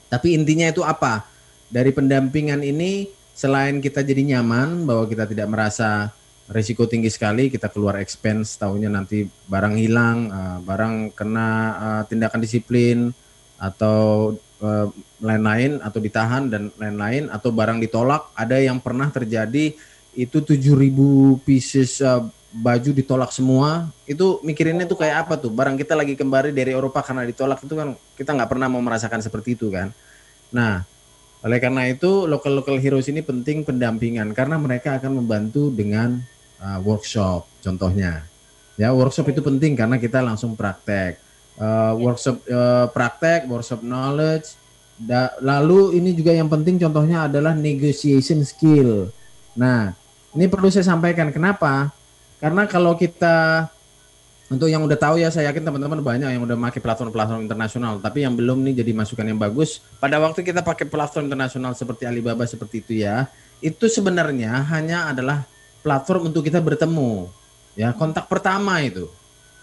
Tapi 0.08 0.32
intinya 0.32 0.68
itu 0.70 0.80
apa? 0.80 1.26
Dari 1.68 1.92
pendampingan 1.92 2.64
ini 2.64 3.10
selain 3.36 3.78
kita 3.78 4.00
jadi 4.00 4.36
nyaman 4.36 4.88
bahwa 4.88 5.04
kita 5.06 5.28
tidak 5.28 5.48
merasa 5.52 6.12
risiko 6.50 6.84
tinggi 6.90 7.08
sekali, 7.08 7.46
kita 7.46 7.70
keluar 7.70 8.02
expense 8.02 8.58
tahunya 8.58 8.90
nanti 8.90 9.24
barang 9.24 9.74
hilang, 9.78 10.18
uh, 10.28 10.58
barang 10.66 11.14
kena 11.14 11.48
uh, 11.78 12.02
tindakan 12.10 12.42
disiplin 12.42 13.14
atau 13.56 14.34
uh, 14.60 14.86
lain-lain 15.22 15.78
atau 15.78 15.98
ditahan 16.02 16.50
dan 16.50 16.74
lain-lain 16.74 17.30
atau 17.30 17.54
barang 17.54 17.78
ditolak, 17.78 18.34
ada 18.34 18.58
yang 18.58 18.82
pernah 18.82 19.08
terjadi 19.08 19.72
itu 20.10 20.38
7000 20.42 21.38
pieces 21.46 22.02
baju 22.50 22.90
ditolak 22.90 23.30
semua. 23.30 23.86
Itu 24.04 24.42
mikirinnya 24.42 24.90
tuh 24.90 24.98
kayak 24.98 25.26
apa 25.26 25.38
tuh? 25.38 25.54
Barang 25.54 25.78
kita 25.78 25.94
lagi 25.94 26.18
kembali 26.18 26.50
dari 26.50 26.74
Eropa 26.74 26.98
karena 27.00 27.22
ditolak 27.22 27.62
itu 27.62 27.74
kan 27.78 27.94
kita 28.18 28.30
nggak 28.34 28.50
pernah 28.50 28.66
mau 28.66 28.82
merasakan 28.82 29.22
seperti 29.22 29.54
itu 29.54 29.70
kan? 29.70 29.94
Nah 30.50 30.82
oleh 31.40 31.56
karena 31.56 31.88
itu 31.88 32.28
local 32.28 32.60
local 32.60 32.76
heroes 32.76 33.08
ini 33.08 33.24
penting 33.24 33.64
pendampingan 33.64 34.36
karena 34.36 34.60
mereka 34.60 35.00
akan 35.00 35.24
membantu 35.24 35.72
dengan 35.72 36.20
uh, 36.60 36.78
workshop 36.84 37.48
contohnya. 37.64 38.24
Ya 38.76 38.92
workshop 38.92 39.28
itu 39.32 39.40
penting 39.44 39.76
karena 39.76 39.96
kita 40.00 40.24
langsung 40.24 40.56
praktek. 40.56 41.20
Uh, 41.60 41.92
workshop 42.00 42.40
uh, 42.48 42.88
praktek 42.92 43.44
workshop 43.48 43.84
knowledge. 43.84 44.56
Da, 45.00 45.32
lalu 45.40 45.96
ini 45.96 46.12
juga 46.12 46.36
yang 46.36 46.48
penting 46.52 46.76
contohnya 46.76 47.24
adalah 47.24 47.56
negotiation 47.56 48.44
skill. 48.44 49.08
Nah 49.56 49.96
ini 50.36 50.44
perlu 50.48 50.68
saya 50.68 50.84
sampaikan. 50.84 51.32
Kenapa? 51.32 51.92
Karena 52.40 52.64
kalau 52.68 52.96
kita 52.96 53.68
untuk 54.50 54.66
yang 54.66 54.82
udah 54.82 54.98
tahu 54.98 55.22
ya 55.22 55.30
saya 55.30 55.52
yakin 55.52 55.62
teman-teman 55.62 56.02
banyak 56.02 56.26
yang 56.36 56.42
udah 56.42 56.56
pakai 56.68 56.80
platform-platform 56.84 57.48
internasional. 57.48 58.00
Tapi 58.00 58.24
yang 58.24 58.36
belum 58.36 58.60
nih 58.64 58.84
jadi 58.84 58.92
masukan 58.96 59.24
yang 59.24 59.40
bagus 59.40 59.80
pada 60.00 60.20
waktu 60.20 60.44
kita 60.44 60.60
pakai 60.64 60.88
platform 60.88 61.28
internasional 61.28 61.72
seperti 61.72 62.04
Alibaba 62.08 62.44
seperti 62.44 62.84
itu 62.84 62.92
ya 63.04 63.28
itu 63.60 63.86
sebenarnya 63.86 64.64
hanya 64.72 65.12
adalah 65.12 65.44
platform 65.80 66.32
untuk 66.32 66.46
kita 66.46 66.60
bertemu. 66.60 67.28
Ya 67.74 67.92
kontak 67.96 68.28
pertama 68.28 68.80
itu. 68.84 69.08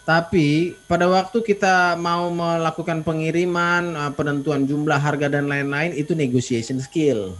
Tapi 0.07 0.71
pada 0.87 1.03
waktu 1.11 1.43
kita 1.43 1.99
mau 1.99 2.31
melakukan 2.31 3.03
pengiriman 3.03 3.83
eh, 3.91 4.11
penentuan 4.15 4.63
jumlah 4.63 4.97
harga 4.97 5.27
dan 5.27 5.51
lain-lain 5.51 5.93
itu 5.93 6.15
negotiation 6.15 6.79
skill. 6.79 7.35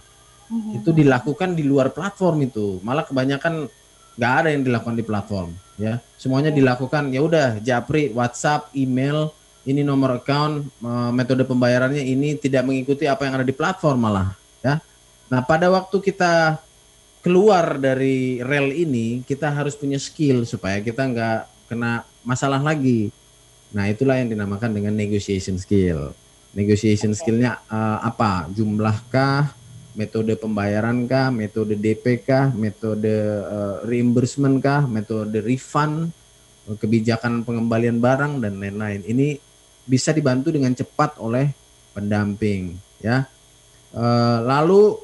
Mm-hmm. 0.48 0.80
itu 0.80 0.90
dilakukan 0.96 1.60
di 1.60 1.64
luar 1.68 1.92
platform 1.92 2.48
itu. 2.48 2.80
Malah 2.80 3.04
kebanyakan 3.04 3.68
nggak 4.16 4.34
ada 4.34 4.50
yang 4.56 4.64
dilakukan 4.64 4.96
di 4.96 5.04
platform 5.04 5.50
ya. 5.76 6.00
Semuanya 6.16 6.56
dilakukan 6.56 7.12
ya 7.12 7.20
udah 7.20 7.60
japri 7.60 8.10
WhatsApp 8.16 8.72
email 8.74 9.30
ini 9.68 9.84
nomor 9.84 10.24
account 10.24 10.72
metode 11.12 11.44
pembayarannya 11.44 12.00
ini 12.00 12.40
tidak 12.40 12.64
mengikuti 12.64 13.04
apa 13.04 13.28
yang 13.28 13.36
ada 13.36 13.46
di 13.46 13.52
platform 13.52 14.08
malah 14.08 14.32
ya. 14.64 14.80
Nah 15.28 15.44
pada 15.44 15.68
waktu 15.68 16.00
kita 16.00 16.64
keluar 17.28 17.76
dari 17.76 18.40
rel 18.40 18.72
ini 18.72 19.20
kita 19.28 19.52
harus 19.52 19.76
punya 19.76 20.00
skill 20.00 20.48
supaya 20.48 20.80
kita 20.80 21.04
nggak 21.04 21.68
kena 21.68 22.08
masalah 22.24 22.64
lagi. 22.64 23.12
Nah 23.76 23.92
itulah 23.92 24.16
yang 24.16 24.32
dinamakan 24.32 24.72
dengan 24.72 24.96
negotiation 24.96 25.60
skill. 25.60 26.16
Negotiation 26.56 27.12
skillnya 27.12 27.60
uh, 27.68 28.00
apa? 28.00 28.48
Jumlahkah 28.56 29.52
metode 30.00 30.40
pembayaran 30.40 31.04
kah, 31.04 31.28
metode 31.28 31.76
DP 31.76 32.24
kah, 32.24 32.48
metode 32.56 33.12
uh, 33.44 33.84
reimbursement 33.84 34.64
kah, 34.64 34.88
metode 34.88 35.44
refund, 35.44 36.16
kebijakan 36.80 37.44
pengembalian 37.44 38.00
barang 38.00 38.40
dan 38.40 38.56
lain-lain. 38.56 39.04
Ini 39.04 39.36
bisa 39.84 40.16
dibantu 40.16 40.56
dengan 40.56 40.72
cepat 40.72 41.20
oleh 41.20 41.52
pendamping, 41.92 42.78
ya. 43.04 43.28
Uh, 43.92 44.40
lalu 44.46 44.96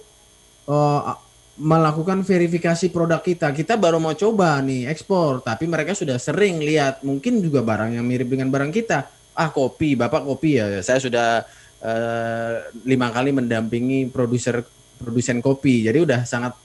uh, 0.70 1.20
melakukan 1.54 2.26
verifikasi 2.26 2.90
produk 2.90 3.22
kita. 3.22 3.54
Kita 3.54 3.78
baru 3.78 4.02
mau 4.02 4.18
coba 4.18 4.58
nih 4.66 4.90
ekspor, 4.90 5.46
tapi 5.46 5.70
mereka 5.70 5.94
sudah 5.94 6.18
sering 6.18 6.58
lihat 6.66 7.06
mungkin 7.06 7.42
juga 7.46 7.62
barang 7.62 7.94
yang 7.94 8.06
mirip 8.06 8.30
dengan 8.30 8.50
barang 8.50 8.74
kita. 8.74 9.06
Ah 9.38 9.50
kopi, 9.54 9.94
bapak 9.94 10.26
kopi 10.26 10.58
ya. 10.58 10.82
Saya 10.82 10.98
sudah 10.98 11.46
uh, 11.82 12.54
lima 12.86 13.14
kali 13.14 13.30
mendampingi 13.30 14.10
produser 14.10 14.66
produsen 14.98 15.46
kopi. 15.46 15.86
Jadi 15.86 16.00
udah 16.02 16.26
sangat 16.26 16.58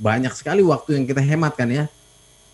banyak 0.00 0.32
sekali 0.32 0.64
waktu 0.64 0.96
yang 0.96 1.04
kita 1.04 1.20
hemat 1.20 1.52
kan 1.56 1.68
ya. 1.68 1.84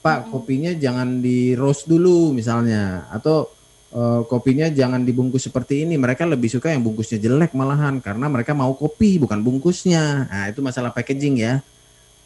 Pak, 0.03 0.31
kopinya 0.31 0.71
jangan 0.71 1.19
di 1.19 1.59
roast 1.59 1.91
dulu 1.91 2.31
misalnya 2.31 3.11
atau 3.11 3.51
uh, 3.91 4.23
kopinya 4.27 4.71
jangan 4.71 5.03
dibungkus 5.03 5.51
seperti 5.51 5.83
ini. 5.87 5.99
Mereka 5.99 6.27
lebih 6.27 6.51
suka 6.51 6.71
yang 6.71 6.83
bungkusnya 6.83 7.19
jelek 7.23 7.55
malahan 7.55 7.99
karena 8.03 8.27
mereka 8.31 8.55
mau 8.55 8.75
kopi 8.75 9.19
bukan 9.19 9.43
bungkusnya. 9.43 10.31
Nah, 10.31 10.45
itu 10.51 10.63
masalah 10.63 10.91
packaging 10.95 11.43
ya. 11.43 11.63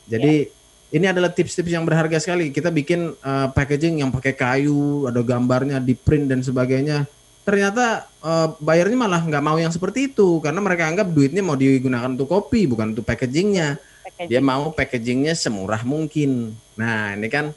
Jadi 0.07 0.49
yeah. 0.49 0.97
ini 0.97 1.07
adalah 1.11 1.35
tips-tips 1.35 1.73
yang 1.73 1.85
berharga 1.85 2.17
sekali. 2.23 2.55
Kita 2.55 2.73
bikin 2.73 3.13
uh, 3.21 3.49
packaging 3.51 4.01
yang 4.01 4.15
pakai 4.15 4.33
kayu, 4.37 5.11
ada 5.11 5.21
gambarnya 5.21 5.83
di 5.83 5.99
print 5.99 6.31
dan 6.31 6.41
sebagainya 6.41 7.09
ternyata 7.41 8.07
uh, 8.21 8.53
bayarnya 8.61 8.95
malah 8.95 9.21
nggak 9.25 9.45
mau 9.45 9.57
yang 9.57 9.73
seperti 9.73 10.13
itu 10.13 10.39
karena 10.45 10.61
mereka 10.61 10.87
anggap 10.87 11.09
duitnya 11.09 11.41
mau 11.41 11.57
digunakan 11.57 12.13
untuk 12.13 12.29
kopi 12.29 12.69
bukan 12.69 12.93
untuk 12.93 13.03
packagingnya 13.03 13.81
Packaging. 13.81 14.29
dia 14.29 14.41
mau 14.45 14.71
packagingnya 14.71 15.35
semurah 15.35 15.81
mungkin 15.83 16.53
nah 16.77 17.17
ini 17.17 17.27
kan 17.33 17.51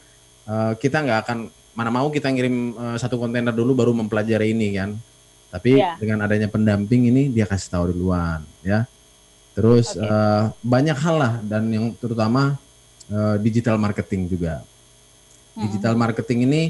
uh, 0.48 0.74
kita 0.80 1.04
nggak 1.04 1.20
akan 1.28 1.38
mana 1.78 1.91
mau 1.91 2.08
kita 2.08 2.32
ngirim 2.32 2.74
uh, 2.74 2.98
satu 2.98 3.20
kontainer 3.20 3.52
dulu 3.52 3.76
baru 3.76 3.91
mempelajari 3.91 4.56
ini 4.56 4.74
kan 4.74 4.96
tapi 5.52 5.78
yeah. 5.78 6.00
dengan 6.00 6.26
adanya 6.26 6.48
pendamping 6.50 7.14
ini 7.14 7.30
dia 7.30 7.44
kasih 7.46 7.70
tahu 7.70 7.94
duluan 7.94 8.41
ya 8.64 8.88
terus 9.54 9.93
okay. 9.93 10.06
uh, 10.06 10.49
banyak 10.66 10.97
hal 10.97 11.16
lah. 11.18 11.34
Dan 11.45 11.70
yang 11.70 11.86
terutama 11.97 12.58
uh, 13.10 13.36
digital 13.41 13.78
marketing 13.78 14.30
juga. 14.30 14.66
Digital 15.54 15.93
marketing 15.93 16.49
ini 16.49 16.62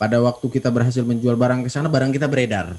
pada 0.00 0.16
waktu 0.16 0.48
kita 0.48 0.72
berhasil 0.72 1.04
menjual 1.04 1.36
barang 1.36 1.60
ke 1.64 1.68
sana 1.68 1.92
barang 1.92 2.08
kita 2.08 2.24
beredar. 2.24 2.72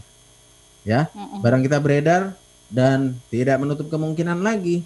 Ya 0.82 1.14
barang 1.14 1.62
kita 1.62 1.78
beredar 1.78 2.34
dan 2.66 3.14
tidak 3.30 3.62
menutup 3.62 3.86
kemungkinan 3.93 4.41
lagi. 4.41 4.82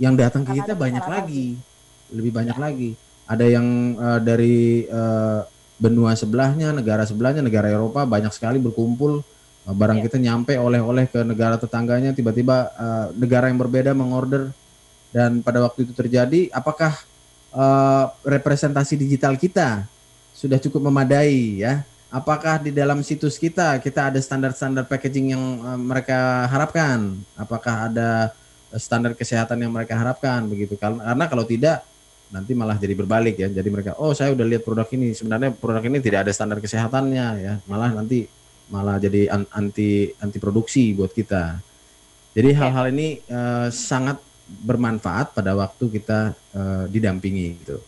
Yang 0.00 0.14
datang 0.16 0.42
ke 0.48 0.56
kita 0.56 0.72
banyak 0.72 1.04
lagi, 1.04 1.60
lebih 2.08 2.32
banyak 2.32 2.56
ya. 2.56 2.62
lagi. 2.62 2.90
Ada 3.28 3.46
yang 3.46 3.94
uh, 4.00 4.18
dari 4.18 4.88
uh, 4.88 5.44
benua 5.76 6.16
sebelahnya, 6.16 6.72
negara 6.72 7.04
sebelahnya, 7.04 7.44
negara 7.44 7.68
Eropa 7.68 8.08
banyak 8.08 8.32
sekali 8.32 8.56
berkumpul 8.56 9.20
barang 9.74 9.98
ya. 10.00 10.04
kita 10.08 10.16
nyampe 10.20 10.54
oleh-oleh 10.56 11.06
ke 11.10 11.20
negara 11.22 11.56
tetangganya 11.60 12.14
tiba-tiba 12.14 12.70
uh, 12.74 13.06
negara 13.14 13.48
yang 13.50 13.58
berbeda 13.58 13.96
mengorder 13.96 14.50
dan 15.10 15.42
pada 15.42 15.62
waktu 15.64 15.86
itu 15.86 15.92
terjadi 15.92 16.50
apakah 16.54 16.94
uh, 17.54 18.14
representasi 18.22 18.94
digital 18.94 19.34
kita 19.34 19.84
sudah 20.34 20.56
cukup 20.62 20.88
memadai 20.88 21.62
ya 21.62 21.82
apakah 22.10 22.58
di 22.58 22.74
dalam 22.74 23.00
situs 23.00 23.38
kita 23.38 23.78
kita 23.78 24.10
ada 24.10 24.18
standar-standar 24.18 24.84
packaging 24.84 25.32
yang 25.32 25.44
uh, 25.62 25.78
mereka 25.78 26.50
harapkan? 26.50 27.16
Apakah 27.38 27.88
ada 27.88 28.34
standar 28.76 29.14
kesehatan 29.14 29.58
yang 29.62 29.72
mereka 29.72 29.94
harapkan 29.96 30.44
begitu? 30.46 30.74
Karena 30.76 31.24
kalau 31.30 31.46
tidak 31.46 31.86
nanti 32.30 32.54
malah 32.54 32.78
jadi 32.78 32.94
berbalik 32.94 33.38
ya. 33.38 33.48
Jadi 33.50 33.68
mereka, 33.70 33.98
oh 33.98 34.14
saya 34.14 34.30
udah 34.34 34.46
lihat 34.46 34.62
produk 34.62 34.86
ini, 34.94 35.14
sebenarnya 35.14 35.50
produk 35.54 35.82
ini 35.82 35.98
tidak 35.98 36.28
ada 36.28 36.32
standar 36.34 36.58
kesehatannya 36.62 37.26
ya. 37.42 37.52
Malah 37.66 37.94
nanti 37.94 38.26
malah 38.70 38.96
jadi 39.02 39.28
anti 39.30 40.14
anti 40.22 40.38
produksi 40.38 40.94
buat 40.94 41.10
kita. 41.10 41.58
Jadi 42.30 42.50
hal-hal 42.54 42.94
ini 42.94 43.18
uh, 43.26 43.66
sangat 43.74 44.22
bermanfaat 44.46 45.34
pada 45.34 45.54
waktu 45.58 46.00
kita 46.00 46.34
uh, 46.54 46.84
didampingi 46.86 47.48
gitu. 47.62 47.82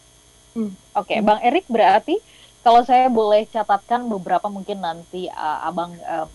Hmm, 0.53 0.75
Oke, 0.99 1.17
okay. 1.17 1.19
Bang 1.23 1.39
Erik 1.41 1.65
berarti 1.71 2.19
kalau 2.63 2.83
saya 2.87 3.11
boleh 3.11 3.47
catatkan 3.51 4.07
beberapa 4.07 4.47
mungkin 4.51 4.83
nanti 4.83 5.27
uh, 5.31 5.67
abang 5.67 5.95
uh, 6.03 6.27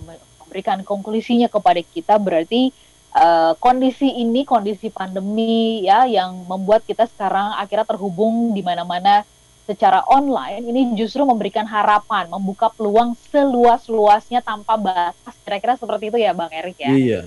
memberikan 0.48 0.84
konklusinya 0.84 1.48
kepada 1.52 1.80
kita 1.84 2.16
berarti 2.20 2.72
uh, 3.16 3.56
kondisi 3.60 4.08
ini 4.08 4.44
kondisi 4.44 4.92
pandemi 4.92 5.84
ya 5.84 6.08
yang 6.08 6.48
membuat 6.48 6.84
kita 6.84 7.08
sekarang 7.08 7.56
akhirnya 7.56 7.88
terhubung 7.88 8.52
di 8.52 8.64
mana-mana 8.64 9.24
secara 9.68 10.00
online 10.08 10.64
ini 10.64 10.96
justru 10.96 11.28
memberikan 11.28 11.68
harapan 11.68 12.32
membuka 12.32 12.72
peluang 12.72 13.14
seluas-luasnya 13.28 14.40
tanpa 14.40 14.80
batas. 14.80 15.36
Kira-kira 15.44 15.76
seperti 15.76 16.08
itu 16.08 16.18
ya 16.24 16.32
bang 16.32 16.52
Erik 16.56 16.80
ya? 16.80 16.92
Iya. 16.96 17.22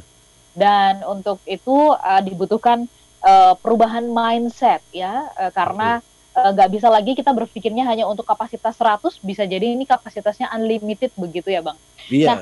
Dan 0.56 1.04
untuk 1.04 1.38
itu 1.44 1.92
uh, 1.92 2.22
dibutuhkan 2.24 2.88
uh, 3.20 3.52
perubahan 3.60 4.08
mindset 4.08 4.80
ya. 4.90 5.28
Uh, 5.36 5.52
karena 5.52 6.00
nggak 6.32 6.68
uh, 6.68 6.72
bisa 6.72 6.88
lagi 6.88 7.12
kita 7.12 7.36
berpikirnya 7.36 7.84
hanya 7.84 8.08
untuk 8.08 8.24
kapasitas 8.24 8.72
100 8.80 9.20
bisa 9.20 9.44
jadi 9.44 9.76
ini 9.76 9.84
kapasitasnya 9.84 10.48
unlimited 10.56 11.12
begitu 11.20 11.52
ya 11.52 11.60
bang. 11.60 11.78
Iya. 12.08 12.28
Nah, 12.32 12.40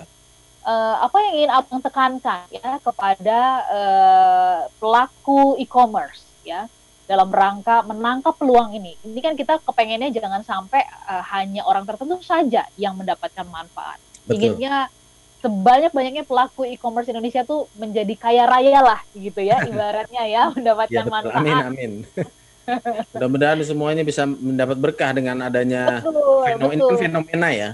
uh, 0.63 0.97
apa 1.11 1.17
yang 1.27 1.35
ingin 1.43 1.53
abang 1.53 1.81
tekankan 1.83 2.47
ya 2.55 2.79
kepada 2.79 3.41
uh, 3.67 4.59
pelaku 4.79 5.59
e-commerce 5.59 6.23
ya 6.47 6.71
dalam 7.09 7.33
rangka 7.33 7.81
menangkap 7.89 8.37
peluang 8.37 8.77
ini. 8.77 8.93
Ini 9.01 9.19
kan 9.25 9.33
kita 9.33 9.65
kepengennya 9.65 10.13
jangan 10.13 10.45
sampai 10.45 10.85
uh, 11.09 11.25
hanya 11.33 11.65
orang 11.65 11.89
tertentu 11.89 12.21
saja 12.21 12.69
yang 12.77 12.93
mendapatkan 13.01 13.49
manfaat. 13.49 13.97
Betul. 14.29 14.37
Inginnya 14.37 14.93
sebanyak-banyaknya 15.41 16.29
pelaku 16.29 16.69
e-commerce 16.69 17.09
Indonesia 17.09 17.49
tuh 17.49 17.65
menjadi 17.81 18.13
kaya 18.13 18.45
raya 18.45 18.85
lah 18.85 19.01
gitu 19.17 19.41
ya 19.41 19.63
ibaratnya 19.71 20.23
ya 20.29 20.43
mendapatkan 20.53 21.05
ya, 21.09 21.09
manfaat. 21.09 21.41
Amin 21.41 21.57
amin. 21.57 21.93
Mudah-mudahan 23.17 23.65
semuanya 23.65 24.05
bisa 24.05 24.29
mendapat 24.29 24.77
berkah 24.77 25.17
dengan 25.17 25.41
adanya 25.41 26.05
betul, 26.05 26.45
fenomena, 26.45 26.85
betul. 26.85 26.99
fenomena 27.01 27.49
ya. 27.49 27.71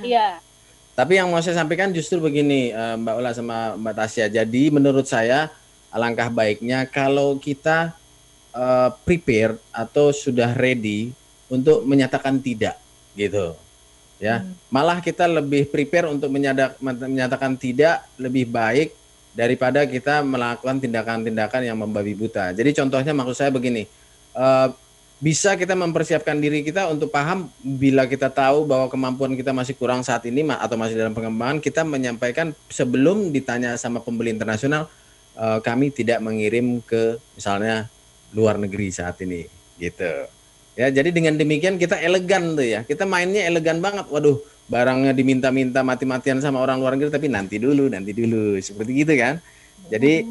Iya. 0.00 0.40
Tapi 0.96 1.20
yang 1.20 1.28
mau 1.28 1.44
saya 1.44 1.60
sampaikan 1.60 1.92
justru 1.92 2.16
begini 2.24 2.72
eh, 2.72 2.96
Mbak 2.96 3.14
Ula 3.20 3.30
sama 3.36 3.76
Mbak 3.76 3.94
Tasya. 4.00 4.32
Jadi 4.32 4.72
menurut 4.72 5.04
saya 5.04 5.52
alangkah 5.92 6.32
baiknya 6.32 6.88
kalau 6.88 7.36
kita 7.36 7.99
uh, 8.54 8.90
prepare 9.02 9.58
atau 9.70 10.14
sudah 10.14 10.54
ready 10.54 11.10
untuk 11.50 11.82
menyatakan 11.86 12.38
tidak 12.38 12.78
gitu. 13.18 13.58
Ya. 14.20 14.44
Hmm. 14.44 14.52
Malah 14.68 15.00
kita 15.00 15.24
lebih 15.24 15.66
prepare 15.72 16.06
untuk 16.12 16.28
menyatakan 16.30 17.56
tidak 17.56 18.04
lebih 18.20 18.46
baik 18.46 18.92
daripada 19.32 19.86
kita 19.86 20.20
melakukan 20.20 20.82
tindakan-tindakan 20.82 21.62
yang 21.64 21.78
membabi 21.78 22.12
buta. 22.12 22.52
Jadi 22.52 22.70
contohnya 22.76 23.16
maksud 23.16 23.34
saya 23.34 23.50
begini 23.50 23.88
uh, 24.34 24.68
bisa 25.20 25.52
kita 25.52 25.76
mempersiapkan 25.76 26.40
diri 26.40 26.64
kita 26.64 26.88
untuk 26.88 27.12
paham 27.12 27.52
bila 27.60 28.08
kita 28.08 28.32
tahu 28.32 28.64
bahwa 28.64 28.88
kemampuan 28.88 29.36
kita 29.36 29.52
masih 29.52 29.76
kurang 29.76 30.00
saat 30.00 30.24
ini 30.24 30.48
atau 30.48 30.80
masih 30.80 30.96
dalam 30.96 31.12
pengembangan 31.12 31.60
kita 31.60 31.84
menyampaikan 31.84 32.56
sebelum 32.72 33.28
ditanya 33.28 33.76
sama 33.76 34.00
pembeli 34.00 34.32
internasional 34.32 34.88
uh, 35.36 35.60
kami 35.60 35.92
tidak 35.92 36.24
mengirim 36.24 36.80
ke 36.80 37.20
misalnya 37.36 37.92
luar 38.36 38.58
negeri 38.58 38.88
saat 38.94 39.18
ini 39.22 39.46
gitu 39.80 40.28
ya 40.78 40.88
jadi 40.88 41.10
dengan 41.10 41.34
demikian 41.34 41.76
kita 41.76 41.98
elegan 41.98 42.54
tuh 42.54 42.66
ya 42.66 42.80
kita 42.86 43.04
mainnya 43.04 43.46
elegan 43.46 43.82
banget 43.82 44.06
waduh 44.08 44.38
barangnya 44.70 45.10
diminta-minta 45.10 45.82
mati-matian 45.82 46.38
sama 46.38 46.62
orang 46.62 46.78
luar 46.78 46.94
negeri 46.94 47.10
tapi 47.10 47.26
nanti 47.26 47.58
dulu 47.58 47.90
nanti 47.90 48.14
dulu 48.14 48.54
seperti 48.62 49.02
gitu 49.02 49.14
kan 49.18 49.42
jadi 49.90 50.22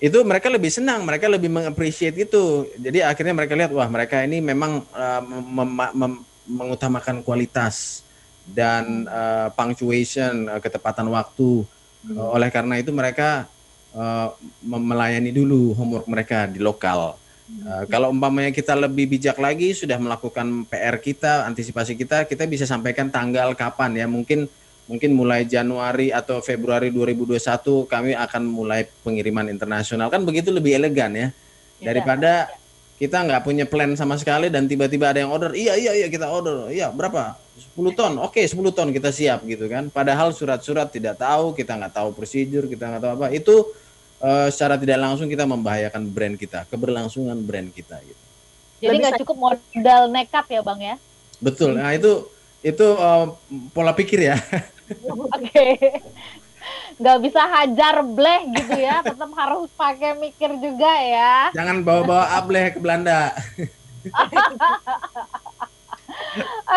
itu 0.00 0.18
mereka 0.24 0.48
lebih 0.48 0.72
senang, 0.72 1.04
mereka 1.04 1.28
lebih 1.28 1.52
mengapresiasi 1.52 2.24
itu. 2.24 2.64
Jadi 2.80 3.04
akhirnya 3.04 3.36
mereka 3.36 3.52
lihat 3.52 3.68
wah 3.76 3.84
mereka 3.84 4.24
ini 4.24 4.40
memang 4.40 4.80
uh, 4.96 5.22
mem 5.28 5.70
mem 5.92 6.12
mengutamakan 6.48 7.20
kualitas 7.20 8.00
dan 8.48 9.04
uh, 9.06 9.52
punctuation 9.52 10.48
uh, 10.48 10.56
ketepatan 10.56 11.04
waktu. 11.12 11.68
Hmm. 12.00 12.16
Uh, 12.16 12.32
oleh 12.32 12.48
karena 12.48 12.80
itu 12.80 12.96
mereka 12.96 13.44
uh, 13.92 14.32
melayani 14.64 15.36
dulu 15.36 15.76
homework 15.76 16.08
mereka 16.08 16.48
di 16.48 16.64
lokal. 16.64 17.19
Uh, 17.60 17.84
kalau 17.90 18.14
umpamanya 18.14 18.54
kita 18.54 18.72
lebih 18.78 19.10
bijak 19.10 19.36
lagi 19.36 19.74
sudah 19.74 19.98
melakukan 19.98 20.64
PR 20.70 20.96
kita, 21.02 21.44
antisipasi 21.44 21.98
kita, 21.98 22.24
kita 22.24 22.46
bisa 22.46 22.64
sampaikan 22.64 23.10
tanggal 23.10 23.52
kapan 23.58 23.94
ya. 23.98 24.06
Mungkin 24.06 24.46
mungkin 24.90 25.10
mulai 25.14 25.46
Januari 25.46 26.10
atau 26.10 26.42
Februari 26.42 26.90
2021 26.90 27.86
kami 27.86 28.12
akan 28.14 28.42
mulai 28.46 28.86
pengiriman 29.02 29.46
internasional. 29.46 30.10
Kan 30.10 30.26
begitu 30.26 30.50
lebih 30.50 30.78
elegan 30.78 31.14
ya. 31.14 31.28
Iya. 31.80 31.96
daripada 31.96 32.32
kita 33.00 33.16
nggak 33.24 33.42
punya 33.48 33.64
plan 33.64 33.96
sama 33.96 34.20
sekali 34.20 34.52
dan 34.52 34.68
tiba-tiba 34.68 35.08
ada 35.08 35.24
yang 35.24 35.32
order 35.32 35.56
iya 35.56 35.72
iya 35.72 35.96
iya 35.96 36.08
kita 36.12 36.28
order. 36.28 36.68
Iya 36.68 36.92
berapa? 36.92 37.32
10 37.56 37.96
ton. 37.96 38.12
Oke 38.20 38.44
10 38.44 38.60
ton 38.76 38.92
kita 38.92 39.08
siap 39.08 39.40
gitu 39.48 39.64
kan. 39.72 39.88
Padahal 39.88 40.36
surat-surat 40.36 40.92
tidak 40.92 41.16
tahu 41.16 41.56
kita 41.56 41.80
nggak 41.80 41.96
tahu 41.96 42.12
prosedur 42.12 42.68
kita 42.68 42.92
nggak 42.92 43.00
tahu 43.00 43.12
apa. 43.16 43.26
Itu 43.32 43.72
uh, 44.20 44.48
secara 44.52 44.76
tidak 44.76 44.98
langsung 45.00 45.26
kita 45.26 45.44
membahayakan 45.48 46.06
brand 46.08 46.36
kita 46.36 46.68
keberlangsungan 46.68 47.36
brand 47.42 47.72
kita 47.72 47.98
gitu 48.04 48.22
jadi 48.80 48.96
nggak 48.96 49.20
cukup 49.24 49.36
modal 49.36 50.02
nekat 50.08 50.46
ya 50.48 50.60
bang 50.64 50.80
ya 50.80 50.96
betul 51.40 51.76
nah 51.76 51.92
itu 51.92 52.28
itu 52.60 52.86
uh, 52.96 53.32
pola 53.72 53.96
pikir 53.96 54.30
ya 54.30 54.36
Oke. 55.34 55.68
Gak 57.00 57.18
bisa 57.24 57.40
hajar 57.40 58.04
bleh 58.04 58.44
gitu 58.52 58.76
ya, 58.76 59.00
tetap 59.06 59.30
harus 59.32 59.70
pakai 59.72 60.12
mikir 60.20 60.52
juga 60.60 60.92
ya. 61.00 61.48
Jangan 61.56 61.80
bawa-bawa 61.80 62.36
ableh 62.36 62.76
ke 62.76 62.78
Belanda. 62.82 63.32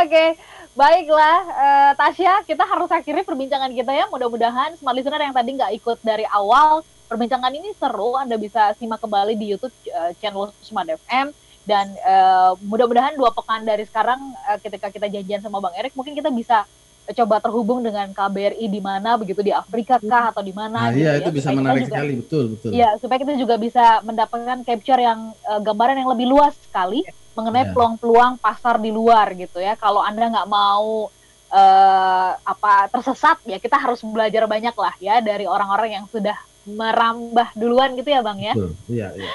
Oke, 0.04 0.40
baiklah 0.74 1.40
uh, 1.52 1.92
Tasya, 2.00 2.48
kita 2.48 2.64
harus 2.64 2.90
akhiri 2.90 3.28
perbincangan 3.28 3.70
kita 3.76 3.92
ya. 3.92 4.08
Mudah-mudahan 4.08 4.80
smart 4.80 4.96
listener 4.96 5.20
yang 5.20 5.36
tadi 5.36 5.50
nggak 5.60 5.76
ikut 5.84 6.00
dari 6.00 6.24
awal, 6.32 6.88
perbincangan 7.14 7.54
ini 7.54 7.70
seru. 7.78 8.18
Anda 8.18 8.42
bisa 8.42 8.74
simak 8.82 8.98
kembali 8.98 9.38
di 9.38 9.54
YouTube 9.54 9.74
uh, 9.94 10.18
channel 10.18 10.50
Smart 10.66 10.90
FM 10.90 11.30
dan 11.64 11.86
uh, 12.02 12.58
mudah-mudahan 12.66 13.14
dua 13.14 13.30
pekan 13.30 13.62
dari 13.62 13.86
sekarang 13.86 14.18
uh, 14.50 14.58
ketika 14.58 14.90
kita 14.90 15.06
janjian 15.06 15.46
sama 15.46 15.62
Bang 15.62 15.78
Erik 15.78 15.94
mungkin 15.94 16.18
kita 16.18 16.34
bisa 16.34 16.66
coba 17.04 17.38
terhubung 17.44 17.84
dengan 17.84 18.10
KBRI 18.16 18.66
di 18.66 18.80
mana 18.80 19.20
begitu 19.20 19.44
di 19.44 19.52
Afrika 19.52 20.00
kah 20.00 20.32
atau 20.32 20.40
di 20.40 20.56
mana 20.56 20.88
nah, 20.88 20.92
gitu 20.96 21.04
iya, 21.04 21.20
ya. 21.20 21.22
itu 21.22 21.30
bisa 21.36 21.52
supaya 21.52 21.60
menarik 21.60 21.84
juga, 21.84 21.92
sekali 21.94 22.14
betul 22.18 22.46
betul. 22.58 22.70
Iya, 22.74 22.90
supaya 22.98 23.18
kita 23.22 23.34
juga 23.38 23.56
bisa 23.62 23.86
mendapatkan 24.02 24.58
capture 24.66 25.02
yang 25.04 25.20
uh, 25.46 25.60
gambaran 25.62 26.00
yang 26.02 26.10
lebih 26.10 26.28
luas 26.34 26.58
sekali 26.58 27.06
mengenai 27.38 27.70
iya. 27.70 27.72
peluang-peluang 27.76 28.34
pasar 28.42 28.82
di 28.82 28.90
luar 28.90 29.38
gitu 29.38 29.62
ya. 29.62 29.78
Kalau 29.78 30.02
Anda 30.02 30.32
nggak 30.32 30.50
mau 30.50 31.12
uh, 31.52 32.32
apa 32.40 32.74
tersesat 32.90 33.38
ya 33.46 33.62
kita 33.62 33.78
harus 33.78 34.02
belajar 34.02 34.48
banyak 34.48 34.74
lah 34.74 34.96
ya 34.98 35.20
dari 35.20 35.46
orang-orang 35.46 36.02
yang 36.02 36.06
sudah 36.08 36.36
merambah 36.64 37.52
duluan 37.56 37.96
gitu 38.00 38.10
ya, 38.10 38.22
Bang 38.24 38.40
ya. 38.40 38.56
Betul. 38.56 38.72
Iya, 38.88 39.08
iya. 39.16 39.32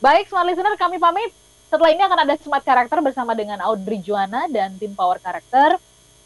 Baik, 0.00 0.28
smart 0.28 0.48
listener 0.48 0.74
kami 0.76 1.00
pamit. 1.00 1.32
Setelah 1.68 1.90
ini 1.90 2.02
akan 2.04 2.18
ada 2.28 2.34
smart 2.38 2.62
karakter 2.62 2.98
bersama 3.02 3.32
dengan 3.34 3.58
Audrey 3.64 3.98
Juana 3.98 4.46
dan 4.46 4.76
tim 4.78 4.92
Power 4.92 5.18
Karakter. 5.18 5.80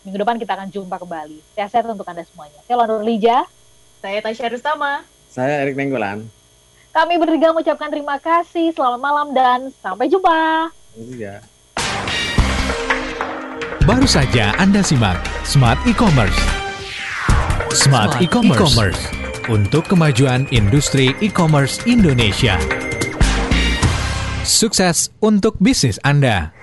Minggu 0.04 0.18
depan 0.20 0.36
kita 0.36 0.54
akan 0.58 0.68
jumpa 0.68 0.96
kembali. 1.00 1.40
Sehat-sehat 1.56 1.88
untuk 1.88 2.06
Anda 2.06 2.24
semuanya. 2.26 2.60
Saya 2.66 2.76
Londur 2.80 3.00
Lija. 3.00 3.44
Saya 3.98 4.22
Tasya 4.22 4.52
Rustama. 4.52 5.02
Saya 5.28 5.64
Erik 5.64 5.74
Nenggolan. 5.74 6.26
Kami 6.94 7.14
bertiga 7.20 7.52
mengucapkan 7.52 7.92
terima 7.92 8.16
kasih, 8.18 8.74
selamat 8.74 9.00
malam, 9.00 9.26
dan 9.30 9.70
sampai 9.78 10.10
jumpa. 10.10 10.72
Iya. 10.96 11.44
Baru 13.86 14.04
saja 14.04 14.52
Anda 14.60 14.84
simak 14.84 15.16
Smart 15.48 15.80
E-Commerce. 15.88 16.36
Smart, 17.72 18.16
E-Commerce. 18.20 19.27
Untuk 19.48 19.88
kemajuan 19.88 20.44
industri 20.52 21.16
e-commerce 21.24 21.80
Indonesia. 21.88 22.60
Sukses 24.44 25.12
untuk 25.20 25.56
bisnis 25.60 25.96
Anda. 26.04 26.57